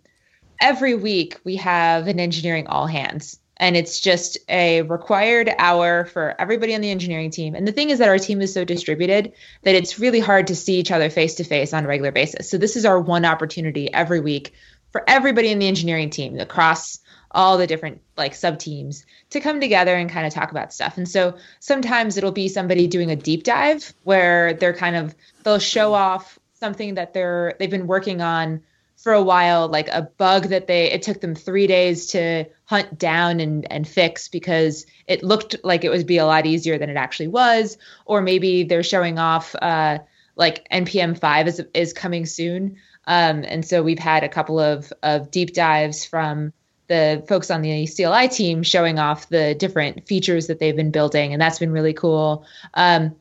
every 0.61 0.94
week 0.94 1.38
we 1.44 1.57
have 1.57 2.07
an 2.09 2.20
engineering 2.20 2.66
all 2.66 2.87
hands 2.87 3.38
and 3.59 3.77
it's 3.77 4.01
just 4.01 4.38
a 4.49 4.83
required 4.83 5.51
hour 5.59 6.05
for 6.05 6.35
everybody 6.38 6.75
on 6.75 6.81
the 6.81 6.90
engineering 6.90 7.31
team. 7.31 7.55
And 7.55 7.66
the 7.66 7.73
thing 7.73 7.90
is 7.90 7.99
that 7.99 8.09
our 8.09 8.19
team 8.19 8.40
is 8.42 8.53
so 8.53 8.64
distributed 8.64 9.33
that 9.62 9.75
it's 9.75 9.99
really 9.99 10.21
hard 10.21 10.47
to 10.49 10.55
see 10.55 10.79
each 10.79 10.90
other 10.90 11.09
face 11.09 11.35
to 11.37 11.45
face 11.45 11.73
on 11.73 11.85
a 11.85 11.88
regular 11.88 12.12
basis. 12.12 12.51
So 12.51 12.59
this 12.59 12.77
is 12.77 12.85
our 12.85 13.01
one 13.01 13.25
opportunity 13.25 13.92
every 13.92 14.21
week 14.21 14.53
for 14.92 15.03
everybody 15.09 15.51
in 15.51 15.59
the 15.59 15.69
engineering 15.69 16.11
team 16.11 16.38
across 16.38 17.01
all 17.31 17.59
the 17.59 17.66
different 17.66 18.01
like 18.16 18.35
sub 18.35 18.59
teams 18.59 19.05
to 19.31 19.40
come 19.40 19.61
together 19.61 19.95
and 19.95 20.11
kind 20.11 20.27
of 20.27 20.33
talk 20.33 20.51
about 20.51 20.73
stuff. 20.73 20.97
And 20.97 21.09
so 21.09 21.37
sometimes 21.61 22.16
it'll 22.16 22.33
be 22.33 22.49
somebody 22.49 22.87
doing 22.87 23.11
a 23.11 23.16
deep 23.16 23.45
dive 23.45 23.92
where 24.05 24.55
they're 24.55 24.75
kind 24.75 24.97
of 24.97 25.14
they'll 25.42 25.59
show 25.59 25.92
off 25.92 26.38
something 26.55 26.95
that 26.95 27.12
they're 27.12 27.55
they've 27.59 27.71
been 27.71 27.87
working 27.87 28.21
on 28.21 28.62
for 29.07 29.12
a 29.12 29.23
while 29.23 29.69
like 29.69 29.87
a 29.90 30.03
bug 30.03 30.49
that 30.49 30.66
they 30.66 30.90
it 30.90 31.01
took 31.01 31.21
them 31.21 31.33
three 31.33 31.69
days 31.69 32.09
to 32.09 32.45
hunt 32.64 32.99
down 32.99 33.38
and 33.38 33.64
and 33.71 33.87
fix 33.87 34.27
because 34.27 34.85
it 35.07 35.23
looked 35.23 35.55
like 35.62 35.85
it 35.85 35.90
would 35.90 36.09
be 36.09 36.19
a 36.19 36.27
lot 36.27 36.45
easier 36.45 36.77
than 36.77 36.90
it 36.90 36.97
actually 36.97 37.29
was 37.29 37.79
or 38.07 38.21
maybe 38.21 38.64
they're 38.64 38.83
showing 38.83 39.16
off 39.16 39.55
uh 39.62 39.97
like 40.35 40.69
npm 40.71 41.16
5 41.16 41.47
is 41.47 41.62
is 41.73 41.92
coming 41.92 42.27
soon. 42.27 42.79
Um 43.07 43.45
and 43.45 43.64
so 43.64 43.81
we've 43.81 43.97
had 43.97 44.25
a 44.25 44.29
couple 44.29 44.59
of 44.59 44.92
of 45.05 45.31
deep 45.31 45.55
dives 45.55 46.05
from 46.05 46.53
the 46.88 47.25
folks 47.29 47.49
on 47.49 47.62
the 47.62 47.87
CLI 47.87 48.27
team 48.27 48.64
showing 48.64 48.99
off 48.99 49.29
the 49.29 49.55
different 49.55 50.09
features 50.09 50.49
that 50.49 50.59
they've 50.59 50.75
been 50.75 50.90
building 50.90 51.33
and 51.33 51.40
that's 51.40 51.61
been 51.61 51.71
really 51.71 51.95
cool. 51.95 52.45
Um 52.75 53.14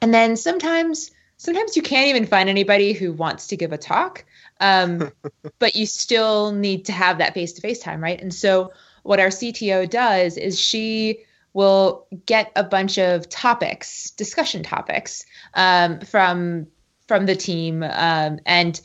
and 0.00 0.14
then 0.14 0.38
sometimes 0.38 1.10
sometimes 1.40 1.74
you 1.74 1.80
can't 1.80 2.08
even 2.08 2.26
find 2.26 2.50
anybody 2.50 2.92
who 2.92 3.14
wants 3.14 3.46
to 3.46 3.56
give 3.56 3.72
a 3.72 3.78
talk 3.78 4.24
um, 4.60 5.10
but 5.58 5.74
you 5.74 5.86
still 5.86 6.52
need 6.52 6.84
to 6.84 6.92
have 6.92 7.16
that 7.18 7.32
face-to-face 7.32 7.78
time 7.78 8.02
right? 8.02 8.20
And 8.20 8.32
so 8.32 8.72
what 9.02 9.18
our 9.18 9.28
cto 9.28 9.88
does 9.88 10.36
is 10.36 10.60
she 10.60 11.24
will 11.54 12.06
get 12.26 12.52
a 12.56 12.62
bunch 12.62 12.98
of 12.98 13.26
topics 13.30 14.10
discussion 14.10 14.62
topics 14.62 15.24
um, 15.54 16.00
from 16.00 16.66
from 17.08 17.24
the 17.26 17.34
team 17.34 17.82
um, 17.82 18.38
and 18.44 18.80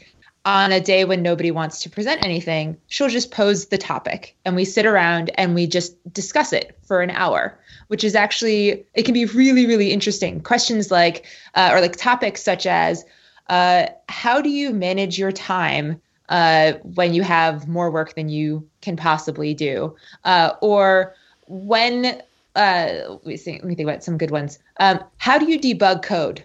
on 0.46 0.72
a 0.72 0.80
day 0.80 1.06
when 1.06 1.22
nobody 1.22 1.52
wants 1.52 1.82
to 1.82 1.90
present 1.90 2.24
anything 2.24 2.78
she'll 2.88 3.10
just 3.10 3.32
pose 3.32 3.66
the 3.68 3.78
topic 3.78 4.36
and 4.46 4.56
we 4.56 4.64
sit 4.64 4.86
around 4.86 5.32
and 5.36 5.56
we 5.56 5.68
just 5.68 5.96
discuss 6.14 6.54
it 6.54 6.78
for 6.84 7.02
an 7.02 7.10
hour 7.10 7.58
which 7.88 8.04
is 8.04 8.16
actually 8.16 8.86
it 8.94 9.04
can 9.04 9.14
be 9.14 9.26
really 9.26 9.66
really 9.66 9.92
interesting. 9.92 10.42
Questions 10.42 10.92
like 10.92 11.26
uh, 11.56 11.70
or 11.74 11.82
like 11.82 11.96
topics 11.96 12.42
such 12.42 12.66
as 12.66 13.06
uh, 13.50 13.88
how 14.10 14.42
do 14.42 14.50
you 14.50 14.72
manage 14.72 15.20
your 15.20 15.32
time 15.32 16.02
uh, 16.30 16.74
when 16.84 17.14
you 17.14 17.22
have 17.22 17.68
more 17.68 17.92
work 17.92 18.16
than 18.16 18.30
you 18.30 18.68
can 18.82 18.96
possibly 18.96 19.54
do? 19.54 19.96
Uh, 20.24 20.54
or 20.62 21.16
when 21.48 22.22
uh, 22.56 22.90
let, 23.08 23.26
me 23.26 23.38
think, 23.38 23.62
let 23.62 23.68
me 23.68 23.76
think 23.76 23.88
about 23.88 24.04
some 24.04 24.18
good 24.18 24.32
ones. 24.32 24.60
Um, 24.80 25.04
how 25.18 25.38
do 25.38 25.52
you 25.52 25.60
debug 25.60 26.04
code 26.04 26.44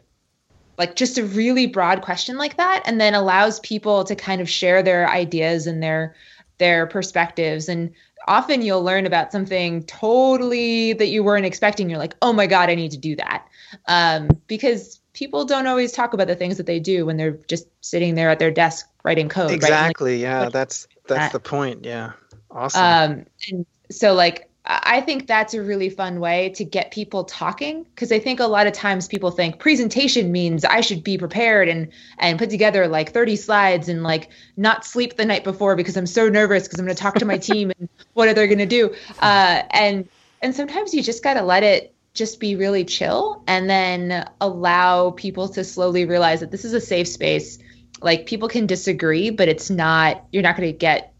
like 0.80 0.96
just 0.96 1.18
a 1.18 1.24
really 1.24 1.66
broad 1.66 2.02
question 2.02 2.36
like 2.38 2.56
that 2.56 2.82
and 2.86 3.00
then 3.00 3.14
allows 3.14 3.60
people 3.60 4.02
to 4.02 4.16
kind 4.16 4.40
of 4.40 4.50
share 4.50 4.82
their 4.82 5.08
ideas 5.08 5.66
and 5.68 5.82
their 5.82 6.16
their 6.58 6.86
perspectives 6.86 7.68
and 7.68 7.92
often 8.26 8.62
you'll 8.62 8.82
learn 8.82 9.06
about 9.06 9.30
something 9.30 9.84
totally 9.84 10.92
that 10.94 11.08
you 11.08 11.22
weren't 11.22 11.46
expecting 11.46 11.88
you're 11.88 11.98
like 11.98 12.16
oh 12.22 12.32
my 12.32 12.46
god 12.46 12.68
i 12.68 12.74
need 12.74 12.90
to 12.90 12.98
do 12.98 13.14
that 13.14 13.46
um, 13.86 14.28
because 14.46 15.00
people 15.12 15.44
don't 15.44 15.66
always 15.66 15.92
talk 15.92 16.14
about 16.14 16.26
the 16.26 16.34
things 16.34 16.56
that 16.56 16.66
they 16.66 16.80
do 16.80 17.06
when 17.06 17.16
they're 17.16 17.38
just 17.48 17.66
sitting 17.80 18.14
there 18.14 18.30
at 18.30 18.38
their 18.38 18.50
desk 18.50 18.88
writing 19.04 19.28
code 19.28 19.50
right? 19.50 19.62
Like, 19.62 19.70
Exactly. 19.70 20.16
yeah, 20.16 20.48
that's 20.48 20.86
that's 21.06 21.26
that. 21.26 21.32
the 21.32 21.40
point. 21.40 21.84
Yeah. 21.84 22.12
Awesome. 22.50 22.82
um, 22.82 23.26
and 23.48 23.66
so 23.90 24.14
like 24.14 24.49
I 24.72 25.00
think 25.00 25.26
that's 25.26 25.52
a 25.52 25.62
really 25.62 25.90
fun 25.90 26.20
way 26.20 26.50
to 26.50 26.64
get 26.64 26.92
people 26.92 27.24
talking 27.24 27.82
because 27.82 28.12
I 28.12 28.20
think 28.20 28.38
a 28.38 28.46
lot 28.46 28.68
of 28.68 28.72
times 28.72 29.08
people 29.08 29.32
think 29.32 29.58
presentation 29.58 30.30
means 30.30 30.64
I 30.64 30.80
should 30.80 31.02
be 31.02 31.18
prepared 31.18 31.68
and 31.68 31.88
and 32.18 32.38
put 32.38 32.50
together 32.50 32.86
like 32.86 33.10
30 33.10 33.34
slides 33.34 33.88
and 33.88 34.04
like 34.04 34.30
not 34.56 34.84
sleep 34.84 35.16
the 35.16 35.24
night 35.24 35.42
before 35.42 35.74
because 35.74 35.96
I'm 35.96 36.06
so 36.06 36.28
nervous 36.28 36.64
because 36.64 36.78
I'm 36.78 36.86
going 36.86 36.94
to 36.96 37.02
talk 37.02 37.16
to 37.16 37.24
my 37.24 37.36
team 37.36 37.72
and 37.78 37.88
what 38.14 38.28
are 38.28 38.34
they 38.34 38.46
going 38.46 38.58
to 38.58 38.66
do? 38.66 38.94
Uh, 39.20 39.62
and 39.70 40.08
and 40.40 40.54
sometimes 40.54 40.94
you 40.94 41.02
just 41.02 41.24
got 41.24 41.34
to 41.34 41.42
let 41.42 41.64
it 41.64 41.92
just 42.14 42.38
be 42.38 42.54
really 42.54 42.84
chill 42.84 43.42
and 43.48 43.68
then 43.68 44.28
allow 44.40 45.10
people 45.10 45.48
to 45.48 45.64
slowly 45.64 46.04
realize 46.04 46.40
that 46.40 46.52
this 46.52 46.64
is 46.64 46.74
a 46.74 46.80
safe 46.80 47.08
space. 47.08 47.58
Like 48.02 48.26
people 48.26 48.48
can 48.48 48.66
disagree 48.66 49.30
but 49.30 49.48
it's 49.48 49.68
not 49.68 50.24
you're 50.30 50.44
not 50.44 50.56
going 50.56 50.70
to 50.70 50.78
get 50.78 51.12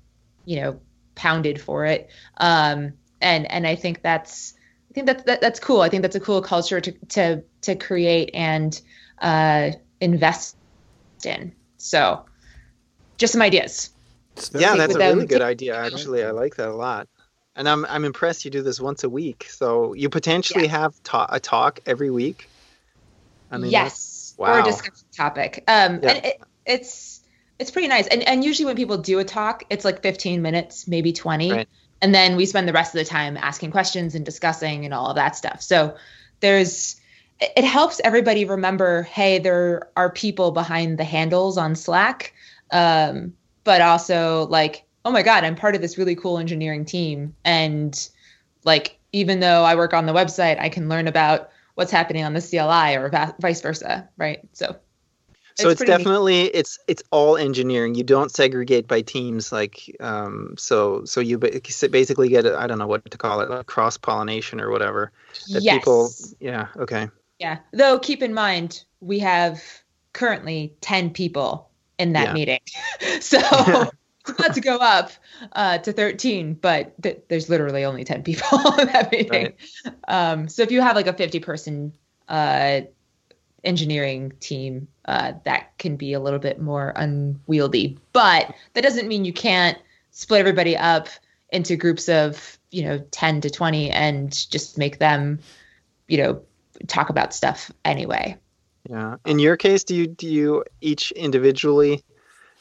you 0.44 0.60
know 0.60 0.80
pounded 1.16 1.60
for 1.60 1.84
it. 1.84 2.10
Um 2.36 2.92
and 3.20 3.50
and 3.50 3.66
i 3.66 3.74
think 3.74 4.02
that's 4.02 4.54
I 4.90 4.94
think 4.94 5.06
that's 5.06 5.22
that, 5.24 5.40
that's 5.40 5.60
cool. 5.60 5.82
I 5.82 5.88
think 5.88 6.02
that's 6.02 6.16
a 6.16 6.20
cool 6.20 6.42
culture 6.42 6.80
to 6.80 6.92
to 7.10 7.42
to 7.62 7.76
create 7.76 8.30
and 8.34 8.80
uh, 9.20 9.70
invest 10.00 10.56
in. 11.24 11.52
So, 11.76 12.24
just 13.16 13.32
some 13.32 13.42
ideas. 13.42 13.90
Yeah, 14.52 14.74
that's 14.74 14.94
a 14.94 14.98
really 14.98 15.26
good 15.26 15.42
idea. 15.42 15.76
Actually, 15.76 16.24
I 16.24 16.32
like 16.32 16.56
that 16.56 16.68
a 16.68 16.74
lot. 16.74 17.08
And 17.54 17.68
I'm 17.68 17.84
I'm 17.84 18.04
impressed 18.04 18.44
you 18.44 18.50
do 18.50 18.62
this 18.62 18.80
once 18.80 19.04
a 19.04 19.08
week. 19.08 19.46
So 19.48 19.92
you 19.92 20.08
potentially 20.08 20.64
yeah. 20.64 20.70
have 20.70 21.02
ta- 21.04 21.28
a 21.28 21.38
talk 21.38 21.80
every 21.86 22.10
week. 22.10 22.48
I 23.50 23.58
mean, 23.58 23.70
yes, 23.70 24.34
wow. 24.38 24.56
or 24.56 24.60
a 24.60 24.62
discussion 24.64 25.06
topic. 25.16 25.64
Um, 25.68 26.00
yeah. 26.02 26.10
and 26.10 26.24
it, 26.24 26.40
it's 26.66 27.20
it's 27.60 27.70
pretty 27.70 27.88
nice. 27.88 28.08
And 28.08 28.22
and 28.24 28.44
usually 28.44 28.66
when 28.66 28.76
people 28.76 28.98
do 28.98 29.20
a 29.20 29.24
talk, 29.24 29.64
it's 29.70 29.84
like 29.84 30.02
15 30.02 30.42
minutes, 30.42 30.88
maybe 30.88 31.12
20. 31.12 31.52
Right. 31.52 31.68
And 32.02 32.14
then 32.14 32.36
we 32.36 32.46
spend 32.46 32.68
the 32.68 32.72
rest 32.72 32.94
of 32.94 32.98
the 32.98 33.04
time 33.04 33.36
asking 33.36 33.70
questions 33.70 34.14
and 34.14 34.24
discussing 34.24 34.84
and 34.84 34.94
all 34.94 35.08
of 35.08 35.16
that 35.16 35.36
stuff. 35.36 35.60
So 35.60 35.96
there's 36.40 37.00
it 37.40 37.64
helps 37.64 38.00
everybody 38.04 38.44
remember, 38.44 39.02
hey, 39.04 39.38
there 39.38 39.88
are 39.96 40.10
people 40.10 40.50
behind 40.50 40.98
the 40.98 41.04
handles 41.04 41.56
on 41.56 41.74
Slack. 41.74 42.34
Um, 42.70 43.32
but 43.64 43.80
also 43.80 44.46
like, 44.46 44.84
oh 45.04 45.10
my 45.10 45.22
God, 45.22 45.44
I'm 45.44 45.54
part 45.54 45.74
of 45.74 45.80
this 45.80 45.98
really 45.98 46.14
cool 46.14 46.38
engineering 46.38 46.84
team. 46.84 47.34
And 47.44 48.08
like, 48.64 48.98
even 49.12 49.40
though 49.40 49.64
I 49.64 49.74
work 49.74 49.94
on 49.94 50.06
the 50.06 50.12
website, 50.12 50.60
I 50.60 50.68
can 50.68 50.88
learn 50.88 51.08
about 51.08 51.50
what's 51.74 51.90
happening 51.90 52.24
on 52.24 52.34
the 52.34 52.42
CLI 52.42 52.96
or 52.96 53.10
vice 53.40 53.60
versa. 53.60 54.08
Right. 54.16 54.40
So 54.52 54.76
so 55.54 55.68
it's, 55.68 55.80
it's 55.80 55.88
definitely 55.88 56.44
neat. 56.44 56.50
it's 56.54 56.78
it's 56.88 57.02
all 57.10 57.36
engineering 57.36 57.94
you 57.94 58.04
don't 58.04 58.30
segregate 58.30 58.86
by 58.86 59.00
teams 59.00 59.52
like 59.52 59.94
um, 60.00 60.54
so 60.58 61.04
so 61.04 61.20
you 61.20 61.38
basically 61.38 62.28
get 62.28 62.46
I 62.46 62.66
don't 62.66 62.78
know 62.78 62.86
what 62.86 63.08
to 63.10 63.18
call 63.18 63.40
it 63.40 63.50
like 63.50 63.66
cross 63.66 63.96
pollination 63.96 64.60
or 64.60 64.70
whatever 64.70 65.12
that 65.52 65.62
yes. 65.62 65.78
people 65.78 66.10
yeah 66.40 66.68
okay 66.76 67.08
yeah 67.38 67.58
though 67.72 67.98
keep 67.98 68.22
in 68.22 68.34
mind 68.34 68.84
we 69.00 69.18
have 69.18 69.62
currently 70.12 70.74
10 70.80 71.10
people 71.10 71.70
in 71.98 72.12
that 72.12 72.28
yeah. 72.28 72.32
meeting 72.32 72.60
so 73.20 73.38
not 74.38 74.54
to 74.54 74.60
go 74.60 74.76
up 74.76 75.10
uh, 75.52 75.78
to 75.78 75.92
13 75.92 76.54
but 76.54 77.00
th- 77.02 77.20
there's 77.28 77.48
literally 77.48 77.84
only 77.84 78.04
10 78.04 78.22
people 78.22 78.58
in 78.78 78.86
that 78.88 79.10
meeting 79.10 79.52
right. 79.84 79.94
um, 80.08 80.48
so 80.48 80.62
if 80.62 80.70
you 80.70 80.80
have 80.80 80.96
like 80.96 81.06
a 81.06 81.12
50 81.12 81.40
person 81.40 81.92
uh, 82.28 82.80
engineering 83.64 84.32
team 84.40 84.88
uh, 85.10 85.32
that 85.42 85.76
can 85.78 85.96
be 85.96 86.12
a 86.12 86.20
little 86.20 86.38
bit 86.38 86.60
more 86.60 86.92
unwieldy. 86.94 87.98
But 88.12 88.54
that 88.74 88.82
doesn't 88.82 89.08
mean 89.08 89.24
you 89.24 89.32
can't 89.32 89.76
split 90.12 90.38
everybody 90.38 90.76
up 90.76 91.08
into 91.50 91.74
groups 91.74 92.08
of 92.08 92.58
you 92.70 92.84
know 92.84 92.98
10 93.10 93.40
to 93.40 93.50
20 93.50 93.90
and 93.90 94.30
just 94.50 94.78
make 94.78 94.98
them 94.98 95.40
you 96.06 96.18
know 96.18 96.40
talk 96.86 97.10
about 97.10 97.34
stuff 97.34 97.72
anyway. 97.84 98.36
Yeah. 98.88 99.16
In 99.26 99.40
your 99.40 99.56
case 99.56 99.82
do 99.82 99.96
you 99.96 100.06
do 100.06 100.28
you 100.28 100.64
each 100.80 101.10
individually 101.10 102.04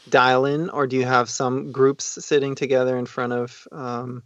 dial 0.09 0.45
in 0.45 0.71
or 0.71 0.87
do 0.87 0.95
you 0.95 1.05
have 1.05 1.29
some 1.29 1.71
groups 1.71 2.25
sitting 2.25 2.55
together 2.55 2.97
in 2.97 3.05
front 3.05 3.31
of 3.33 3.67
um, 3.71 4.23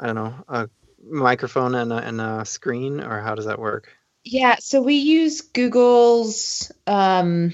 i 0.00 0.06
don't 0.06 0.14
know 0.14 0.34
a 0.48 0.70
microphone 1.04 1.74
and 1.74 1.92
a, 1.92 1.96
and 1.96 2.20
a 2.20 2.44
screen 2.46 3.02
or 3.02 3.20
how 3.20 3.34
does 3.34 3.44
that 3.44 3.58
work 3.58 3.92
yeah, 4.24 4.56
so 4.60 4.82
we 4.82 4.94
use 4.94 5.40
Google's 5.40 6.70
um, 6.86 7.52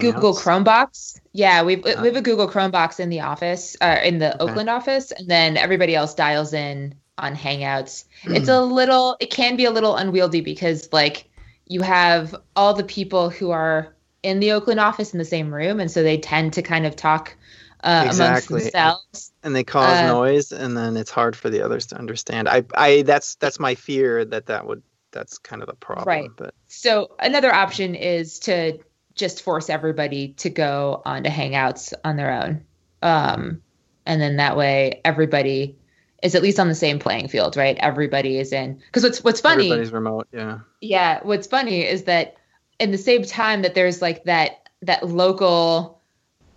Google 0.00 0.34
Chromebox. 0.34 1.20
Yeah, 1.32 1.62
we 1.62 1.76
we 1.76 1.90
have 1.90 2.16
a 2.16 2.22
Google 2.22 2.48
Chromebox 2.48 3.00
in 3.00 3.08
the 3.08 3.20
office, 3.20 3.76
uh, 3.80 3.98
in 4.02 4.18
the 4.18 4.34
okay. 4.34 4.50
Oakland 4.50 4.70
office, 4.70 5.12
and 5.12 5.28
then 5.28 5.56
everybody 5.56 5.94
else 5.94 6.14
dials 6.14 6.52
in 6.52 6.94
on 7.18 7.34
Hangouts. 7.34 8.04
it's 8.24 8.48
a 8.48 8.60
little, 8.60 9.16
it 9.20 9.30
can 9.30 9.56
be 9.56 9.64
a 9.64 9.70
little 9.70 9.96
unwieldy 9.96 10.40
because 10.40 10.88
like 10.92 11.28
you 11.66 11.82
have 11.82 12.34
all 12.54 12.74
the 12.74 12.84
people 12.84 13.30
who 13.30 13.50
are 13.50 13.94
in 14.22 14.40
the 14.40 14.52
Oakland 14.52 14.80
office 14.80 15.12
in 15.12 15.18
the 15.18 15.24
same 15.24 15.52
room, 15.52 15.80
and 15.80 15.90
so 15.90 16.02
they 16.02 16.18
tend 16.18 16.52
to 16.54 16.62
kind 16.62 16.86
of 16.86 16.96
talk 16.96 17.36
uh, 17.82 18.04
exactly. 18.06 18.26
amongst 18.26 18.48
themselves. 18.48 19.32
And 19.42 19.54
they 19.54 19.64
cause 19.64 19.98
uh, 19.98 20.06
noise, 20.08 20.52
and 20.52 20.76
then 20.76 20.96
it's 20.96 21.10
hard 21.10 21.36
for 21.36 21.50
the 21.50 21.62
others 21.62 21.86
to 21.86 21.96
understand. 21.96 22.48
I, 22.48 22.64
I, 22.74 23.02
that's 23.02 23.36
that's 23.36 23.60
my 23.60 23.74
fear 23.74 24.24
that 24.24 24.46
that 24.46 24.66
would 24.66 24.82
that's 25.12 25.38
kind 25.38 25.62
of 25.62 25.68
the 25.68 25.74
problem. 25.74 26.06
Right. 26.06 26.30
But 26.36 26.54
so 26.66 27.14
another 27.18 27.52
option 27.52 27.94
is 27.94 28.38
to 28.40 28.78
just 29.14 29.42
force 29.42 29.70
everybody 29.70 30.34
to 30.34 30.50
go 30.50 31.02
onto 31.04 31.30
Hangouts 31.30 31.94
on 32.04 32.16
their 32.16 32.32
own, 32.32 32.64
um, 33.02 33.62
and 34.04 34.20
then 34.20 34.36
that 34.36 34.56
way 34.56 35.00
everybody 35.04 35.76
is 36.22 36.34
at 36.34 36.42
least 36.42 36.58
on 36.58 36.68
the 36.68 36.74
same 36.74 36.98
playing 36.98 37.28
field, 37.28 37.56
right? 37.56 37.76
Everybody 37.78 38.38
is 38.38 38.52
in. 38.52 38.80
Because 38.86 39.02
what's 39.02 39.24
what's 39.24 39.40
funny? 39.40 39.66
Everybody's 39.66 39.92
remote. 39.92 40.28
Yeah. 40.32 40.60
Yeah. 40.80 41.20
What's 41.22 41.46
funny 41.46 41.84
is 41.84 42.04
that 42.04 42.34
in 42.78 42.90
the 42.90 42.98
same 42.98 43.22
time 43.22 43.62
that 43.62 43.74
there's 43.74 44.02
like 44.02 44.24
that 44.24 44.68
that 44.82 45.08
local, 45.08 46.02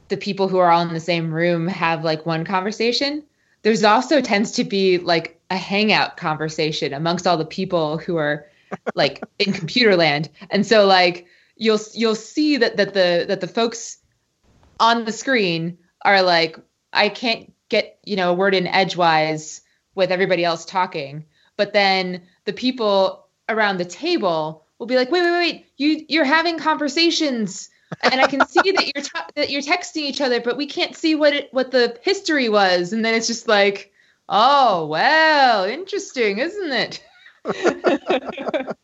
the 0.09 0.17
people 0.17 0.47
who 0.47 0.57
are 0.57 0.69
all 0.69 0.81
in 0.81 0.93
the 0.93 0.99
same 0.99 1.33
room 1.33 1.67
have 1.67 2.03
like 2.03 2.25
one 2.25 2.45
conversation. 2.45 3.23
There's 3.61 3.83
also 3.83 4.21
tends 4.21 4.51
to 4.51 4.63
be 4.63 4.97
like 4.97 5.39
a 5.49 5.57
hangout 5.57 6.17
conversation 6.17 6.93
amongst 6.93 7.27
all 7.27 7.37
the 7.37 7.45
people 7.45 7.97
who 7.97 8.17
are 8.17 8.47
like 8.95 9.23
in 9.39 9.53
computer 9.53 9.95
land. 9.95 10.29
And 10.49 10.65
so 10.65 10.85
like 10.85 11.27
you'll 11.55 11.79
you'll 11.93 12.15
see 12.15 12.57
that 12.57 12.77
that 12.77 12.93
the 12.93 13.25
that 13.27 13.41
the 13.41 13.47
folks 13.47 13.97
on 14.79 15.05
the 15.05 15.11
screen 15.11 15.77
are 16.03 16.21
like 16.21 16.57
I 16.93 17.09
can't 17.09 17.53
get, 17.69 17.99
you 18.03 18.15
know, 18.15 18.31
a 18.31 18.35
word 18.35 18.55
in 18.55 18.67
edgewise 18.67 19.61
with 19.95 20.11
everybody 20.11 20.43
else 20.43 20.65
talking. 20.65 21.25
But 21.57 21.73
then 21.73 22.23
the 22.45 22.53
people 22.53 23.27
around 23.47 23.77
the 23.77 23.85
table 23.85 24.65
will 24.77 24.87
be 24.87 24.95
like, 24.95 25.11
"Wait, 25.11 25.21
wait, 25.21 25.31
wait. 25.31 25.65
You 25.77 26.05
you're 26.07 26.23
having 26.23 26.57
conversations 26.57 27.69
and 28.03 28.21
I 28.21 28.27
can 28.27 28.47
see 28.47 28.71
that 28.71 28.91
you're 28.95 29.03
that 29.35 29.49
you're 29.49 29.61
texting 29.61 30.03
each 30.03 30.21
other, 30.21 30.41
but 30.41 30.57
we 30.57 30.65
can't 30.65 30.95
see 30.95 31.15
what 31.15 31.33
it 31.33 31.53
what 31.53 31.71
the 31.71 31.97
history 32.01 32.49
was." 32.49 32.93
And 32.93 33.03
then 33.03 33.13
it's 33.15 33.27
just 33.27 33.47
like, 33.47 33.91
"Oh, 34.27 34.87
well, 34.87 35.65
interesting, 35.65 36.39
isn't 36.39 36.71
it?" 36.71 37.03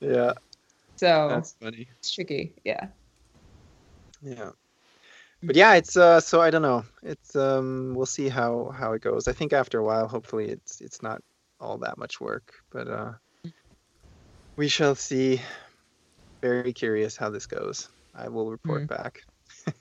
yeah. 0.00 0.32
So 0.96 1.28
that's 1.28 1.54
funny. 1.60 1.88
It's 1.98 2.10
tricky. 2.12 2.54
Yeah. 2.64 2.88
Yeah. 4.22 4.50
But 5.42 5.56
yeah, 5.56 5.74
it's 5.74 5.96
uh 5.96 6.20
so 6.20 6.40
I 6.40 6.50
don't 6.50 6.62
know. 6.62 6.84
It's 7.02 7.36
um 7.36 7.94
we'll 7.94 8.06
see 8.06 8.28
how 8.28 8.74
how 8.76 8.92
it 8.92 9.02
goes. 9.02 9.28
I 9.28 9.32
think 9.32 9.52
after 9.52 9.78
a 9.78 9.84
while 9.84 10.08
hopefully 10.08 10.48
it's 10.48 10.80
it's 10.80 11.02
not 11.02 11.22
all 11.60 11.78
that 11.78 11.98
much 11.98 12.20
work, 12.20 12.54
but 12.70 12.88
uh 12.88 13.12
we 14.56 14.68
shall 14.68 14.94
see. 14.94 15.40
Very 16.40 16.72
curious 16.72 17.16
how 17.16 17.30
this 17.30 17.46
goes. 17.46 17.88
I 18.16 18.28
will 18.28 18.50
report 18.50 18.84
mm. 18.84 18.88
back. 18.88 19.24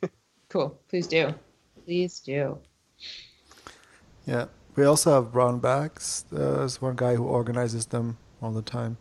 cool. 0.50 0.80
Please 0.90 1.08
do. 1.08 1.34
Please 1.86 2.20
do. 2.20 2.60
Yeah. 4.26 4.46
We 4.76 4.84
also 4.84 5.14
have 5.14 5.32
brown 5.32 5.60
bags. 5.60 6.26
There's 6.32 6.82
one 6.82 6.96
guy 6.96 7.16
who 7.16 7.24
organizes 7.24 7.88
them 7.88 8.18
all 8.42 8.52
the 8.52 8.62
time. 8.62 8.98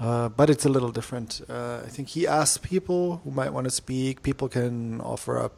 Uh, 0.00 0.28
but 0.30 0.48
it's 0.48 0.64
a 0.64 0.68
little 0.68 0.90
different. 0.90 1.42
Uh, 1.48 1.80
I 1.84 1.88
think 1.88 2.08
he 2.08 2.26
asks 2.26 2.58
people 2.58 3.20
who 3.24 3.30
might 3.30 3.52
want 3.52 3.64
to 3.64 3.70
speak. 3.70 4.22
People 4.22 4.48
can 4.48 5.00
offer 5.00 5.38
up 5.38 5.52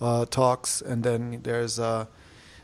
uh, 0.00 0.24
talks, 0.26 0.80
and 0.80 1.02
then 1.02 1.40
there's 1.42 1.78
a 1.78 2.08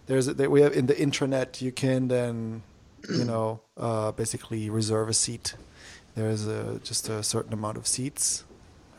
there's 0.07 0.29
a, 0.29 0.49
we 0.49 0.63
have 0.63 0.73
in 0.73 0.87
the 0.87 0.95
intranet. 0.95 1.61
You 1.61 1.73
can 1.73 2.09
then 2.09 2.63
you 3.11 3.25
know 3.33 3.61
uh, 3.77 4.13
basically 4.13 4.71
reserve 4.71 5.09
a 5.09 5.15
seat. 5.15 5.55
There's 6.15 6.47
a, 6.47 6.81
just 6.83 7.11
a 7.11 7.23
certain 7.23 7.53
amount 7.53 7.77
of 7.77 7.87
seats, 7.87 8.45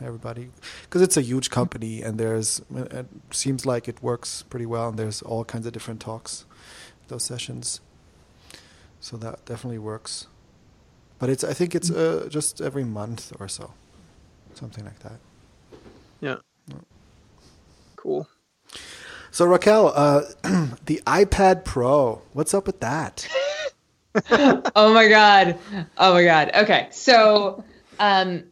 everybody 0.02 0.50
because 0.82 1.02
it's 1.02 1.16
a 1.16 1.22
huge 1.22 1.50
company 1.50 2.02
and 2.02 2.18
there's 2.18 2.62
it 2.74 3.06
seems 3.30 3.66
like 3.66 3.88
it 3.88 4.02
works 4.02 4.44
pretty 4.48 4.66
well 4.66 4.88
and 4.88 4.98
there's 4.98 5.22
all 5.22 5.44
kinds 5.44 5.66
of 5.66 5.72
different 5.72 6.00
talks 6.00 6.44
those 7.08 7.24
sessions. 7.24 7.80
So 9.00 9.16
that 9.16 9.44
definitely 9.44 9.78
works. 9.78 10.26
But 11.18 11.30
it's 11.30 11.42
I 11.42 11.52
think 11.52 11.74
it's 11.74 11.90
uh, 11.90 12.28
just 12.30 12.60
every 12.60 12.84
month 12.84 13.32
or 13.40 13.48
so, 13.48 13.72
something 14.54 14.84
like 14.84 15.00
that. 15.00 15.18
Yeah. 16.20 16.36
yeah. 16.68 16.76
Cool. 17.96 18.28
So 19.30 19.44
Raquel, 19.44 19.92
uh, 19.94 20.22
the 20.86 21.02
iPad 21.06 21.64
Pro, 21.64 22.22
what's 22.32 22.54
up 22.54 22.66
with 22.66 22.80
that? 22.80 23.28
oh 24.30 24.94
my 24.94 25.08
god! 25.08 25.58
Oh 25.96 26.14
my 26.14 26.24
god! 26.24 26.50
Okay, 26.54 26.88
so 26.90 27.64
um, 27.98 28.44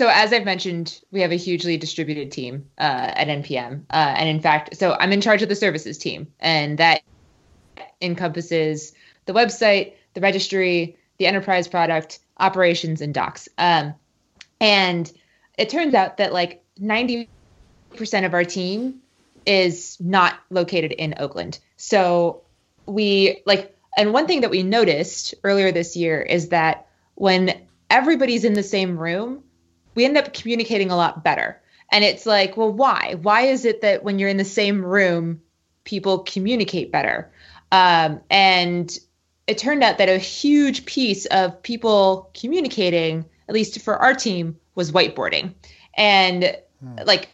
so 0.00 0.08
as 0.08 0.32
I've 0.32 0.46
mentioned, 0.46 0.98
we 1.10 1.20
have 1.20 1.30
a 1.30 1.36
hugely 1.36 1.76
distributed 1.76 2.32
team 2.32 2.64
uh, 2.78 3.12
at 3.14 3.28
NPM, 3.28 3.82
uh, 3.90 4.14
and 4.16 4.30
in 4.30 4.40
fact, 4.40 4.74
so 4.74 4.96
I'm 4.98 5.12
in 5.12 5.20
charge 5.20 5.42
of 5.42 5.50
the 5.50 5.54
services 5.54 5.98
team, 5.98 6.26
and 6.40 6.78
that 6.78 7.02
encompasses 8.00 8.94
the 9.26 9.34
website, 9.34 9.92
the 10.14 10.22
registry, 10.22 10.96
the 11.18 11.26
enterprise 11.26 11.68
product, 11.68 12.20
operations, 12.38 13.02
and 13.02 13.12
docs. 13.12 13.46
Um, 13.58 13.92
and 14.58 15.12
it 15.58 15.68
turns 15.68 15.92
out 15.92 16.16
that 16.16 16.32
like 16.32 16.64
90% 16.80 17.28
of 18.24 18.32
our 18.32 18.44
team 18.44 19.02
is 19.44 19.98
not 20.00 20.40
located 20.48 20.92
in 20.92 21.12
Oakland. 21.18 21.58
So 21.76 22.40
we 22.86 23.42
like 23.44 23.76
and 23.98 24.14
one 24.14 24.26
thing 24.26 24.40
that 24.40 24.50
we 24.50 24.62
noticed 24.62 25.34
earlier 25.44 25.72
this 25.72 25.94
year 25.94 26.22
is 26.22 26.48
that 26.48 26.86
when 27.16 27.60
everybody's 27.90 28.46
in 28.46 28.54
the 28.54 28.62
same 28.62 28.96
room, 28.96 29.44
we 29.94 30.04
end 30.04 30.16
up 30.16 30.32
communicating 30.32 30.90
a 30.90 30.96
lot 30.96 31.24
better. 31.24 31.60
And 31.90 32.04
it's 32.04 32.26
like, 32.26 32.56
well, 32.56 32.72
why? 32.72 33.16
Why 33.20 33.42
is 33.42 33.64
it 33.64 33.80
that 33.82 34.04
when 34.04 34.18
you're 34.18 34.28
in 34.28 34.36
the 34.36 34.44
same 34.44 34.84
room, 34.84 35.42
people 35.84 36.20
communicate 36.20 36.92
better? 36.92 37.30
Um, 37.72 38.20
and 38.30 38.96
it 39.46 39.58
turned 39.58 39.82
out 39.82 39.98
that 39.98 40.08
a 40.08 40.18
huge 40.18 40.84
piece 40.84 41.26
of 41.26 41.62
people 41.62 42.30
communicating, 42.34 43.24
at 43.48 43.54
least 43.54 43.80
for 43.80 43.96
our 43.96 44.14
team, 44.14 44.56
was 44.74 44.92
whiteboarding. 44.92 45.54
And 45.94 46.56
hmm. 46.80 46.98
like, 47.04 47.30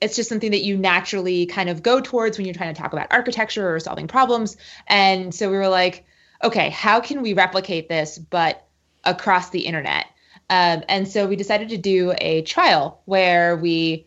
it's 0.00 0.16
just 0.16 0.28
something 0.28 0.50
that 0.50 0.64
you 0.64 0.76
naturally 0.76 1.46
kind 1.46 1.68
of 1.68 1.82
go 1.82 2.00
towards 2.00 2.38
when 2.38 2.46
you're 2.46 2.54
trying 2.54 2.74
to 2.74 2.80
talk 2.80 2.92
about 2.92 3.08
architecture 3.10 3.72
or 3.72 3.78
solving 3.80 4.08
problems. 4.08 4.56
And 4.86 5.34
so 5.34 5.50
we 5.50 5.56
were 5.56 5.68
like, 5.68 6.06
okay, 6.42 6.70
how 6.70 7.00
can 7.00 7.22
we 7.22 7.34
replicate 7.34 7.88
this, 7.88 8.18
but 8.18 8.66
across 9.04 9.50
the 9.50 9.60
internet? 9.60 10.06
Um, 10.50 10.82
and 10.88 11.06
so 11.08 11.26
we 11.26 11.36
decided 11.36 11.68
to 11.70 11.78
do 11.78 12.12
a 12.18 12.42
trial 12.42 13.00
where 13.06 13.56
we 13.56 14.06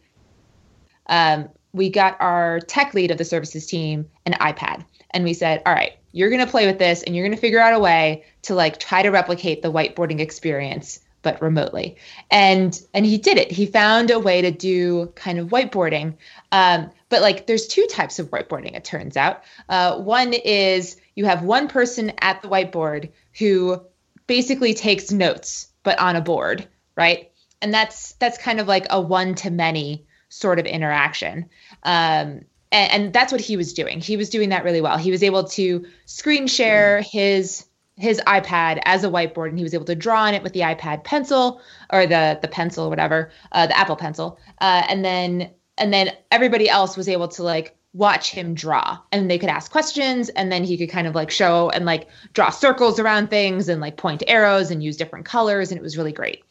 um, 1.07 1.49
we 1.71 1.89
got 1.89 2.17
our 2.19 2.59
tech 2.59 2.93
lead 2.93 3.11
of 3.11 3.17
the 3.17 3.25
services 3.25 3.65
team 3.65 4.07
an 4.25 4.33
iPad, 4.33 4.85
and 5.11 5.23
we 5.23 5.33
said, 5.33 5.61
all 5.65 5.73
right, 5.73 5.93
you're 6.11 6.29
going 6.29 6.45
to 6.45 6.51
play 6.51 6.67
with 6.67 6.77
this, 6.77 7.01
and 7.01 7.15
you're 7.15 7.25
going 7.25 7.35
to 7.35 7.41
figure 7.41 7.59
out 7.59 7.73
a 7.73 7.79
way 7.79 8.25
to 8.43 8.55
like 8.55 8.79
try 8.79 9.01
to 9.01 9.09
replicate 9.09 9.61
the 9.61 9.71
whiteboarding 9.71 10.19
experience 10.19 10.99
but 11.23 11.41
remotely. 11.41 11.95
And 12.29 12.79
and 12.93 13.05
he 13.05 13.17
did 13.17 13.37
it. 13.37 13.49
He 13.49 13.65
found 13.65 14.11
a 14.11 14.19
way 14.19 14.41
to 14.41 14.51
do 14.51 15.07
kind 15.15 15.39
of 15.39 15.47
whiteboarding. 15.47 16.15
Um, 16.51 16.91
but 17.09 17.21
like 17.21 17.47
there's 17.47 17.67
two 17.67 17.87
types 17.89 18.19
of 18.19 18.29
whiteboarding 18.29 18.75
it 18.75 18.83
turns 18.83 19.15
out. 19.15 19.43
Uh, 19.69 19.97
one 19.99 20.33
is 20.33 20.97
you 21.15 21.25
have 21.25 21.43
one 21.43 21.69
person 21.69 22.11
at 22.19 22.41
the 22.41 22.49
whiteboard 22.49 23.11
who 23.39 23.81
basically 24.27 24.73
takes 24.73 25.11
notes 25.11 25.69
but 25.83 25.99
on 25.99 26.15
a 26.15 26.21
board, 26.21 26.67
right? 26.95 27.31
And 27.61 27.73
that's 27.73 28.13
that's 28.13 28.37
kind 28.37 28.59
of 28.59 28.67
like 28.67 28.87
a 28.89 28.99
one 28.99 29.35
to 29.35 29.51
many 29.51 30.05
sort 30.29 30.59
of 30.59 30.65
interaction. 30.65 31.49
Um, 31.83 32.41
and, 32.71 32.91
and, 32.91 33.13
that's 33.13 33.31
what 33.31 33.39
he 33.39 33.55
was 33.55 33.71
doing. 33.71 34.01
He 34.01 34.17
was 34.17 34.29
doing 34.29 34.49
that 34.49 34.63
really 34.63 34.81
well. 34.81 34.97
He 34.97 35.11
was 35.11 35.21
able 35.21 35.43
to 35.49 35.85
screen 36.05 36.47
share 36.47 37.01
his 37.01 37.65
his 37.95 38.19
iPad 38.25 38.81
as 38.85 39.03
a 39.03 39.09
whiteboard, 39.09 39.49
and 39.49 39.57
he 39.57 39.63
was 39.63 39.75
able 39.75 39.85
to 39.85 39.95
draw 39.95 40.23
on 40.23 40.33
it 40.33 40.41
with 40.41 40.53
the 40.53 40.61
iPad 40.61 41.03
Pencil 41.03 41.61
or 41.91 42.07
the 42.07 42.39
the 42.41 42.47
pencil, 42.47 42.89
whatever, 42.89 43.31
uh, 43.51 43.67
the 43.67 43.77
Apple 43.77 43.95
Pencil. 43.95 44.39
Uh, 44.59 44.83
and 44.89 45.05
then 45.05 45.51
and 45.77 45.93
then 45.93 46.11
everybody 46.31 46.69
else 46.69 46.97
was 46.97 47.07
able 47.07 47.27
to 47.27 47.43
like 47.43 47.77
watch 47.93 48.31
him 48.31 48.53
draw. 48.55 48.97
And 49.11 49.29
they 49.29 49.37
could 49.37 49.49
ask 49.49 49.71
questions 49.71 50.29
and 50.29 50.51
then 50.51 50.63
he 50.63 50.77
could 50.77 50.89
kind 50.89 51.07
of 51.07 51.15
like 51.15 51.29
show 51.29 51.69
and 51.69 51.85
like 51.85 52.09
draw 52.33 52.49
circles 52.49 52.99
around 52.99 53.29
things 53.29 53.69
and 53.69 53.79
like 53.81 53.97
point 53.97 54.23
arrows 54.27 54.71
and 54.71 54.83
use 54.83 54.97
different 54.97 55.25
colors 55.25 55.71
and 55.71 55.79
it 55.79 55.83
was 55.83 55.97
really 55.97 56.11
great. 56.11 56.43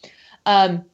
Um, 0.47 0.85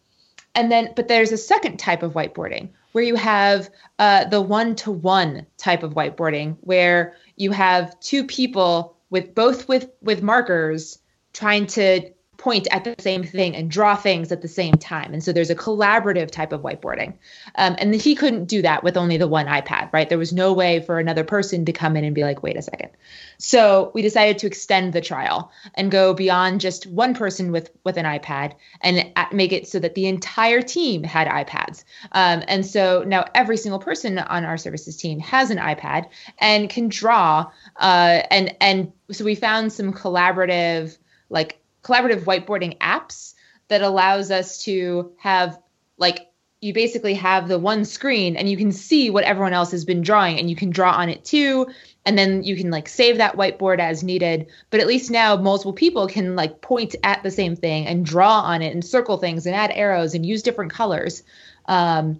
and 0.55 0.73
then 0.73 0.93
but 0.97 1.09
there's 1.09 1.33
a 1.33 1.37
second 1.37 1.79
type 1.79 2.03
of 2.03 2.15
whiteboarding 2.15 2.71
where 2.93 3.05
you 3.05 3.15
have 3.15 3.71
uh, 3.99 4.25
the 4.25 4.41
one-to-one 4.41 5.47
type 5.59 5.83
of 5.83 5.93
whiteboarding 5.93 6.57
where 6.63 7.15
you 7.37 7.53
have 7.53 7.99
two 8.01 8.25
people 8.25 8.97
with 9.11 9.35
both 9.35 9.69
with 9.69 9.91
with 10.03 10.23
markers 10.23 10.99
trying 11.33 11.67
to 11.67 12.11
point 12.39 12.69
at 12.71 12.85
the 12.85 12.95
same 13.01 13.25
thing 13.25 13.55
and 13.57 13.69
draw 13.69 13.97
things 13.97 14.31
at 14.31 14.43
the 14.43 14.49
same 14.49 14.75
time. 14.75 15.13
And 15.13 15.23
so 15.23 15.33
there's 15.33 15.51
a 15.51 15.57
collaborative 15.57 16.31
type 16.31 16.53
of 16.53 16.63
whiteboarding. 16.63 17.15
Um, 17.57 17.75
and 17.79 17.93
he 17.93 18.15
couldn't 18.15 18.45
do 18.45 18.63
that 18.63 18.85
with 18.85 18.97
only 18.97 19.17
the 19.17 19.27
one 19.27 19.47
iPad, 19.47 19.93
right? 19.93 20.09
There 20.09 20.19
was 20.19 20.33
no 20.33 20.53
way 20.53 20.81
for 20.81 21.01
another 21.01 21.25
person 21.25 21.65
to 21.65 21.73
come 21.73 21.97
in 21.97 22.05
and 22.05 22.15
be 22.15 22.23
like, 22.23 22.45
wait 22.45 22.57
a 22.57 22.63
second. 22.63 22.91
So 23.39 23.91
we 23.93 24.03
decided 24.03 24.39
to 24.39 24.47
extend 24.47 24.93
the 24.93 25.01
trial 25.01 25.51
and 25.75 25.91
go 25.91 26.15
beyond 26.15 26.61
just 26.61 26.87
one 26.87 27.13
person 27.13 27.51
with, 27.51 27.71
with 27.83 27.97
an 27.97 28.05
iPad 28.05 28.55
and 28.83 29.13
make 29.33 29.53
it 29.53 29.67
so 29.67 29.81
that 29.81 29.97
the 29.97 30.07
entire 30.07 30.63
team 30.63 31.03
had 31.03 31.27
iPads. 31.27 31.83
Um, 32.13 32.45
and 32.47 32.65
so 32.65 33.03
now 33.05 33.25
every 33.35 33.57
single 33.57 33.81
person 33.81 34.17
on 34.17 34.45
our 34.45 34.57
services 34.57 34.97
team 34.97 35.19
has 35.19 35.51
an 35.51 35.59
iPad 35.59 36.09
and 36.39 36.71
can 36.71 36.89
draw. 36.89 37.51
Uh, 37.77 38.23
and, 38.31 38.55
and 38.61 38.93
so 39.11 39.25
we 39.25 39.35
found 39.35 39.73
some 39.73 39.93
collaborative, 39.93 40.99
like 41.31 41.61
collaborative 41.89 42.25
whiteboarding 42.25 42.77
apps 42.79 43.35
that 43.69 43.83
allows 43.83 44.31
us 44.31 44.63
to 44.65 45.13
have 45.19 45.59
like 45.97 46.29
you 46.61 46.73
basically 46.73 47.15
have 47.15 47.47
the 47.47 47.59
one 47.59 47.85
screen 47.85 48.37
and 48.37 48.51
you 48.51 48.57
can 48.57 48.73
see 48.73 49.11
what 49.11 49.25
everyone 49.25 49.53
else 49.53 49.71
has 49.71 49.85
been 49.85 50.03
drawing 50.03 50.39
and 50.39 50.51
you 50.51 50.57
can 50.57 50.71
draw 50.71 50.91
on 50.91 51.09
it 51.09 51.25
too. 51.25 51.69
And 52.05 52.19
then 52.19 52.43
you 52.43 52.57
can 52.57 52.71
like 52.71 52.89
save 52.89 53.19
that 53.19 53.37
whiteboard 53.37 53.79
as 53.79 54.03
needed. 54.03 54.49
But 54.71 54.81
at 54.81 54.89
least 54.89 55.11
now 55.11 55.37
multiple 55.37 55.73
people 55.73 56.09
can 56.09 56.35
like 56.35 56.61
point 56.61 56.97
at 57.05 57.23
the 57.23 57.31
same 57.31 57.55
thing 57.55 57.87
and 57.87 58.05
draw 58.05 58.41
on 58.41 58.63
it 58.63 58.73
and 58.73 58.85
circle 58.85 59.19
things 59.19 59.47
and 59.47 59.55
add 59.55 59.71
arrows 59.73 60.15
and 60.15 60.27
use 60.27 60.43
different 60.43 60.73
colors. 60.73 61.23
Um, 61.67 62.19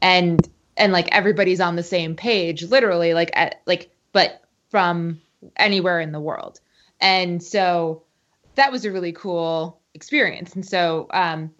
and 0.00 0.48
and 0.76 0.92
like 0.92 1.08
everybody's 1.10 1.60
on 1.60 1.74
the 1.76 1.82
same 1.82 2.14
page 2.14 2.62
literally 2.62 3.12
like 3.12 3.30
at 3.34 3.60
like 3.66 3.90
but 4.12 4.42
from 4.68 5.20
anywhere 5.56 6.00
in 6.00 6.12
the 6.12 6.20
world. 6.20 6.60
And 7.00 7.42
so 7.42 8.04
that 8.54 8.72
was 8.72 8.84
a 8.84 8.90
really 8.90 9.12
cool 9.12 9.80
experience. 9.94 10.54
And 10.54 10.66
so 10.66 11.06
um, 11.12 11.50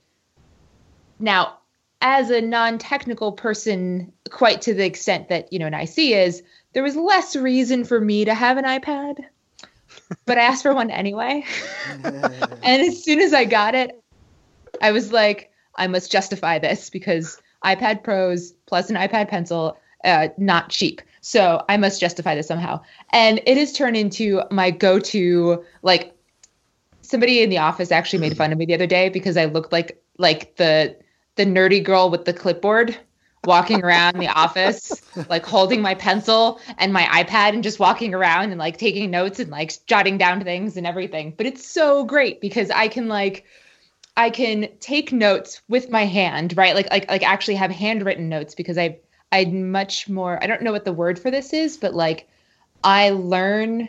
now, 1.18 1.56
as 2.02 2.30
a 2.30 2.40
non-technical 2.40 3.32
person, 3.32 4.12
quite 4.30 4.62
to 4.62 4.74
the 4.74 4.86
extent 4.86 5.28
that 5.28 5.52
you 5.52 5.58
know 5.58 5.66
an 5.66 5.74
IC 5.74 5.98
is, 5.98 6.42
there 6.72 6.82
was 6.82 6.96
less 6.96 7.36
reason 7.36 7.84
for 7.84 8.00
me 8.00 8.24
to 8.24 8.34
have 8.34 8.56
an 8.56 8.64
iPad, 8.64 9.24
but 10.24 10.38
I 10.38 10.42
asked 10.42 10.62
for 10.62 10.74
one 10.74 10.90
anyway. 10.90 11.44
and 12.04 12.82
as 12.82 13.02
soon 13.02 13.20
as 13.20 13.34
I 13.34 13.44
got 13.44 13.74
it, 13.74 14.02
I 14.80 14.92
was 14.92 15.12
like, 15.12 15.50
I 15.76 15.86
must 15.86 16.10
justify 16.10 16.58
this 16.58 16.90
because 16.90 17.40
iPad 17.64 18.02
Pros 18.02 18.52
plus 18.66 18.88
an 18.88 18.96
iPad 18.96 19.28
Pencil, 19.28 19.76
uh, 20.04 20.28
not 20.38 20.70
cheap. 20.70 21.02
So 21.20 21.64
I 21.68 21.76
must 21.76 22.00
justify 22.00 22.34
this 22.34 22.46
somehow. 22.46 22.80
And 23.12 23.40
it 23.46 23.58
has 23.58 23.72
turned 23.72 23.96
into 23.96 24.42
my 24.50 24.70
go-to 24.70 25.62
like 25.82 26.14
somebody 27.10 27.42
in 27.42 27.50
the 27.50 27.58
office 27.58 27.90
actually 27.90 28.20
made 28.20 28.36
fun 28.36 28.52
of 28.52 28.58
me 28.58 28.66
the 28.66 28.74
other 28.74 28.86
day 28.86 29.08
because 29.08 29.36
I 29.36 29.46
looked 29.46 29.72
like 29.72 30.02
like 30.18 30.56
the 30.56 30.96
the 31.36 31.44
nerdy 31.44 31.82
girl 31.82 32.10
with 32.10 32.24
the 32.24 32.32
clipboard 32.32 32.96
walking 33.44 33.82
around 33.82 34.18
the 34.18 34.28
office 34.28 35.02
like 35.28 35.46
holding 35.46 35.80
my 35.80 35.94
pencil 35.94 36.60
and 36.78 36.92
my 36.92 37.04
iPad 37.04 37.54
and 37.54 37.62
just 37.62 37.80
walking 37.80 38.14
around 38.14 38.50
and 38.50 38.58
like 38.58 38.76
taking 38.76 39.10
notes 39.10 39.40
and 39.40 39.50
like 39.50 39.72
jotting 39.86 40.18
down 40.18 40.42
things 40.42 40.76
and 40.76 40.86
everything. 40.86 41.32
But 41.36 41.46
it's 41.46 41.66
so 41.66 42.04
great 42.04 42.40
because 42.40 42.70
I 42.70 42.88
can 42.88 43.08
like 43.08 43.44
I 44.16 44.30
can 44.30 44.68
take 44.80 45.12
notes 45.12 45.62
with 45.68 45.90
my 45.90 46.04
hand, 46.04 46.56
right? 46.56 46.74
Like 46.74 46.90
like 46.90 47.08
like 47.10 47.22
actually 47.22 47.54
have 47.54 47.70
handwritten 47.70 48.28
notes 48.28 48.54
because 48.54 48.76
I 48.76 48.98
I 49.32 49.46
much 49.46 50.08
more 50.08 50.42
I 50.42 50.46
don't 50.46 50.62
know 50.62 50.72
what 50.72 50.84
the 50.84 50.92
word 50.92 51.18
for 51.18 51.30
this 51.30 51.52
is, 51.52 51.76
but 51.76 51.94
like 51.94 52.28
I 52.84 53.10
learn 53.10 53.88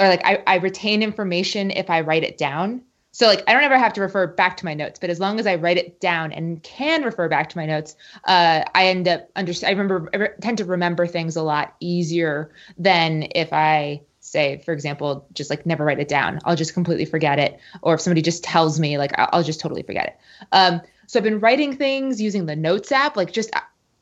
or 0.00 0.08
like 0.08 0.24
I, 0.24 0.42
I 0.46 0.56
retain 0.56 1.02
information 1.02 1.70
if 1.70 1.90
I 1.90 2.00
write 2.00 2.24
it 2.24 2.38
down. 2.38 2.82
So 3.12 3.26
like 3.26 3.42
I 3.46 3.52
don't 3.52 3.62
ever 3.62 3.78
have 3.78 3.92
to 3.94 4.00
refer 4.00 4.26
back 4.26 4.56
to 4.58 4.64
my 4.64 4.72
notes, 4.74 4.98
but 4.98 5.10
as 5.10 5.20
long 5.20 5.38
as 5.38 5.46
I 5.46 5.56
write 5.56 5.76
it 5.76 6.00
down 6.00 6.32
and 6.32 6.62
can 6.62 7.02
refer 7.02 7.28
back 7.28 7.50
to 7.50 7.58
my 7.58 7.66
notes, 7.66 7.96
uh, 8.24 8.62
I 8.74 8.86
end 8.86 9.06
up 9.08 9.28
under 9.36 9.52
I 9.64 9.70
remember 9.70 10.08
I 10.14 10.28
tend 10.40 10.58
to 10.58 10.64
remember 10.64 11.06
things 11.06 11.36
a 11.36 11.42
lot 11.42 11.74
easier 11.80 12.50
than 12.78 13.28
if 13.34 13.52
I 13.52 14.02
say, 14.20 14.62
for 14.64 14.72
example, 14.72 15.26
just 15.32 15.50
like 15.50 15.66
never 15.66 15.84
write 15.84 15.98
it 15.98 16.08
down. 16.08 16.38
I'll 16.44 16.56
just 16.56 16.72
completely 16.72 17.04
forget 17.04 17.38
it, 17.38 17.58
or 17.82 17.94
if 17.94 18.00
somebody 18.00 18.22
just 18.22 18.44
tells 18.44 18.78
me, 18.78 18.96
like 18.96 19.12
I'll 19.18 19.42
just 19.42 19.60
totally 19.60 19.82
forget 19.82 20.06
it. 20.06 20.18
Um, 20.52 20.80
so 21.06 21.18
I've 21.18 21.24
been 21.24 21.40
writing 21.40 21.76
things 21.76 22.20
using 22.20 22.46
the 22.46 22.54
Notes 22.54 22.92
app, 22.92 23.16
like 23.16 23.32
just 23.32 23.50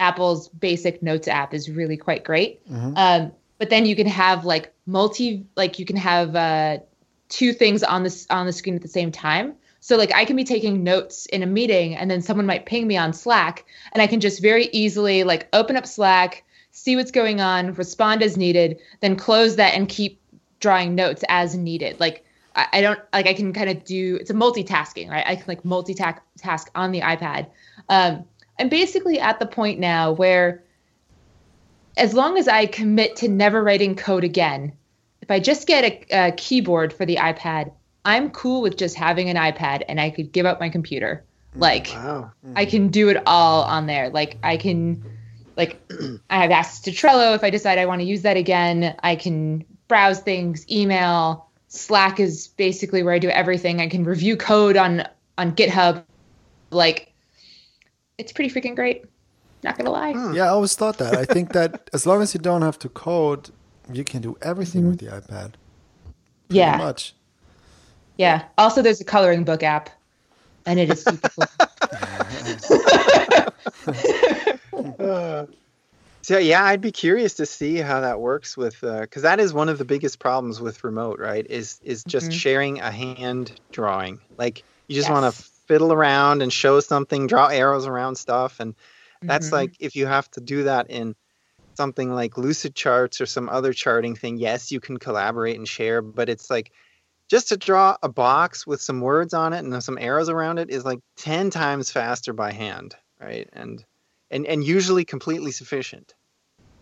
Apple's 0.01 0.49
basic 0.49 1.03
Notes 1.03 1.29
app 1.29 1.55
is 1.55 1.71
really 1.71 1.97
quite 1.97 2.25
great. 2.25 2.67
Mm-hmm. 2.69 2.93
Um, 2.97 3.33
but 3.59 3.71
then 3.71 3.87
you 3.87 3.95
can 3.95 4.07
have 4.07 4.45
like 4.45 4.73
multi 4.87 5.47
like 5.57 5.79
you 5.79 5.85
can 5.85 5.97
have 5.97 6.35
uh 6.35 6.79
two 7.29 7.53
things 7.53 7.83
on 7.83 8.03
this 8.03 8.27
on 8.31 8.47
the 8.47 8.53
screen 8.53 8.75
at 8.75 8.83
the 8.83 8.89
same 8.89 9.13
time. 9.13 9.55
So 9.81 9.97
like 9.97 10.15
i 10.15 10.25
can 10.25 10.37
be 10.37 10.45
taking 10.45 10.83
notes 10.83 11.27
in 11.27 11.43
a 11.43 11.47
meeting 11.47 11.95
and 11.95 12.11
then 12.11 12.21
someone 12.21 12.47
might 12.47 12.67
ping 12.67 12.87
me 12.87 12.97
on 12.97 13.13
slack 13.13 13.65
and 13.93 14.03
i 14.03 14.07
can 14.07 14.21
just 14.21 14.43
very 14.43 14.69
easily 14.73 15.25
like 15.25 15.49
open 15.53 15.77
up 15.77 15.87
slack 15.87 16.45
see 16.73 16.97
what's 16.97 17.11
going 17.11 17.41
on 17.41 17.73
respond 17.75 18.23
as 18.23 18.37
needed 18.37 18.79
then 19.01 19.17
close 19.17 19.57
that 19.57 19.75
and 19.75 19.89
keep 19.89 20.21
drawing 20.61 20.95
notes 20.95 21.25
as 21.29 21.57
needed. 21.57 22.01
Like 22.01 22.25
i, 22.57 22.67
I 22.73 22.81
don't 22.81 23.01
like 23.13 23.27
i 23.27 23.35
can 23.35 23.53
kind 23.53 23.71
of 23.71 23.85
do 23.85 24.17
it's 24.17 24.31
a 24.31 24.35
multitasking 24.35 25.09
right? 25.09 25.25
I 25.27 25.37
can 25.37 25.45
like 25.47 25.63
multitask 25.63 26.19
task 26.37 26.71
on 26.75 26.93
the 26.93 27.01
ipad. 27.01 27.47
Um, 27.89 28.25
i'm 28.59 28.69
basically 28.69 29.21
at 29.21 29.39
the 29.39 29.47
point 29.47 29.79
now 29.79 30.13
where 30.13 30.65
as 31.99 32.15
long 32.15 32.39
as 32.39 32.49
I 32.49 32.67
commit 32.67 33.17
to 33.17 33.29
never 33.29 33.63
writing 33.63 33.97
code 33.97 34.25
again, 34.25 34.73
if 35.21 35.31
I 35.31 35.41
just 35.41 35.67
get 35.67 35.85
a, 35.85 36.29
a, 36.29 36.33
keyboard 36.33 36.93
for 36.93 37.05
the 37.05 37.17
iPad, 37.17 37.73
I'm 38.05 38.31
cool 38.31 38.63
with 38.63 38.79
just 38.79 38.95
having 38.95 39.29
an 39.29 39.37
iPad 39.37 39.83
and 39.89 40.01
I 40.01 40.11
could 40.11 40.33
give 40.33 40.47
up 40.47 40.61
my 40.61 40.71
computer. 40.71 41.25
Mm, 41.55 41.61
like 41.61 41.89
wow. 41.89 42.31
I 42.57 42.65
can 42.65 42.89
do 42.89 43.09
it 43.09 43.23
all 43.27 43.65
on 43.65 43.87
there. 43.87 44.09
Like 44.11 44.39
I 44.43 44.57
can 44.57 45.05
like 45.57 45.81
I 46.31 46.41
have 46.41 46.51
access 46.51 46.81
to 46.83 46.93
Trello 46.93 47.35
if 47.35 47.43
I 47.45 47.51
decide 47.51 47.79
I 47.79 47.87
want 47.87 48.01
to 48.01 48.07
use 48.07 48.23
that 48.23 48.37
again. 48.37 48.95
I 49.03 49.17
can 49.17 49.65
browse 49.89 50.21
things, 50.21 50.65
email. 50.71 51.47
Slack 51.67 52.19
is 52.21 52.49
basically 52.49 53.03
where 53.03 53.13
I 53.13 53.19
do 53.19 53.29
everything. 53.29 53.81
I 53.81 53.89
can 53.89 54.05
review 54.05 54.37
code 54.37 54.77
on 54.77 55.07
on 55.37 55.53
GitHub. 55.53 56.05
Like, 56.71 57.13
it's 58.19 58.33
pretty 58.33 58.51
freaking 58.55 58.77
great. 58.77 59.05
Not 59.63 59.77
gonna 59.77 59.91
lie. 59.91 60.13
Hmm. 60.13 60.35
Yeah, 60.35 60.45
I 60.45 60.49
always 60.49 60.75
thought 60.75 60.99
that. 60.99 61.17
I 61.17 61.25
think 61.25 61.53
that 61.53 61.91
as 61.93 62.07
long 62.07 62.23
as 62.23 62.35
you 62.35 62.41
don't 62.41 62.63
have 62.63 62.79
to 62.81 62.89
code, 62.89 63.51
you 63.93 64.05
can 64.05 64.23
do 64.23 64.37
everything 64.43 64.83
mm-hmm. 64.83 64.91
with 64.91 65.01
the 65.01 65.07
iPad. 65.07 65.55
Pretty 66.49 66.61
yeah. 66.61 66.77
Much. 66.77 67.15
Yeah. 68.17 68.45
Also, 68.57 68.83
there's 68.83 69.01
a 69.01 69.05
coloring 69.05 69.45
book 69.45 69.63
app, 69.63 69.91
and 70.67 70.79
it 70.79 70.91
is 70.91 71.03
super 71.03 71.29
cool. 71.29 71.45
uh, 74.99 75.47
so 76.23 76.39
yeah, 76.39 76.65
I'd 76.65 76.81
be 76.81 76.93
curious 76.93 77.35
to 77.35 77.47
see 77.47 77.77
how 77.77 78.01
that 78.01 78.21
works 78.21 78.57
with 78.57 78.81
because 78.81 79.25
uh, 79.25 79.29
that 79.29 79.41
is 79.41 79.53
one 79.53 79.69
of 79.69 79.79
the 79.79 79.85
biggest 79.85 80.19
problems 80.19 80.61
with 80.61 80.85
remote, 80.85 81.19
right? 81.19 81.47
Is 81.49 81.81
is 81.83 82.05
just 82.05 82.27
mm-hmm. 82.27 82.39
sharing 82.39 82.81
a 82.81 82.91
hand 82.91 83.61
drawing. 83.73 84.21
Like 84.37 84.63
you 84.87 84.95
just 84.95 85.09
yes. 85.09 85.21
want 85.21 85.35
to 85.35 85.43
fiddle 85.67 85.93
around 85.93 86.43
and 86.43 86.53
show 86.53 86.81
something, 86.81 87.27
draw 87.27 87.49
arrows 87.49 87.87
around 87.87 88.17
stuff, 88.17 88.59
and 88.61 88.75
that's 89.23 89.47
mm-hmm. 89.47 89.57
like 89.57 89.77
if 89.81 89.97
you 89.97 90.07
have 90.07 90.31
to 90.33 90.41
do 90.41 90.65
that 90.65 90.91
in 90.91 91.15
something 91.77 92.13
like 92.13 92.37
Lucid 92.37 92.75
Charts 92.75 93.21
or 93.21 93.27
some 93.27 93.49
other 93.49 93.73
charting 93.73 94.17
thing. 94.17 94.37
Yes, 94.37 94.73
you 94.73 94.81
can 94.81 94.97
collaborate 94.99 95.57
and 95.57 95.67
share, 95.67 96.03
but 96.03 96.29
it's 96.29 96.51
like 96.51 96.73
just 97.29 97.49
to 97.49 97.57
draw 97.57 97.97
a 98.03 98.09
box 98.09 98.67
with 98.67 98.81
some 98.81 99.01
words 99.01 99.35
on 99.35 99.53
it 99.53 99.65
and 99.65 99.83
some 99.83 99.99
arrows 99.99 100.29
around 100.29 100.59
it 100.59 100.71
is 100.71 100.85
like 100.85 100.99
10 101.17 101.51
times 101.51 101.93
faster 101.93 102.33
by 102.33 102.53
hand 102.53 102.97
right 103.21 103.49
and 103.53 103.85
and 104.31 104.47
and 104.47 104.65
usually 104.65 105.05
completely 105.05 105.53
sufficient 105.53 106.15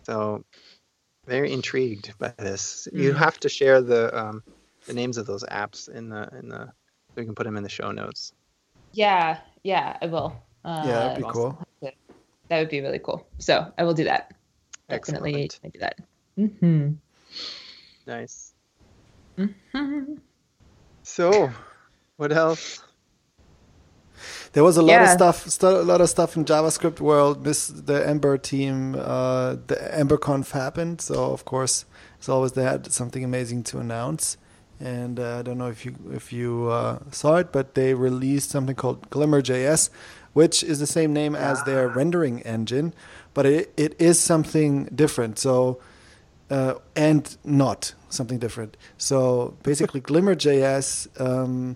so 0.03 0.43
very 1.25 1.51
intrigued 1.51 2.17
by 2.17 2.33
this 2.37 2.87
mm-hmm. 2.87 3.03
you 3.03 3.13
have 3.13 3.39
to 3.39 3.49
share 3.49 3.81
the 3.81 4.17
um, 4.17 4.43
the 4.85 4.93
names 4.93 5.17
of 5.17 5.25
those 5.25 5.43
apps 5.43 5.89
in 5.89 6.09
the 6.09 6.29
in 6.39 6.49
the 6.49 6.65
so 6.65 7.13
we 7.15 7.25
can 7.25 7.35
put 7.35 7.45
them 7.45 7.57
in 7.57 7.63
the 7.63 7.69
show 7.69 7.91
notes 7.91 8.33
yeah 8.93 9.37
yeah 9.63 9.97
i 10.01 10.05
will 10.07 10.33
uh, 10.63 10.83
yeah 10.85 10.93
that'd 10.93 11.23
be 11.23 11.29
cool 11.31 11.57
that 12.49 12.59
would 12.59 12.69
be 12.69 12.81
really 12.81 12.99
cool 12.99 13.27
so 13.37 13.71
i 13.77 13.83
will 13.83 13.93
do 13.93 14.03
that 14.03 14.33
definitely 14.89 15.43
Excellent. 15.43 15.73
do 15.73 15.79
that 15.79 15.99
mm-hmm. 16.37 16.91
nice 18.05 18.53
mm-hmm. 19.37 20.13
So, 21.07 21.51
what 22.17 22.33
else? 22.33 22.83
There 24.51 24.63
was 24.63 24.75
a 24.75 24.81
lot 24.81 24.91
yeah. 24.91 25.03
of 25.03 25.09
stuff, 25.09 25.47
st- 25.47 25.73
a 25.73 25.81
lot 25.83 26.01
of 26.01 26.09
stuff 26.09 26.35
in 26.35 26.43
JavaScript 26.43 26.99
world. 26.99 27.45
Miss 27.45 27.67
the 27.67 28.05
Ember 28.05 28.37
team, 28.37 28.93
uh, 28.93 29.55
the 29.67 29.75
EmberConf 29.93 30.51
happened, 30.51 30.99
so 30.99 31.31
of 31.31 31.45
course, 31.45 31.85
as 32.19 32.27
always, 32.27 32.51
they 32.51 32.63
had 32.63 32.91
something 32.91 33.23
amazing 33.23 33.63
to 33.63 33.79
announce. 33.79 34.35
And 34.81 35.17
uh, 35.17 35.39
I 35.39 35.41
don't 35.43 35.57
know 35.57 35.69
if 35.69 35.85
you 35.85 35.95
if 36.11 36.33
you 36.33 36.67
uh, 36.67 36.99
saw 37.09 37.37
it, 37.37 37.53
but 37.53 37.73
they 37.73 37.93
released 37.93 38.49
something 38.49 38.75
called 38.75 39.09
Glimmer.js, 39.09 39.89
which 40.37 40.63
is 40.63 40.77
the 40.77 40.85
same 40.85 41.13
name 41.13 41.35
as 41.35 41.63
their 41.63 41.87
rendering 41.87 42.41
engine, 42.41 42.93
but 43.33 43.43
it 43.47 43.73
it 43.75 43.99
is 43.99 44.19
something 44.19 44.85
different. 45.03 45.39
So 45.39 45.79
uh, 46.51 46.75
and 46.95 47.23
not 47.43 47.95
something 48.09 48.37
different. 48.37 48.77
So 48.97 49.57
basically, 49.63 49.99
Glimmer.js, 50.09 50.87
um, 51.19 51.75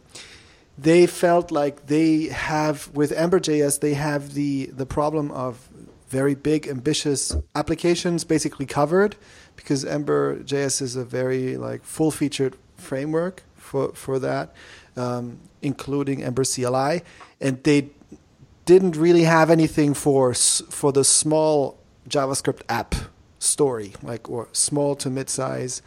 they 0.77 1.07
felt 1.07 1.49
like 1.49 1.87
they 1.87 2.27
have 2.27 2.75
with 2.93 3.11
Ember.js, 3.11 3.79
they 3.79 3.95
have 3.95 4.35
the 4.35 4.67
the 4.67 4.85
problem 4.85 5.31
of 5.31 5.67
very 6.09 6.35
big, 6.35 6.67
ambitious 6.67 7.35
applications 7.55 8.23
basically 8.23 8.67
covered 8.67 9.15
because 9.55 9.83
Ember.js 9.83 10.81
is 10.83 10.95
a 10.95 11.03
very 11.03 11.57
like 11.57 11.83
full 11.83 12.11
featured 12.11 12.55
framework 12.75 13.41
for 13.55 13.93
for 13.93 14.19
that, 14.19 14.53
um, 14.95 15.39
including 15.63 16.21
Ember 16.21 16.45
CLI, 16.45 17.01
and 17.39 17.63
they 17.63 17.89
didn't 18.65 18.95
really 18.95 19.23
have 19.23 19.49
anything 19.49 19.93
for 19.93 20.33
for 20.33 20.91
the 20.91 21.03
small 21.03 21.79
JavaScript 22.07 22.61
app 22.69 22.95
story, 23.39 23.93
like 24.03 24.29
or 24.29 24.47
small 24.51 24.95
to 24.95 25.09
mid-size 25.09 25.81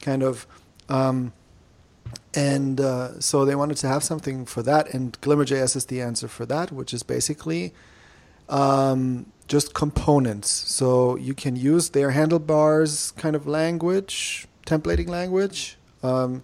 kind 0.00 0.22
of. 0.22 0.46
Um, 0.88 1.32
and 2.34 2.80
uh, 2.80 3.20
so 3.20 3.44
they 3.44 3.54
wanted 3.54 3.76
to 3.78 3.88
have 3.88 4.02
something 4.02 4.46
for 4.46 4.62
that, 4.62 4.92
and 4.94 5.20
Glimmer.js 5.20 5.76
is 5.76 5.86
the 5.86 6.00
answer 6.00 6.28
for 6.28 6.46
that, 6.46 6.72
which 6.72 6.94
is 6.94 7.02
basically 7.02 7.72
um, 8.48 9.26
just 9.48 9.74
components. 9.74 10.50
So 10.50 11.16
you 11.16 11.34
can 11.34 11.56
use 11.56 11.90
their 11.90 12.10
handlebars 12.10 13.12
kind 13.12 13.34
of 13.34 13.46
language, 13.46 14.46
templating 14.66 15.08
language, 15.08 15.76
um, 16.02 16.42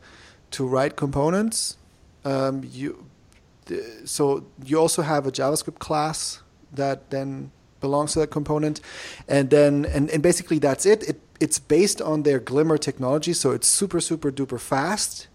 to 0.53 0.67
write 0.67 0.97
components. 0.97 1.77
Um, 2.25 2.63
you 2.65 3.06
so 4.05 4.47
you 4.65 4.79
also 4.79 5.03
have 5.03 5.27
a 5.27 5.33
JavaScript 5.33 5.79
class 5.79 6.43
that 6.73 7.11
then 7.11 7.51
belongs 7.81 8.13
to 8.15 8.21
that 8.21 8.31
component, 8.31 8.81
and 9.29 9.51
then 9.51 9.85
and, 9.85 10.11
and 10.11 10.23
basically 10.23 10.59
that's 10.59 10.87
it. 10.87 11.09
It 11.09 11.21
it's 11.41 11.59
based 11.59 12.01
on 12.01 12.23
their 12.23 12.39
Glimmer 12.39 12.79
technology, 12.79 13.33
so 13.33 13.53
it's 13.53 13.67
super 13.67 14.01
super 14.01 14.31
duper 14.31 14.61
fast. 14.61 15.29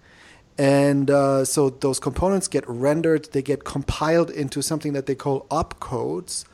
And 0.57 1.09
uh, 1.09 1.45
so 1.45 1.69
those 1.69 1.99
components 1.99 2.47
get 2.47 2.67
rendered, 2.67 3.31
they 3.31 3.41
get 3.41 3.63
compiled 3.63 4.29
into 4.29 4.61
something 4.61 4.93
that 4.93 5.05
they 5.05 5.15
call 5.15 5.47
opcodes, 5.49 6.45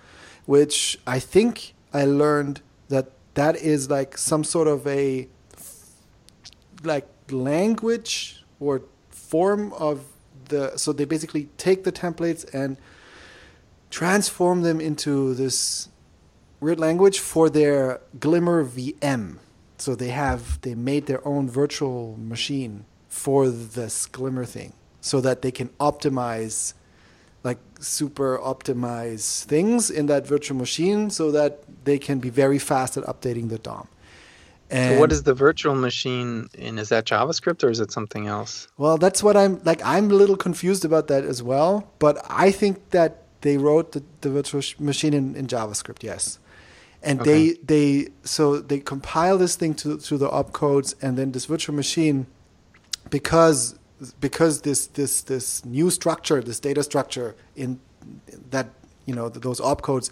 which 0.45 0.97
I 1.05 1.19
think 1.19 1.73
I 1.93 2.05
learned 2.05 2.61
that 2.89 3.11
that 3.34 3.55
is 3.57 3.89
like 3.89 4.17
some 4.17 4.43
sort 4.43 4.67
of 4.67 4.88
a 4.88 5.28
like 6.84 7.07
language 7.32 8.45
or 8.59 8.84
form 9.09 9.73
of 9.73 10.05
the 10.50 10.78
so 10.78 10.93
they 10.93 11.06
basically 11.06 11.50
take 11.58 11.84
the 11.84 11.91
templates 11.91 12.45
and 12.54 12.78
transform 13.89 14.62
them 14.62 14.82
into 14.82 15.34
this 15.34 15.89
weird 16.60 16.80
language 16.80 17.20
for 17.20 17.50
their 17.50 18.02
Glimmer 18.20 18.66
VM. 18.66 19.38
So 19.78 19.95
they 19.95 20.10
have 20.10 20.60
they 20.62 20.76
made 20.76 21.06
their 21.06 21.26
own 21.28 21.50
virtual 21.50 22.18
machine 22.18 22.86
for 23.08 23.50
this 23.50 24.06
Glimmer 24.08 24.45
thing, 24.45 24.74
so 25.02 25.22
that 25.22 25.41
they 25.41 25.52
can 25.52 25.70
optimize, 25.80 26.74
like 27.43 27.60
super 27.80 28.39
optimize 28.39 29.43
things 29.45 29.89
in 29.89 30.08
that 30.08 30.26
virtual 30.26 30.58
machine, 30.58 31.10
so 31.10 31.32
that 31.32 31.64
they 31.86 32.00
can 32.00 32.20
be 32.20 32.30
very 32.30 32.60
fast 32.60 32.98
at 32.98 33.04
updating 33.04 33.50
the 33.50 33.60
DOM. 33.60 33.88
And 34.70 34.95
so 34.95 34.99
what 34.99 35.11
is 35.11 35.24
the 35.24 35.34
virtual 35.34 35.76
machine 35.76 36.49
in? 36.53 36.78
Is 36.78 36.89
that 36.89 37.05
JavaScript 37.05 37.63
or 37.63 37.70
is 37.70 37.80
it 37.80 37.91
something 37.91 38.28
else? 38.28 38.68
Well, 38.78 38.97
that's 38.97 39.24
what 39.24 39.38
I'm 39.38 39.61
like. 39.63 39.82
I'm 39.84 40.11
a 40.11 40.13
little 40.13 40.36
confused 40.36 40.84
about 40.84 41.07
that 41.07 41.24
as 41.24 41.41
well. 41.41 41.89
But 41.99 42.18
I 42.30 42.51
think 42.51 42.89
that 42.89 43.24
they 43.41 43.57
wrote 43.57 43.93
the, 43.93 44.03
the 44.22 44.30
virtual 44.30 44.61
machine 44.80 45.13
in, 45.13 45.36
in 45.36 45.47
JavaScript, 45.47 46.03
yes. 46.03 46.39
And 47.01 47.22
okay. 47.22 47.32
they 47.32 47.53
they 47.63 48.09
so 48.24 48.59
they 48.59 48.80
compile 48.80 49.38
this 49.38 49.55
thing 49.55 49.76
to 49.76 49.97
to 49.97 50.18
the 50.18 50.28
opcodes, 50.30 50.95
and 51.01 51.18
then 51.18 51.32
this 51.32 51.45
virtual 51.45 51.76
machine, 51.76 52.26
because 53.09 53.78
because 54.20 54.61
this 54.61 54.88
this 54.88 55.22
this 55.22 55.63
new 55.63 55.89
structure, 55.89 56.41
this 56.41 56.59
data 56.59 56.84
structure 56.84 57.36
in 57.55 57.80
that 58.49 58.70
you 59.05 59.13
know 59.13 59.30
those 59.30 59.59
opcodes, 59.61 60.09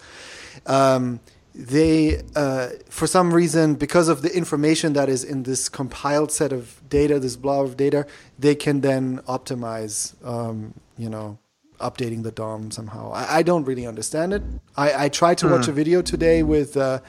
um, 0.66 1.20
they 1.56 2.22
uh, 2.34 2.68
for 2.90 3.06
some 3.06 3.32
reason 3.32 3.76
because 3.76 4.08
of 4.08 4.20
the 4.20 4.34
information 4.36 4.92
that 4.92 5.08
is 5.08 5.24
in 5.24 5.44
this 5.44 5.70
compiled 5.70 6.30
set 6.30 6.52
of 6.52 6.82
data, 6.88 7.18
this 7.18 7.36
blob 7.36 7.64
of 7.64 7.76
data, 7.76 8.06
they 8.38 8.54
can 8.54 8.82
then 8.82 9.18
optimize 9.20 10.14
um, 10.24 10.74
you 10.98 11.08
know 11.08 11.38
updating 11.80 12.22
the 12.22 12.30
DOM 12.30 12.70
somehow. 12.70 13.10
I, 13.12 13.38
I 13.38 13.42
don't 13.42 13.64
really 13.64 13.86
understand 13.86 14.34
it. 14.34 14.42
I, 14.76 15.04
I 15.04 15.08
tried 15.08 15.38
to 15.38 15.46
mm. 15.46 15.52
watch 15.52 15.68
a 15.68 15.72
video 15.72 16.02
today 16.02 16.42
with 16.42 16.76
uh, 16.76 17.00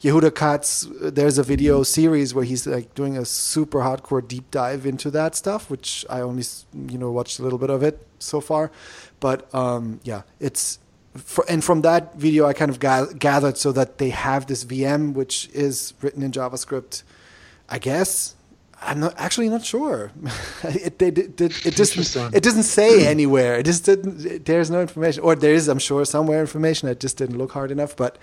Yehuda 0.00 0.34
Katz. 0.34 0.86
There's 1.00 1.38
a 1.38 1.42
video 1.42 1.82
series 1.82 2.34
where 2.34 2.44
he's 2.44 2.66
like 2.66 2.94
doing 2.94 3.16
a 3.16 3.24
super 3.24 3.80
hardcore 3.80 4.26
deep 4.26 4.50
dive 4.50 4.84
into 4.84 5.10
that 5.12 5.34
stuff, 5.34 5.70
which 5.70 6.04
I 6.10 6.20
only 6.20 6.44
you 6.86 6.98
know 6.98 7.10
watched 7.10 7.38
a 7.38 7.42
little 7.42 7.58
bit 7.58 7.70
of 7.70 7.82
it 7.82 8.06
so 8.18 8.42
far. 8.42 8.70
But 9.20 9.52
um, 9.54 10.00
yeah, 10.04 10.22
it's 10.38 10.80
for, 11.16 11.44
and 11.48 11.62
from 11.62 11.82
that 11.82 12.14
video 12.16 12.46
I 12.46 12.52
kind 12.52 12.70
of 12.70 12.80
ga- 12.80 13.12
gathered 13.18 13.58
so 13.58 13.72
that 13.72 13.98
they 13.98 14.10
have 14.10 14.46
this 14.46 14.64
VM 14.64 15.14
which 15.14 15.48
is 15.52 15.94
written 16.02 16.22
in 16.22 16.32
JavaScript. 16.32 17.02
I 17.68 17.78
guess 17.78 18.36
I'm 18.82 19.00
not 19.00 19.14
actually 19.16 19.48
not 19.48 19.64
sure. 19.64 20.12
it, 20.62 21.00
it, 21.00 21.40
it, 21.40 21.74
just 21.74 21.96
it 22.16 22.42
doesn't 22.42 22.64
say 22.64 23.06
anywhere. 23.06 23.58
It 23.58 23.64
just 23.64 23.84
didn't. 23.84 24.44
There's 24.44 24.70
no 24.70 24.80
information, 24.80 25.22
or 25.22 25.34
there 25.34 25.54
is, 25.54 25.68
I'm 25.68 25.78
sure, 25.78 26.04
somewhere 26.04 26.40
information. 26.40 26.88
I 26.88 26.94
just 26.94 27.16
didn't 27.16 27.38
look 27.38 27.52
hard 27.52 27.70
enough, 27.70 27.96
but 27.96 28.18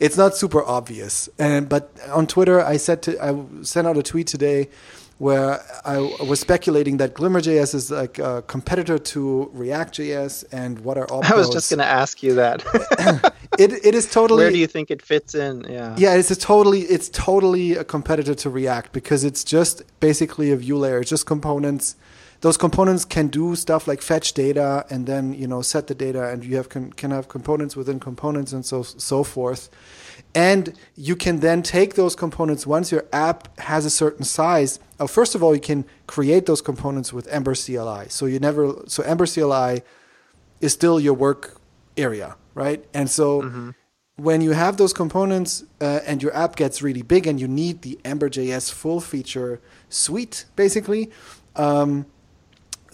it's 0.00 0.16
not 0.16 0.34
super 0.34 0.64
obvious. 0.64 1.28
And 1.38 1.68
but 1.68 1.92
on 2.10 2.26
Twitter, 2.26 2.60
I 2.60 2.78
said 2.78 3.02
to 3.02 3.22
I 3.22 3.62
sent 3.62 3.86
out 3.86 3.98
a 3.98 4.02
tweet 4.02 4.26
today 4.26 4.68
where 5.18 5.60
I 5.84 5.98
was 5.98 6.38
speculating 6.38 6.98
that 6.98 7.14
Glimmer.js 7.14 7.74
is 7.74 7.90
like 7.90 8.18
a 8.20 8.42
competitor 8.46 8.98
to 8.98 9.50
React.js, 9.52 10.44
and 10.52 10.78
what 10.80 10.96
are 10.96 11.06
all? 11.10 11.24
I 11.24 11.34
was 11.34 11.50
just 11.50 11.70
going 11.70 11.78
to 11.78 11.84
ask 11.84 12.22
you 12.22 12.34
that. 12.34 12.64
it 13.58 13.72
it 13.84 13.94
is 13.94 14.10
totally. 14.10 14.44
Where 14.44 14.50
do 14.52 14.58
you 14.58 14.68
think 14.68 14.90
it 14.90 15.02
fits 15.02 15.34
in? 15.34 15.66
Yeah. 15.68 15.96
Yeah, 15.98 16.14
it's 16.14 16.30
a 16.30 16.36
totally 16.36 16.82
it's 16.82 17.08
totally 17.08 17.72
a 17.72 17.84
competitor 17.84 18.34
to 18.36 18.50
React 18.50 18.92
because 18.92 19.24
it's 19.24 19.42
just 19.42 19.82
basically 19.98 20.52
a 20.52 20.56
view 20.56 20.78
layer. 20.78 21.00
It's 21.00 21.10
just 21.10 21.26
components. 21.26 21.96
Those 22.40 22.56
components 22.56 23.04
can 23.04 23.26
do 23.26 23.56
stuff 23.56 23.88
like 23.88 24.00
fetch 24.00 24.32
data 24.32 24.86
and 24.88 25.08
then 25.08 25.34
you 25.34 25.48
know 25.48 25.62
set 25.62 25.88
the 25.88 25.94
data, 25.96 26.28
and 26.28 26.44
you 26.44 26.56
have 26.56 26.68
can, 26.68 26.92
can 26.92 27.10
have 27.10 27.28
components 27.28 27.74
within 27.74 27.98
components 27.98 28.52
and 28.52 28.64
so 28.64 28.84
so 28.84 29.24
forth. 29.24 29.68
And 30.34 30.74
you 30.96 31.16
can 31.16 31.40
then 31.40 31.62
take 31.62 31.94
those 31.94 32.14
components 32.14 32.66
once 32.66 32.92
your 32.92 33.04
app 33.12 33.58
has 33.60 33.84
a 33.84 33.90
certain 33.90 34.24
size. 34.24 34.78
Uh, 35.00 35.06
first 35.06 35.34
of 35.34 35.42
all, 35.42 35.54
you 35.54 35.60
can 35.60 35.84
create 36.06 36.46
those 36.46 36.60
components 36.60 37.12
with 37.12 37.26
Ember 37.28 37.54
CLI. 37.54 38.08
So 38.08 38.26
you 38.26 38.38
never 38.38 38.82
so 38.86 39.02
Ember 39.02 39.26
CLI 39.26 39.82
is 40.60 40.72
still 40.72 40.98
your 41.00 41.14
work 41.14 41.60
area, 41.96 42.36
right? 42.54 42.84
And 42.94 43.10
so 43.10 43.42
mm-hmm. 43.42 43.70
when 44.16 44.40
you 44.40 44.52
have 44.52 44.76
those 44.76 44.92
components 44.92 45.64
uh, 45.80 46.00
and 46.06 46.22
your 46.22 46.34
app 46.34 46.56
gets 46.56 46.82
really 46.82 47.02
big 47.02 47.26
and 47.26 47.40
you 47.40 47.48
need 47.48 47.82
the 47.82 47.98
Ember.js 48.04 48.72
full 48.72 49.00
feature 49.00 49.60
suite, 49.88 50.44
basically, 50.56 51.10
um, 51.56 52.06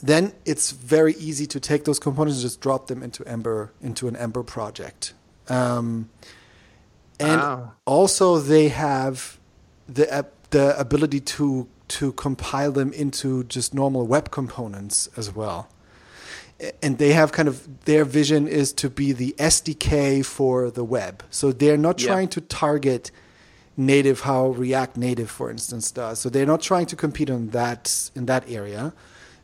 then 0.02 0.32
it's 0.44 0.70
very 0.72 1.14
easy 1.14 1.46
to 1.46 1.60
take 1.60 1.84
those 1.84 1.98
components 1.98 2.38
and 2.38 2.42
just 2.42 2.60
drop 2.60 2.88
them 2.88 3.02
into 3.02 3.26
Ember 3.26 3.72
into 3.80 4.08
an 4.08 4.16
Ember 4.16 4.42
project. 4.42 5.14
Um, 5.48 6.10
and 7.20 7.40
wow. 7.40 7.72
also 7.86 8.38
they 8.38 8.68
have 8.68 9.38
the 9.88 10.12
uh, 10.12 10.22
the 10.50 10.78
ability 10.78 11.20
to 11.20 11.68
to 11.88 12.12
compile 12.12 12.72
them 12.72 12.92
into 12.92 13.44
just 13.44 13.74
normal 13.74 14.06
web 14.06 14.30
components 14.30 15.08
as 15.16 15.34
well. 15.34 15.68
And 16.82 16.98
they 16.98 17.12
have 17.12 17.32
kind 17.32 17.48
of 17.48 17.84
their 17.84 18.04
vision 18.04 18.46
is 18.46 18.72
to 18.74 18.88
be 18.88 19.12
the 19.12 19.34
SDK 19.38 20.24
for 20.24 20.70
the 20.70 20.84
web. 20.84 21.22
So 21.30 21.52
they're 21.52 21.76
not 21.76 22.00
yeah. 22.00 22.08
trying 22.08 22.28
to 22.28 22.40
target 22.40 23.10
native 23.76 24.20
how 24.20 24.48
React 24.48 24.96
Native, 24.96 25.30
for 25.30 25.50
instance, 25.50 25.90
does. 25.90 26.20
So 26.20 26.28
they're 26.28 26.46
not 26.46 26.62
trying 26.62 26.86
to 26.86 26.96
compete 26.96 27.28
on 27.28 27.48
that 27.48 28.10
in 28.14 28.26
that 28.26 28.48
area. 28.48 28.94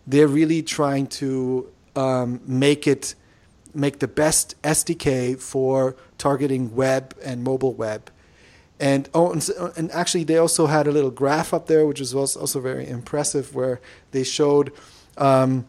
They're 0.07 0.29
really 0.29 0.63
trying 0.63 1.09
to 1.09 1.69
um, 1.97 2.41
make 2.47 2.87
it 2.87 3.15
make 3.75 3.99
the 3.99 4.09
best 4.09 4.61
SDK 4.63 5.39
for 5.41 5.97
targeting 6.21 6.77
web 6.77 7.17
and 7.25 7.43
mobile 7.43 7.73
web. 7.73 8.11
And 8.79 9.09
oh, 9.13 9.33
and, 9.33 9.51
and, 9.77 9.91
actually, 9.91 10.25
they 10.25 10.37
also 10.37 10.67
had 10.67 10.87
a 10.87 10.93
little 10.93 11.11
graph 11.11 11.53
up 11.53 11.67
there, 11.67 11.85
which 11.85 12.01
was 12.01 12.15
also 12.15 12.61
very 12.61 12.89
impressive, 12.89 13.55
where 13.55 13.81
they 14.13 14.25
showed 14.25 14.73
um, 15.19 15.69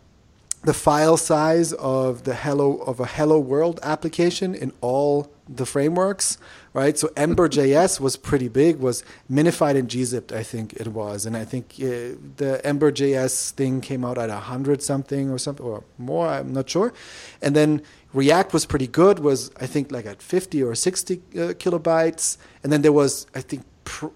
the 0.64 0.74
file 0.74 1.18
size 1.18 1.74
of 1.74 2.24
the 2.24 2.36
hello 2.36 2.78
of 2.78 2.99
a 2.99 3.06
Hello 3.06 3.39
World 3.39 3.80
application 3.84 4.54
in 4.54 4.72
all 4.80 5.32
the 5.49 5.66
frameworks, 5.66 6.38
right? 6.74 6.97
So 6.97 7.09
Ember.js 7.15 7.99
was 7.99 8.15
pretty 8.15 8.47
big, 8.47 8.78
was 8.78 9.03
minified 9.30 9.76
in 9.76 9.88
gzipped, 9.88 10.32
I 10.32 10.43
think 10.43 10.74
it 10.74 10.88
was, 10.88 11.26
and 11.26 11.36
I 11.36 11.43
think 11.43 11.74
uh, 11.80 12.15
the 12.38 12.61
Ember.js 12.63 13.51
thing 13.51 13.82
came 13.82 14.05
out 14.05 14.17
at 14.17 14.30
hundred 14.30 14.82
something 14.82 15.30
or 15.30 15.38
something 15.38 15.65
or 15.65 15.84
more. 15.97 16.28
I'm 16.28 16.53
not 16.53 16.69
sure, 16.69 16.93
and 17.41 17.55
then 17.55 17.82
React 18.13 18.53
was 18.53 18.65
pretty 18.65 18.88
good, 18.88 19.19
was 19.19 19.51
I 19.59 19.67
think 19.67 19.91
like 19.91 20.05
at 20.05 20.22
50 20.22 20.63
or 20.63 20.76
60 20.76 21.15
uh, 21.15 21.19
kilobytes, 21.53 22.38
and 22.63 22.72
then 22.72 22.82
there 22.82 22.93
was 22.93 23.28
I 23.36 23.41
think 23.41 23.63
pr- 23.84 24.07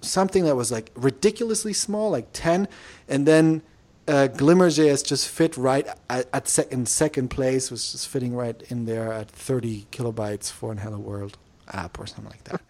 something 0.00 0.44
that 0.44 0.56
was 0.56 0.70
like 0.70 0.90
ridiculously 0.94 1.72
small, 1.72 2.10
like 2.10 2.28
10, 2.32 2.68
and 3.08 3.26
then 3.26 3.62
uh, 4.08 4.26
Glimmer.js 4.28 5.04
just 5.06 5.28
fit 5.28 5.56
right 5.56 5.86
at, 6.10 6.28
at 6.32 6.48
sec- 6.48 6.72
in 6.72 6.86
second 6.86 7.28
place, 7.28 7.70
was 7.70 7.92
just 7.92 8.08
fitting 8.08 8.34
right 8.34 8.60
in 8.68 8.84
there 8.84 9.12
at 9.12 9.28
30 9.30 9.86
kilobytes 9.92 10.50
for 10.50 10.72
an 10.72 10.78
Hello 10.78 10.98
World 10.98 11.38
app 11.72 11.98
or 11.98 12.06
something 12.06 12.30
like 12.30 12.44
that. 12.44 12.60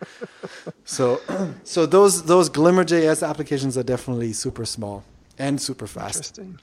so, 0.85 1.21
so 1.65 1.87
those 1.87 2.25
those 2.25 2.49
Glimmer.js 2.49 3.27
applications 3.29 3.77
are 3.77 3.83
definitely 3.83 4.33
super 4.33 4.65
small 4.65 5.05
and 5.39 5.61
super 5.61 5.87
fast. 5.87 6.39
Interesting. 6.39 6.61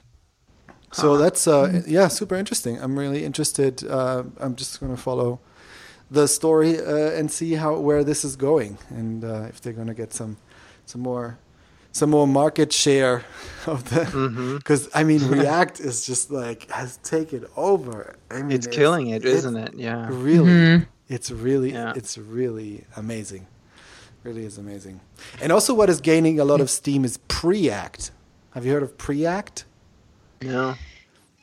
So 0.92 1.16
that's 1.16 1.46
uh, 1.46 1.82
yeah, 1.86 2.08
super 2.08 2.34
interesting. 2.34 2.80
I'm 2.82 2.98
really 2.98 3.24
interested. 3.24 3.84
Uh, 3.86 4.24
I'm 4.40 4.56
just 4.56 4.80
going 4.80 4.94
to 4.94 5.00
follow 5.00 5.40
the 6.10 6.26
story 6.26 6.78
uh, 6.80 7.12
and 7.12 7.30
see 7.30 7.54
how 7.54 7.78
where 7.78 8.02
this 8.02 8.24
is 8.24 8.34
going, 8.34 8.78
and 8.88 9.24
uh, 9.24 9.46
if 9.48 9.60
they're 9.60 9.72
going 9.72 9.86
to 9.86 9.94
get 9.94 10.12
some 10.12 10.36
some 10.86 11.00
more 11.00 11.38
some 11.92 12.10
more 12.10 12.26
market 12.26 12.72
share 12.72 13.24
of 13.66 13.88
the 13.90 14.56
because 14.58 14.88
mm-hmm. 14.88 14.98
I 14.98 15.04
mean 15.04 15.28
React 15.28 15.80
is 15.80 16.04
just 16.04 16.30
like 16.30 16.68
has 16.70 16.96
taken 16.98 17.46
over. 17.56 18.16
I 18.30 18.42
mean, 18.42 18.52
it's, 18.52 18.66
it's 18.66 18.76
killing 18.76 19.08
it, 19.08 19.24
isn't 19.24 19.56
it? 19.56 19.74
Yeah, 19.74 20.08
really. 20.10 20.50
Mm-hmm. 20.50 20.84
It's 21.10 21.30
really 21.32 21.72
yeah. 21.72 21.92
it's 21.96 22.16
really 22.16 22.84
amazing. 22.96 23.48
Really 24.22 24.44
is 24.44 24.58
amazing. 24.58 25.00
And 25.42 25.50
also, 25.50 25.74
what 25.74 25.90
is 25.90 26.00
gaining 26.00 26.38
a 26.38 26.44
lot 26.44 26.60
of 26.60 26.70
steam 26.70 27.04
is 27.04 27.18
Preact. 27.28 28.12
Have 28.54 28.64
you 28.64 28.72
heard 28.72 28.84
of 28.84 28.96
Preact? 28.96 29.64
No. 30.40 30.76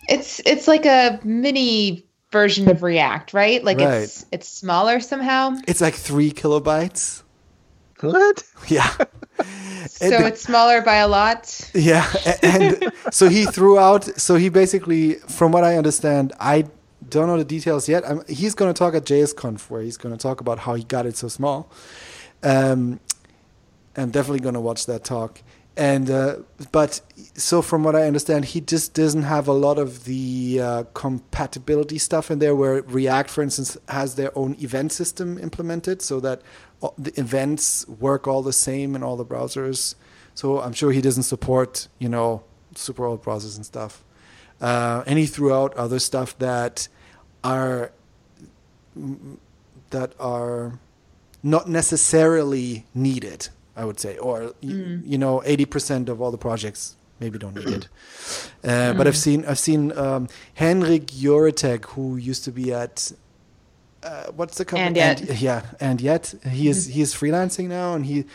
It's 0.08 0.40
it's 0.46 0.70
like 0.70 0.86
a 0.86 1.20
mini 1.24 2.06
version 2.32 2.70
of 2.70 2.82
React, 2.82 3.34
right? 3.34 3.62
Like 3.62 3.80
right. 3.80 4.04
it's 4.04 4.26
it's 4.32 4.48
smaller 4.48 5.02
somehow. 5.02 5.58
It's 5.68 5.82
like 5.82 5.96
three 5.96 6.32
kilobytes. 6.32 7.24
What? 8.00 8.44
Yeah. 8.68 8.90
so 9.88 10.10
the, 10.10 10.28
it's 10.28 10.42
smaller 10.42 10.82
by 10.82 10.96
a 10.96 11.08
lot. 11.08 11.70
Yeah, 11.74 12.06
and, 12.42 12.84
and 12.84 12.94
so 13.12 13.30
he 13.30 13.46
threw 13.46 13.78
out. 13.78 14.06
So 14.20 14.36
he 14.36 14.50
basically, 14.50 15.16
from 15.16 15.52
what 15.52 15.64
I 15.64 15.78
understand, 15.78 16.34
I 16.40 16.66
don't 17.10 17.28
know 17.28 17.38
the 17.38 17.46
details 17.46 17.88
yet. 17.88 18.04
I'm, 18.08 18.24
he's 18.28 18.56
going 18.56 18.74
to 18.74 18.78
talk 18.78 18.96
at 18.96 19.06
JSConf 19.06 19.70
where 19.70 19.82
he's 19.82 19.98
going 19.98 20.16
to 20.16 20.22
talk 20.22 20.42
about 20.42 20.60
how 20.60 20.76
he 20.76 20.84
got 20.84 21.06
it 21.06 21.16
so 21.16 21.28
small. 21.28 21.72
Um, 22.44 23.00
I'm 23.96 24.12
definitely 24.12 24.42
going 24.42 24.54
to 24.54 24.62
watch 24.62 24.86
that 24.86 25.04
talk 25.04 25.42
and 25.78 26.10
uh, 26.10 26.38
but 26.72 27.02
so 27.36 27.62
from 27.62 27.84
what 27.84 27.96
I 27.96 28.08
understand, 28.08 28.46
he 28.46 28.62
just 28.62 28.96
doesn't 28.96 29.22
have 29.22 29.48
a 29.48 29.54
lot 29.54 29.78
of 29.78 30.06
the 30.06 30.60
uh, 30.60 30.84
compatibility 30.96 32.00
stuff 32.00 32.32
in 32.32 32.40
there. 32.40 32.56
Where 32.56 32.82
React, 32.82 33.30
for 33.30 33.44
instance, 33.44 33.78
has 33.88 34.16
their 34.16 34.36
own 34.36 34.56
event 34.60 34.92
system 34.92 35.38
implemented, 35.38 36.02
so 36.02 36.20
that 36.22 36.42
the 36.98 37.18
events 37.20 37.88
work 37.88 38.28
all 38.28 38.42
the 38.42 38.54
same 38.54 38.96
in 38.96 39.04
all 39.04 39.16
the 39.16 39.26
browsers. 39.26 39.94
So 40.34 40.60
I'm 40.62 40.74
sure 40.74 40.92
he 40.92 41.02
doesn't 41.02 41.24
support 41.24 41.88
you 42.00 42.10
know 42.10 42.44
super 42.74 43.06
old 43.06 43.24
browsers 43.24 43.56
and 43.56 43.66
stuff. 43.66 44.04
Uh, 44.60 45.04
and 45.06 45.20
he 45.20 45.28
threw 45.28 45.54
out 45.54 45.76
other 45.76 46.00
stuff 46.00 46.36
that 46.40 46.88
are 47.44 47.92
that 49.90 50.14
are 50.20 50.80
not 51.44 51.70
necessarily 51.70 52.86
needed 52.94 53.50
I 53.78 53.86
would 53.86 54.00
say, 54.00 54.18
or 54.18 54.54
mm. 54.64 55.02
you 55.06 55.20
know, 55.20 55.44
eighty 55.46 55.66
percent 55.66 56.10
of 56.10 56.20
all 56.20 56.32
the 56.32 56.38
projects 56.38 56.98
maybe 57.20 57.38
don't 57.38 57.56
need 57.56 57.70
it. 57.70 57.88
Uh, 58.64 58.92
mm. 58.92 58.98
But 58.98 59.08
I've 59.08 59.16
seen 59.16 59.46
I've 59.46 59.60
seen 59.60 59.96
um, 59.96 60.28
Henrik 60.56 61.06
Joreteg, 61.08 61.86
who 61.86 62.18
used 62.18 62.44
to 62.46 62.52
be 62.52 62.74
at 62.74 63.12
uh, 64.02 64.26
what's 64.36 64.58
the 64.58 64.66
company? 64.66 64.88
And 64.88 64.98
yet, 64.98 65.22
and, 65.22 65.40
yeah, 65.40 65.62
and 65.80 66.02
yet 66.02 66.34
he 66.50 66.68
is 66.68 66.88
he 66.88 67.02
is 67.02 67.14
freelancing 67.14 67.68
now, 67.68 67.94
and 67.94 68.06
he 68.06 68.26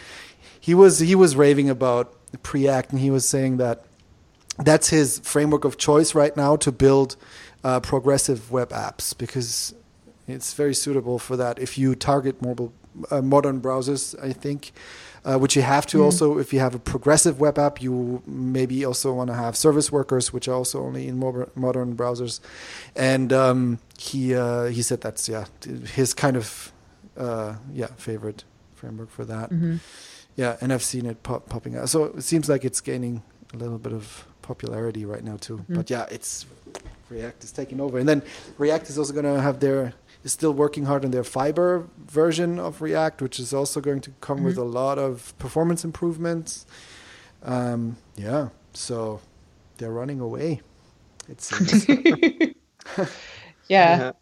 he 0.59 0.74
was 0.74 1.00
he 1.00 1.16
was 1.16 1.34
raving 1.34 1.68
about 1.68 2.14
Preact, 2.44 2.90
and 2.90 3.00
he 3.00 3.11
was 3.11 3.28
saying 3.28 3.57
that 3.57 3.84
that's 4.59 4.88
his 4.90 5.18
framework 5.18 5.64
of 5.64 5.76
choice 5.76 6.14
right 6.14 6.34
now 6.36 6.57
to 6.57 6.70
build 6.70 7.16
uh, 7.64 7.80
progressive 7.80 8.50
web 8.50 8.70
apps 8.70 9.16
because 9.16 9.74
it's 10.26 10.54
very 10.54 10.74
suitable 10.74 11.18
for 11.18 11.36
that. 11.36 11.58
If 11.58 11.78
you 11.78 11.94
target 11.94 12.42
mobile 12.42 12.72
uh, 13.10 13.22
modern 13.22 13.60
browsers, 13.60 14.20
I 14.22 14.32
think 14.32 14.72
uh, 15.24 15.38
which 15.38 15.56
you 15.56 15.62
have 15.62 15.86
to 15.86 15.98
mm. 15.98 16.04
also 16.04 16.38
if 16.38 16.52
you 16.52 16.58
have 16.58 16.74
a 16.74 16.78
progressive 16.78 17.38
web 17.40 17.58
app 17.58 17.80
you 17.80 18.22
maybe 18.26 18.84
also 18.84 19.12
want 19.12 19.28
to 19.28 19.34
have 19.34 19.56
service 19.56 19.92
workers 19.92 20.32
which 20.32 20.48
are 20.48 20.54
also 20.54 20.82
only 20.82 21.06
in 21.06 21.18
modern 21.18 21.96
browsers 21.96 22.40
and 22.96 23.32
um, 23.32 23.78
he 23.98 24.34
uh, 24.34 24.64
he 24.64 24.82
said 24.82 25.00
that's 25.00 25.28
yeah 25.28 25.44
his 25.94 26.12
kind 26.12 26.36
of 26.36 26.72
uh, 27.16 27.54
yeah 27.72 27.86
favorite 27.96 28.44
framework 28.74 29.10
for 29.10 29.24
that 29.24 29.50
mm-hmm. 29.50 29.76
yeah 30.36 30.56
and 30.60 30.72
I've 30.72 30.82
seen 30.82 31.06
it 31.06 31.22
pop- 31.22 31.48
popping 31.48 31.76
out 31.76 31.88
so 31.88 32.04
it 32.04 32.22
seems 32.22 32.48
like 32.48 32.64
it's 32.64 32.80
gaining 32.80 33.22
a 33.54 33.56
little 33.56 33.78
bit 33.78 33.92
of 33.92 34.26
popularity 34.42 35.04
right 35.04 35.22
now 35.22 35.36
too 35.36 35.58
mm. 35.58 35.76
but 35.76 35.88
yeah 35.88 36.06
it's 36.10 36.46
React 37.12 37.44
is 37.44 37.52
taking 37.52 37.80
over 37.80 37.98
and 37.98 38.08
then 38.08 38.22
React 38.58 38.90
is 38.90 38.98
also 38.98 39.12
going 39.12 39.24
to 39.24 39.40
have 39.40 39.60
their 39.60 39.94
is 40.24 40.32
still 40.32 40.52
working 40.52 40.84
hard 40.84 41.04
on 41.04 41.10
their 41.10 41.24
fiber 41.24 41.88
version 42.06 42.58
of 42.58 42.80
React, 42.80 43.22
which 43.22 43.40
is 43.40 43.52
also 43.52 43.80
going 43.80 44.00
to 44.02 44.10
come 44.20 44.38
mm-hmm. 44.38 44.46
with 44.46 44.58
a 44.58 44.64
lot 44.64 44.98
of 44.98 45.36
performance 45.38 45.84
improvements. 45.84 46.66
Um, 47.42 47.96
yeah, 48.16 48.50
so 48.72 49.20
they're 49.78 49.90
running 49.90 50.20
away. 50.20 50.60
It 51.28 51.40
seems. 51.40 51.88
yeah. 52.98 53.06
yeah, 53.68 54.12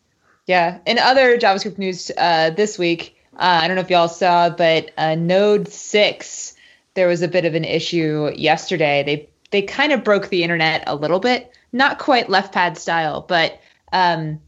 yeah. 0.47 0.79
In 0.87 0.99
other 0.99 1.37
JavaScript 1.39 1.79
news 1.79 2.11
uh, 2.17 2.51
this 2.51 2.79
week, 2.79 3.17
uh, 3.35 3.61
I 3.63 3.69
don't 3.69 3.77
know 3.77 3.83
if 3.83 3.91
y'all 3.91 4.09
saw, 4.09 4.51
but 4.51 4.91
uh, 4.97 5.15
Node 5.15 5.69
six 5.69 6.55
there 6.95 7.09
was 7.09 7.23
a 7.23 7.29
bit 7.29 7.45
of 7.45 7.55
an 7.55 7.65
issue 7.65 8.31
yesterday. 8.35 9.03
They 9.05 9.29
they 9.51 9.63
kind 9.63 9.93
of 9.93 10.05
broke 10.05 10.29
the 10.29 10.43
internet 10.43 10.85
a 10.87 10.95
little 10.95 11.21
bit, 11.21 11.53
not 11.73 11.99
quite 11.99 12.29
left 12.29 12.53
pad 12.53 12.77
style, 12.79 13.25
but 13.27 13.61
um, 13.93 14.41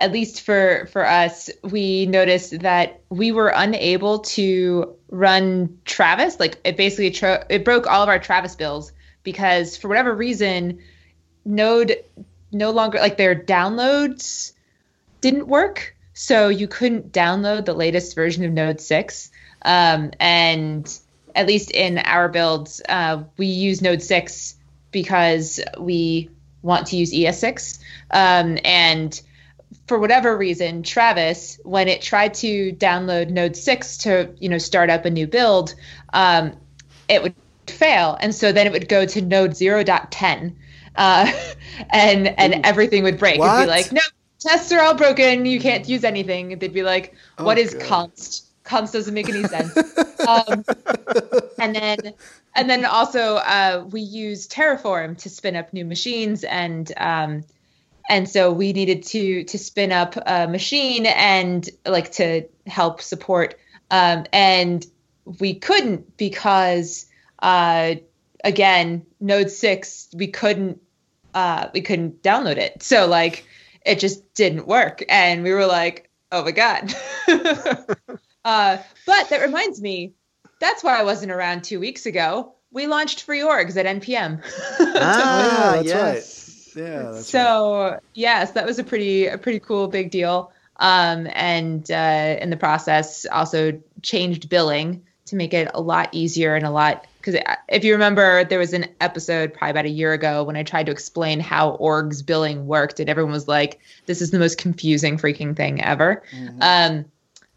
at 0.00 0.12
least 0.12 0.42
for 0.42 0.88
for 0.92 1.06
us, 1.06 1.50
we 1.62 2.06
noticed 2.06 2.60
that 2.60 3.02
we 3.10 3.32
were 3.32 3.48
unable 3.48 4.20
to 4.20 4.96
run 5.08 5.78
Travis. 5.84 6.40
Like 6.40 6.58
it 6.64 6.76
basically 6.76 7.10
tro- 7.10 7.44
it 7.48 7.64
broke 7.64 7.86
all 7.86 8.02
of 8.02 8.08
our 8.08 8.18
Travis 8.18 8.56
builds 8.56 8.92
because 9.22 9.76
for 9.76 9.88
whatever 9.88 10.14
reason, 10.14 10.80
Node 11.44 11.96
no 12.52 12.70
longer 12.70 12.98
like 12.98 13.16
their 13.16 13.34
downloads 13.34 14.52
didn't 15.20 15.46
work, 15.46 15.96
so 16.12 16.48
you 16.48 16.68
couldn't 16.68 17.12
download 17.12 17.64
the 17.64 17.74
latest 17.74 18.14
version 18.14 18.44
of 18.44 18.52
Node 18.52 18.80
six. 18.80 19.30
Um, 19.62 20.10
and 20.20 20.98
at 21.34 21.46
least 21.46 21.70
in 21.70 21.98
our 21.98 22.28
builds, 22.28 22.82
uh, 22.88 23.24
we 23.36 23.46
use 23.46 23.80
Node 23.80 24.02
six 24.02 24.56
because 24.90 25.60
we 25.78 26.30
want 26.64 26.88
to 26.88 26.96
use 26.96 27.12
ES6. 27.12 27.78
Um, 28.10 28.58
and 28.64 29.20
for 29.86 29.98
whatever 29.98 30.36
reason, 30.36 30.82
Travis, 30.82 31.60
when 31.62 31.86
it 31.88 32.02
tried 32.02 32.34
to 32.34 32.72
download 32.72 33.30
Node 33.30 33.56
6 33.56 33.96
to, 33.98 34.34
you 34.40 34.48
know, 34.48 34.58
start 34.58 34.90
up 34.90 35.04
a 35.04 35.10
new 35.10 35.26
build, 35.26 35.74
um, 36.12 36.56
it 37.08 37.22
would 37.22 37.34
fail. 37.66 38.16
And 38.20 38.34
so 38.34 38.50
then 38.50 38.66
it 38.66 38.72
would 38.72 38.88
go 38.88 39.06
to 39.06 39.20
Node 39.20 39.52
0.10 39.52 40.54
uh, 40.96 41.30
and 41.90 42.28
and 42.38 42.54
Ooh. 42.54 42.60
everything 42.64 43.02
would 43.02 43.18
break. 43.18 43.38
What? 43.38 43.54
It'd 43.56 43.66
be 43.66 43.70
like, 43.70 43.92
no, 43.92 44.00
tests 44.38 44.72
are 44.72 44.80
all 44.80 44.94
broken. 44.94 45.46
You 45.46 45.60
can't 45.60 45.88
use 45.88 46.04
anything. 46.04 46.58
They'd 46.58 46.72
be 46.72 46.82
like, 46.82 47.14
what 47.38 47.58
oh, 47.58 47.60
is 47.60 47.74
God. 47.74 47.82
const? 47.82 48.46
Const 48.64 48.92
doesn't 48.92 49.12
make 49.12 49.28
any 49.28 49.44
sense. 49.44 49.76
um, 50.28 50.64
and 51.58 51.76
then 51.76 51.98
and 52.54 52.70
then 52.70 52.84
also 52.84 53.36
uh, 53.36 53.84
we 53.90 54.00
use 54.00 54.48
Terraform 54.48 55.18
to 55.18 55.28
spin 55.28 55.56
up 55.56 55.72
new 55.72 55.84
machines 55.84 56.44
and 56.44 56.92
um, 56.96 57.44
and 58.08 58.28
so 58.28 58.52
we 58.52 58.72
needed 58.72 59.02
to 59.04 59.44
to 59.44 59.58
spin 59.58 59.92
up 59.92 60.16
a 60.26 60.46
machine 60.46 61.06
and 61.06 61.68
like 61.86 62.12
to 62.12 62.46
help 62.66 63.00
support 63.00 63.56
um, 63.90 64.24
and 64.32 64.86
we 65.40 65.54
couldn't 65.54 66.16
because 66.16 67.06
uh, 67.40 67.94
again 68.44 69.04
node 69.20 69.50
6 69.50 70.08
we 70.14 70.26
couldn't 70.26 70.80
uh, 71.34 71.68
we 71.74 71.80
couldn't 71.80 72.22
download 72.22 72.56
it. 72.56 72.82
So 72.82 73.06
like 73.06 73.46
it 73.84 73.98
just 73.98 74.32
didn't 74.34 74.66
work. 74.66 75.02
And 75.08 75.42
we 75.42 75.52
were 75.52 75.66
like 75.66 76.10
oh 76.32 76.44
my 76.44 76.52
god. 76.52 76.94
Uh, 78.46 78.76
but 79.06 79.30
that 79.30 79.40
reminds 79.40 79.80
me 79.80 80.12
that's 80.64 80.82
why 80.82 80.98
i 80.98 81.02
wasn't 81.02 81.30
around 81.30 81.62
two 81.62 81.80
weeks 81.80 82.06
ago 82.06 82.54
we 82.70 82.86
launched 82.86 83.22
free 83.22 83.40
orgs 83.40 83.76
at 83.76 83.86
npm 84.00 84.42
ah, 84.80 84.80
oh, 84.80 85.74
yeah, 85.76 85.82
that's 85.82 85.86
yes. 85.86 86.14
right 86.14 86.44
yeah. 86.76 87.20
so 87.20 87.90
right. 87.90 88.00
yes, 88.14 88.52
that 88.52 88.66
was 88.66 88.78
a 88.78 88.84
pretty 88.84 89.26
a 89.26 89.38
pretty 89.38 89.60
cool 89.60 89.88
big 89.88 90.10
deal. 90.10 90.52
Um, 90.76 91.28
and 91.32 91.88
uh, 91.90 92.36
in 92.40 92.50
the 92.50 92.56
process, 92.56 93.26
also 93.26 93.80
changed 94.02 94.48
billing 94.48 95.04
to 95.26 95.36
make 95.36 95.54
it 95.54 95.70
a 95.72 95.80
lot 95.80 96.10
easier 96.12 96.54
and 96.54 96.66
a 96.66 96.70
lot 96.70 97.06
because 97.18 97.40
if 97.68 97.84
you 97.84 97.92
remember, 97.94 98.44
there 98.44 98.58
was 98.58 98.74
an 98.74 98.86
episode 99.00 99.54
probably 99.54 99.70
about 99.70 99.84
a 99.86 99.90
year 99.90 100.12
ago 100.12 100.44
when 100.44 100.56
I 100.56 100.62
tried 100.62 100.86
to 100.86 100.92
explain 100.92 101.40
how 101.40 101.78
orgs 101.78 102.24
billing 102.24 102.66
worked, 102.66 103.00
and 103.00 103.08
everyone 103.08 103.32
was 103.32 103.48
like, 103.48 103.80
"This 104.06 104.20
is 104.20 104.30
the 104.30 104.38
most 104.38 104.58
confusing 104.58 105.16
freaking 105.16 105.56
thing 105.56 105.82
ever." 105.82 106.22
Mm-hmm. 106.32 106.58
Um, 106.60 107.04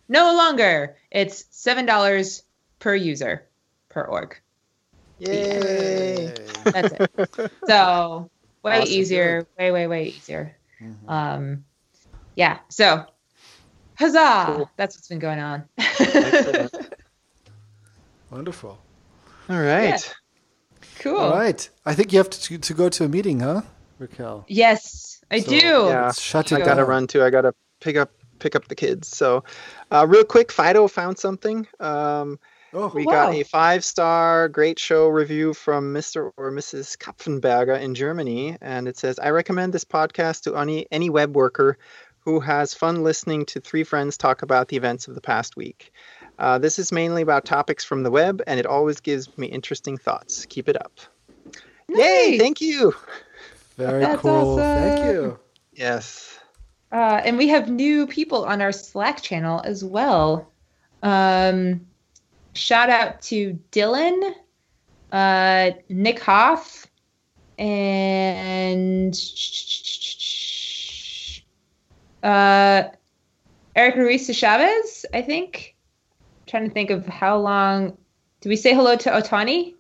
no 0.08 0.36
longer. 0.36 0.96
It's 1.12 1.46
seven 1.50 1.86
dollars 1.86 2.44
per 2.80 2.96
user 2.96 3.44
per 3.90 4.04
org. 4.04 4.40
Yay! 5.20 6.34
That's 6.64 6.94
it. 6.94 7.52
So 7.68 8.30
way 8.64 8.82
awesome. 8.82 8.94
easier, 8.94 9.42
Good. 9.42 9.48
way, 9.58 9.72
way, 9.72 9.88
way 9.88 10.08
easier. 10.10 10.56
Mm-hmm. 10.82 11.10
Um, 11.10 11.66
yeah. 12.36 12.60
So, 12.70 13.06
huzzah! 13.96 14.44
Cool. 14.46 14.72
That's 14.78 14.96
what's 14.96 15.08
been 15.08 15.20
going 15.20 15.40
on. 15.40 15.64
Wonderful. 18.30 18.78
All 19.50 19.60
right. 19.60 19.90
Yeah. 19.90 19.98
Cool. 21.00 21.18
All 21.18 21.32
right. 21.32 21.70
I 21.86 21.94
think 21.94 22.12
you 22.12 22.20
have 22.20 22.30
to 22.30 22.58
to 22.58 22.74
go 22.74 22.90
to 22.90 23.06
a 23.06 23.08
meeting, 23.08 23.40
huh, 23.40 23.62
Raquel? 24.00 24.46
Yes, 24.48 25.24
I 25.32 25.40
so, 25.40 25.50
do. 25.50 25.58
Yeah. 25.58 26.12
Shut 26.12 26.52
I 26.54 26.60
gotta 26.60 26.86
run 26.86 27.08
too. 27.08 27.24
I 27.24 27.30
gotta 27.30 27.54
pick 27.80 27.96
up 27.96 28.12
pick 28.40 28.56
up 28.56 28.68
the 28.68 28.76
kids. 28.76 29.08
So, 29.08 29.44
uh, 29.92 30.06
real 30.08 30.24
quick, 30.24 30.52
Fido 30.52 30.88
found 30.88 31.18
something. 31.18 31.68
Um, 31.80 32.40
Oh, 32.74 32.92
we 32.94 33.06
wow. 33.06 33.28
got 33.28 33.36
a 33.36 33.44
five 33.44 33.84
star 33.86 34.50
great 34.50 34.78
show 34.78 35.08
review 35.08 35.54
from 35.54 35.94
Mr. 35.94 36.32
or 36.38 36.52
Mrs. 36.52 36.98
Kapfenberger 36.98 37.80
in 37.80 37.96
Germany. 37.96 38.58
And 38.62 38.88
it 38.88 38.98
says, 38.98 39.20
I 39.20 39.30
recommend 39.30 39.74
this 39.74 39.86
podcast 39.86 40.44
to 40.44 40.58
any, 40.58 40.86
any 40.92 41.10
web 41.10 41.36
worker 41.36 41.78
who 42.20 42.42
has 42.42 42.74
fun 42.74 43.04
listening 43.04 43.46
to 43.46 43.62
three 43.62 43.86
friends 43.86 44.18
talk 44.18 44.42
about 44.42 44.68
the 44.68 44.76
events 44.76 45.08
of 45.08 45.16
the 45.16 45.22
past 45.22 45.56
week. 45.56 45.94
Uh, 46.38 46.58
this 46.58 46.78
is 46.78 46.92
mainly 46.92 47.22
about 47.22 47.46
topics 47.46 47.86
from 47.86 48.04
the 48.04 48.12
web, 48.12 48.42
and 48.46 48.60
it 48.60 48.66
always 48.66 49.00
gives 49.00 49.36
me 49.38 49.48
interesting 49.48 49.98
thoughts. 49.98 50.46
Keep 50.46 50.70
it 50.70 50.76
up. 50.76 51.00
Nice. 51.88 52.00
Yay! 52.00 52.38
Thank 52.38 52.60
you. 52.60 52.94
Very 53.78 54.02
That's 54.02 54.22
cool. 54.22 54.60
Awesome. 54.60 54.60
Thank 54.60 55.06
you. 55.06 55.40
Yes. 55.74 56.38
Uh, 56.92 57.22
and 57.24 57.38
we 57.38 57.48
have 57.48 57.70
new 57.70 58.08
people 58.08 58.44
on 58.46 58.62
our 58.62 58.72
Slack 58.72 59.22
channel 59.22 59.62
as 59.64 59.84
well. 59.84 60.52
Um, 61.04 61.88
shout 62.58 62.90
out 62.90 63.22
to 63.24 63.60
Dylan, 63.72 64.34
uh, 65.12 65.72
Nick 65.90 66.20
Hoff, 66.20 66.88
and 67.58 69.16
uh, 72.24 72.84
Eric 73.76 73.96
Ruiz 73.96 74.36
Chavez, 74.36 75.06
I 75.14 75.22
think. 75.22 75.76
I'm 76.20 76.48
trying 76.48 76.68
to 76.68 76.74
think 76.74 76.90
of 76.90 77.06
how 77.06 77.38
long. 77.38 77.98
Did 78.42 78.50
we 78.50 78.56
say 78.56 78.74
hello 78.74 78.96
to 78.96 79.10
Otani? 79.10 79.74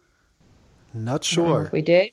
Not 0.94 1.24
sure. 1.24 1.70
we 1.72 1.82
did. 1.82 2.12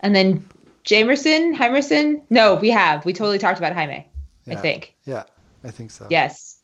And 0.00 0.14
then 0.14 0.48
Jamerson, 0.84 1.54
Heimerson? 1.54 2.22
No, 2.30 2.54
we 2.56 2.70
have. 2.70 3.04
We 3.04 3.12
totally 3.12 3.38
talked 3.38 3.58
about 3.58 3.74
Jaime, 3.74 4.08
yeah. 4.44 4.54
I 4.54 4.56
think. 4.56 4.94
Yeah, 5.04 5.24
I 5.62 5.70
think 5.70 5.90
so. 5.90 6.06
Yes. 6.10 6.57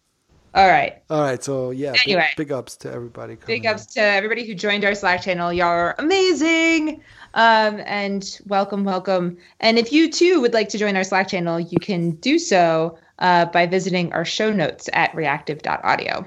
All 0.55 0.69
right. 0.69 1.03
All 1.11 1.21
right. 1.21 1.43
So 1.43 1.73
yeah. 1.73 1.95
Anyway, 2.05 2.29
big, 2.37 2.49
big 2.49 2.53
ups 2.53 2.77
to 2.79 2.93
everybody. 2.93 3.37
Big 3.45 3.67
ups 3.67 3.97
in. 3.97 4.03
to 4.03 4.09
everybody 4.09 4.47
who 4.47 4.55
joined 4.55 4.85
our 4.85 4.95
Slack 4.95 5.23
channel. 5.23 5.53
Y'all 5.53 5.67
are 5.67 5.97
amazing. 5.99 7.03
Um, 7.35 7.81
and 7.85 8.41
welcome, 8.47 8.85
welcome. 8.85 9.37
And 9.59 9.79
if 9.79 9.93
you 9.93 10.09
too 10.11 10.41
would 10.41 10.55
like 10.55 10.69
to 10.69 10.79
join 10.79 10.95
our 10.97 11.03
Slack 11.03 11.27
channel, 11.27 11.59
you 11.59 11.79
can 11.81 12.13
do 12.13 12.39
so 12.39 12.97
uh, 13.19 13.47
by 13.47 13.67
visiting 13.67 14.13
our 14.13 14.25
show 14.25 14.53
notes 14.53 14.89
at 14.93 15.13
reactive.audio. 15.15 16.25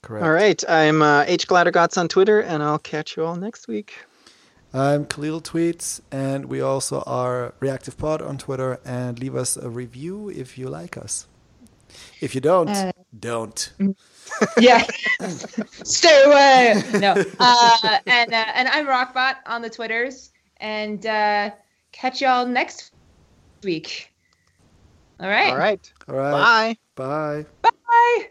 Correct. 0.00 0.24
All 0.24 0.32
right. 0.32 0.64
I'm 0.70 1.02
uh, 1.02 1.24
H 1.26 1.46
Glattergotz 1.46 1.98
on 1.98 2.08
Twitter, 2.08 2.40
and 2.40 2.62
I'll 2.62 2.78
catch 2.78 3.18
you 3.18 3.26
all 3.26 3.36
next 3.36 3.68
week. 3.68 3.92
I'm 4.72 5.04
Kahlil 5.04 5.42
Tweets, 5.42 6.00
and 6.10 6.46
we 6.46 6.62
also 6.62 7.02
are 7.02 7.52
Reactive 7.60 7.98
Pod 7.98 8.22
on 8.22 8.38
Twitter. 8.38 8.80
And 8.86 9.18
leave 9.18 9.36
us 9.36 9.58
a 9.58 9.68
review 9.68 10.30
if 10.30 10.56
you 10.56 10.68
like 10.68 10.96
us. 10.96 11.26
If 12.20 12.34
you 12.34 12.40
don't, 12.40 12.68
uh, 12.68 12.92
don't. 13.18 13.72
yeah, 14.58 14.86
stay 15.84 16.22
away. 16.24 16.82
No, 17.00 17.12
uh, 17.40 17.98
and 18.06 18.32
uh, 18.32 18.44
and 18.54 18.68
I'm 18.68 18.86
Rockbot 18.86 19.36
on 19.46 19.62
the 19.62 19.70
Twitters, 19.70 20.30
and 20.58 21.04
uh, 21.06 21.50
catch 21.92 22.20
y'all 22.20 22.46
next 22.46 22.92
week. 23.62 24.12
All 25.20 25.28
right. 25.28 25.50
All 25.50 25.58
right. 25.58 25.92
All 26.08 26.16
right. 26.16 26.30
Bye. 26.32 26.76
Bye. 26.96 27.46
Bye. 27.62 28.26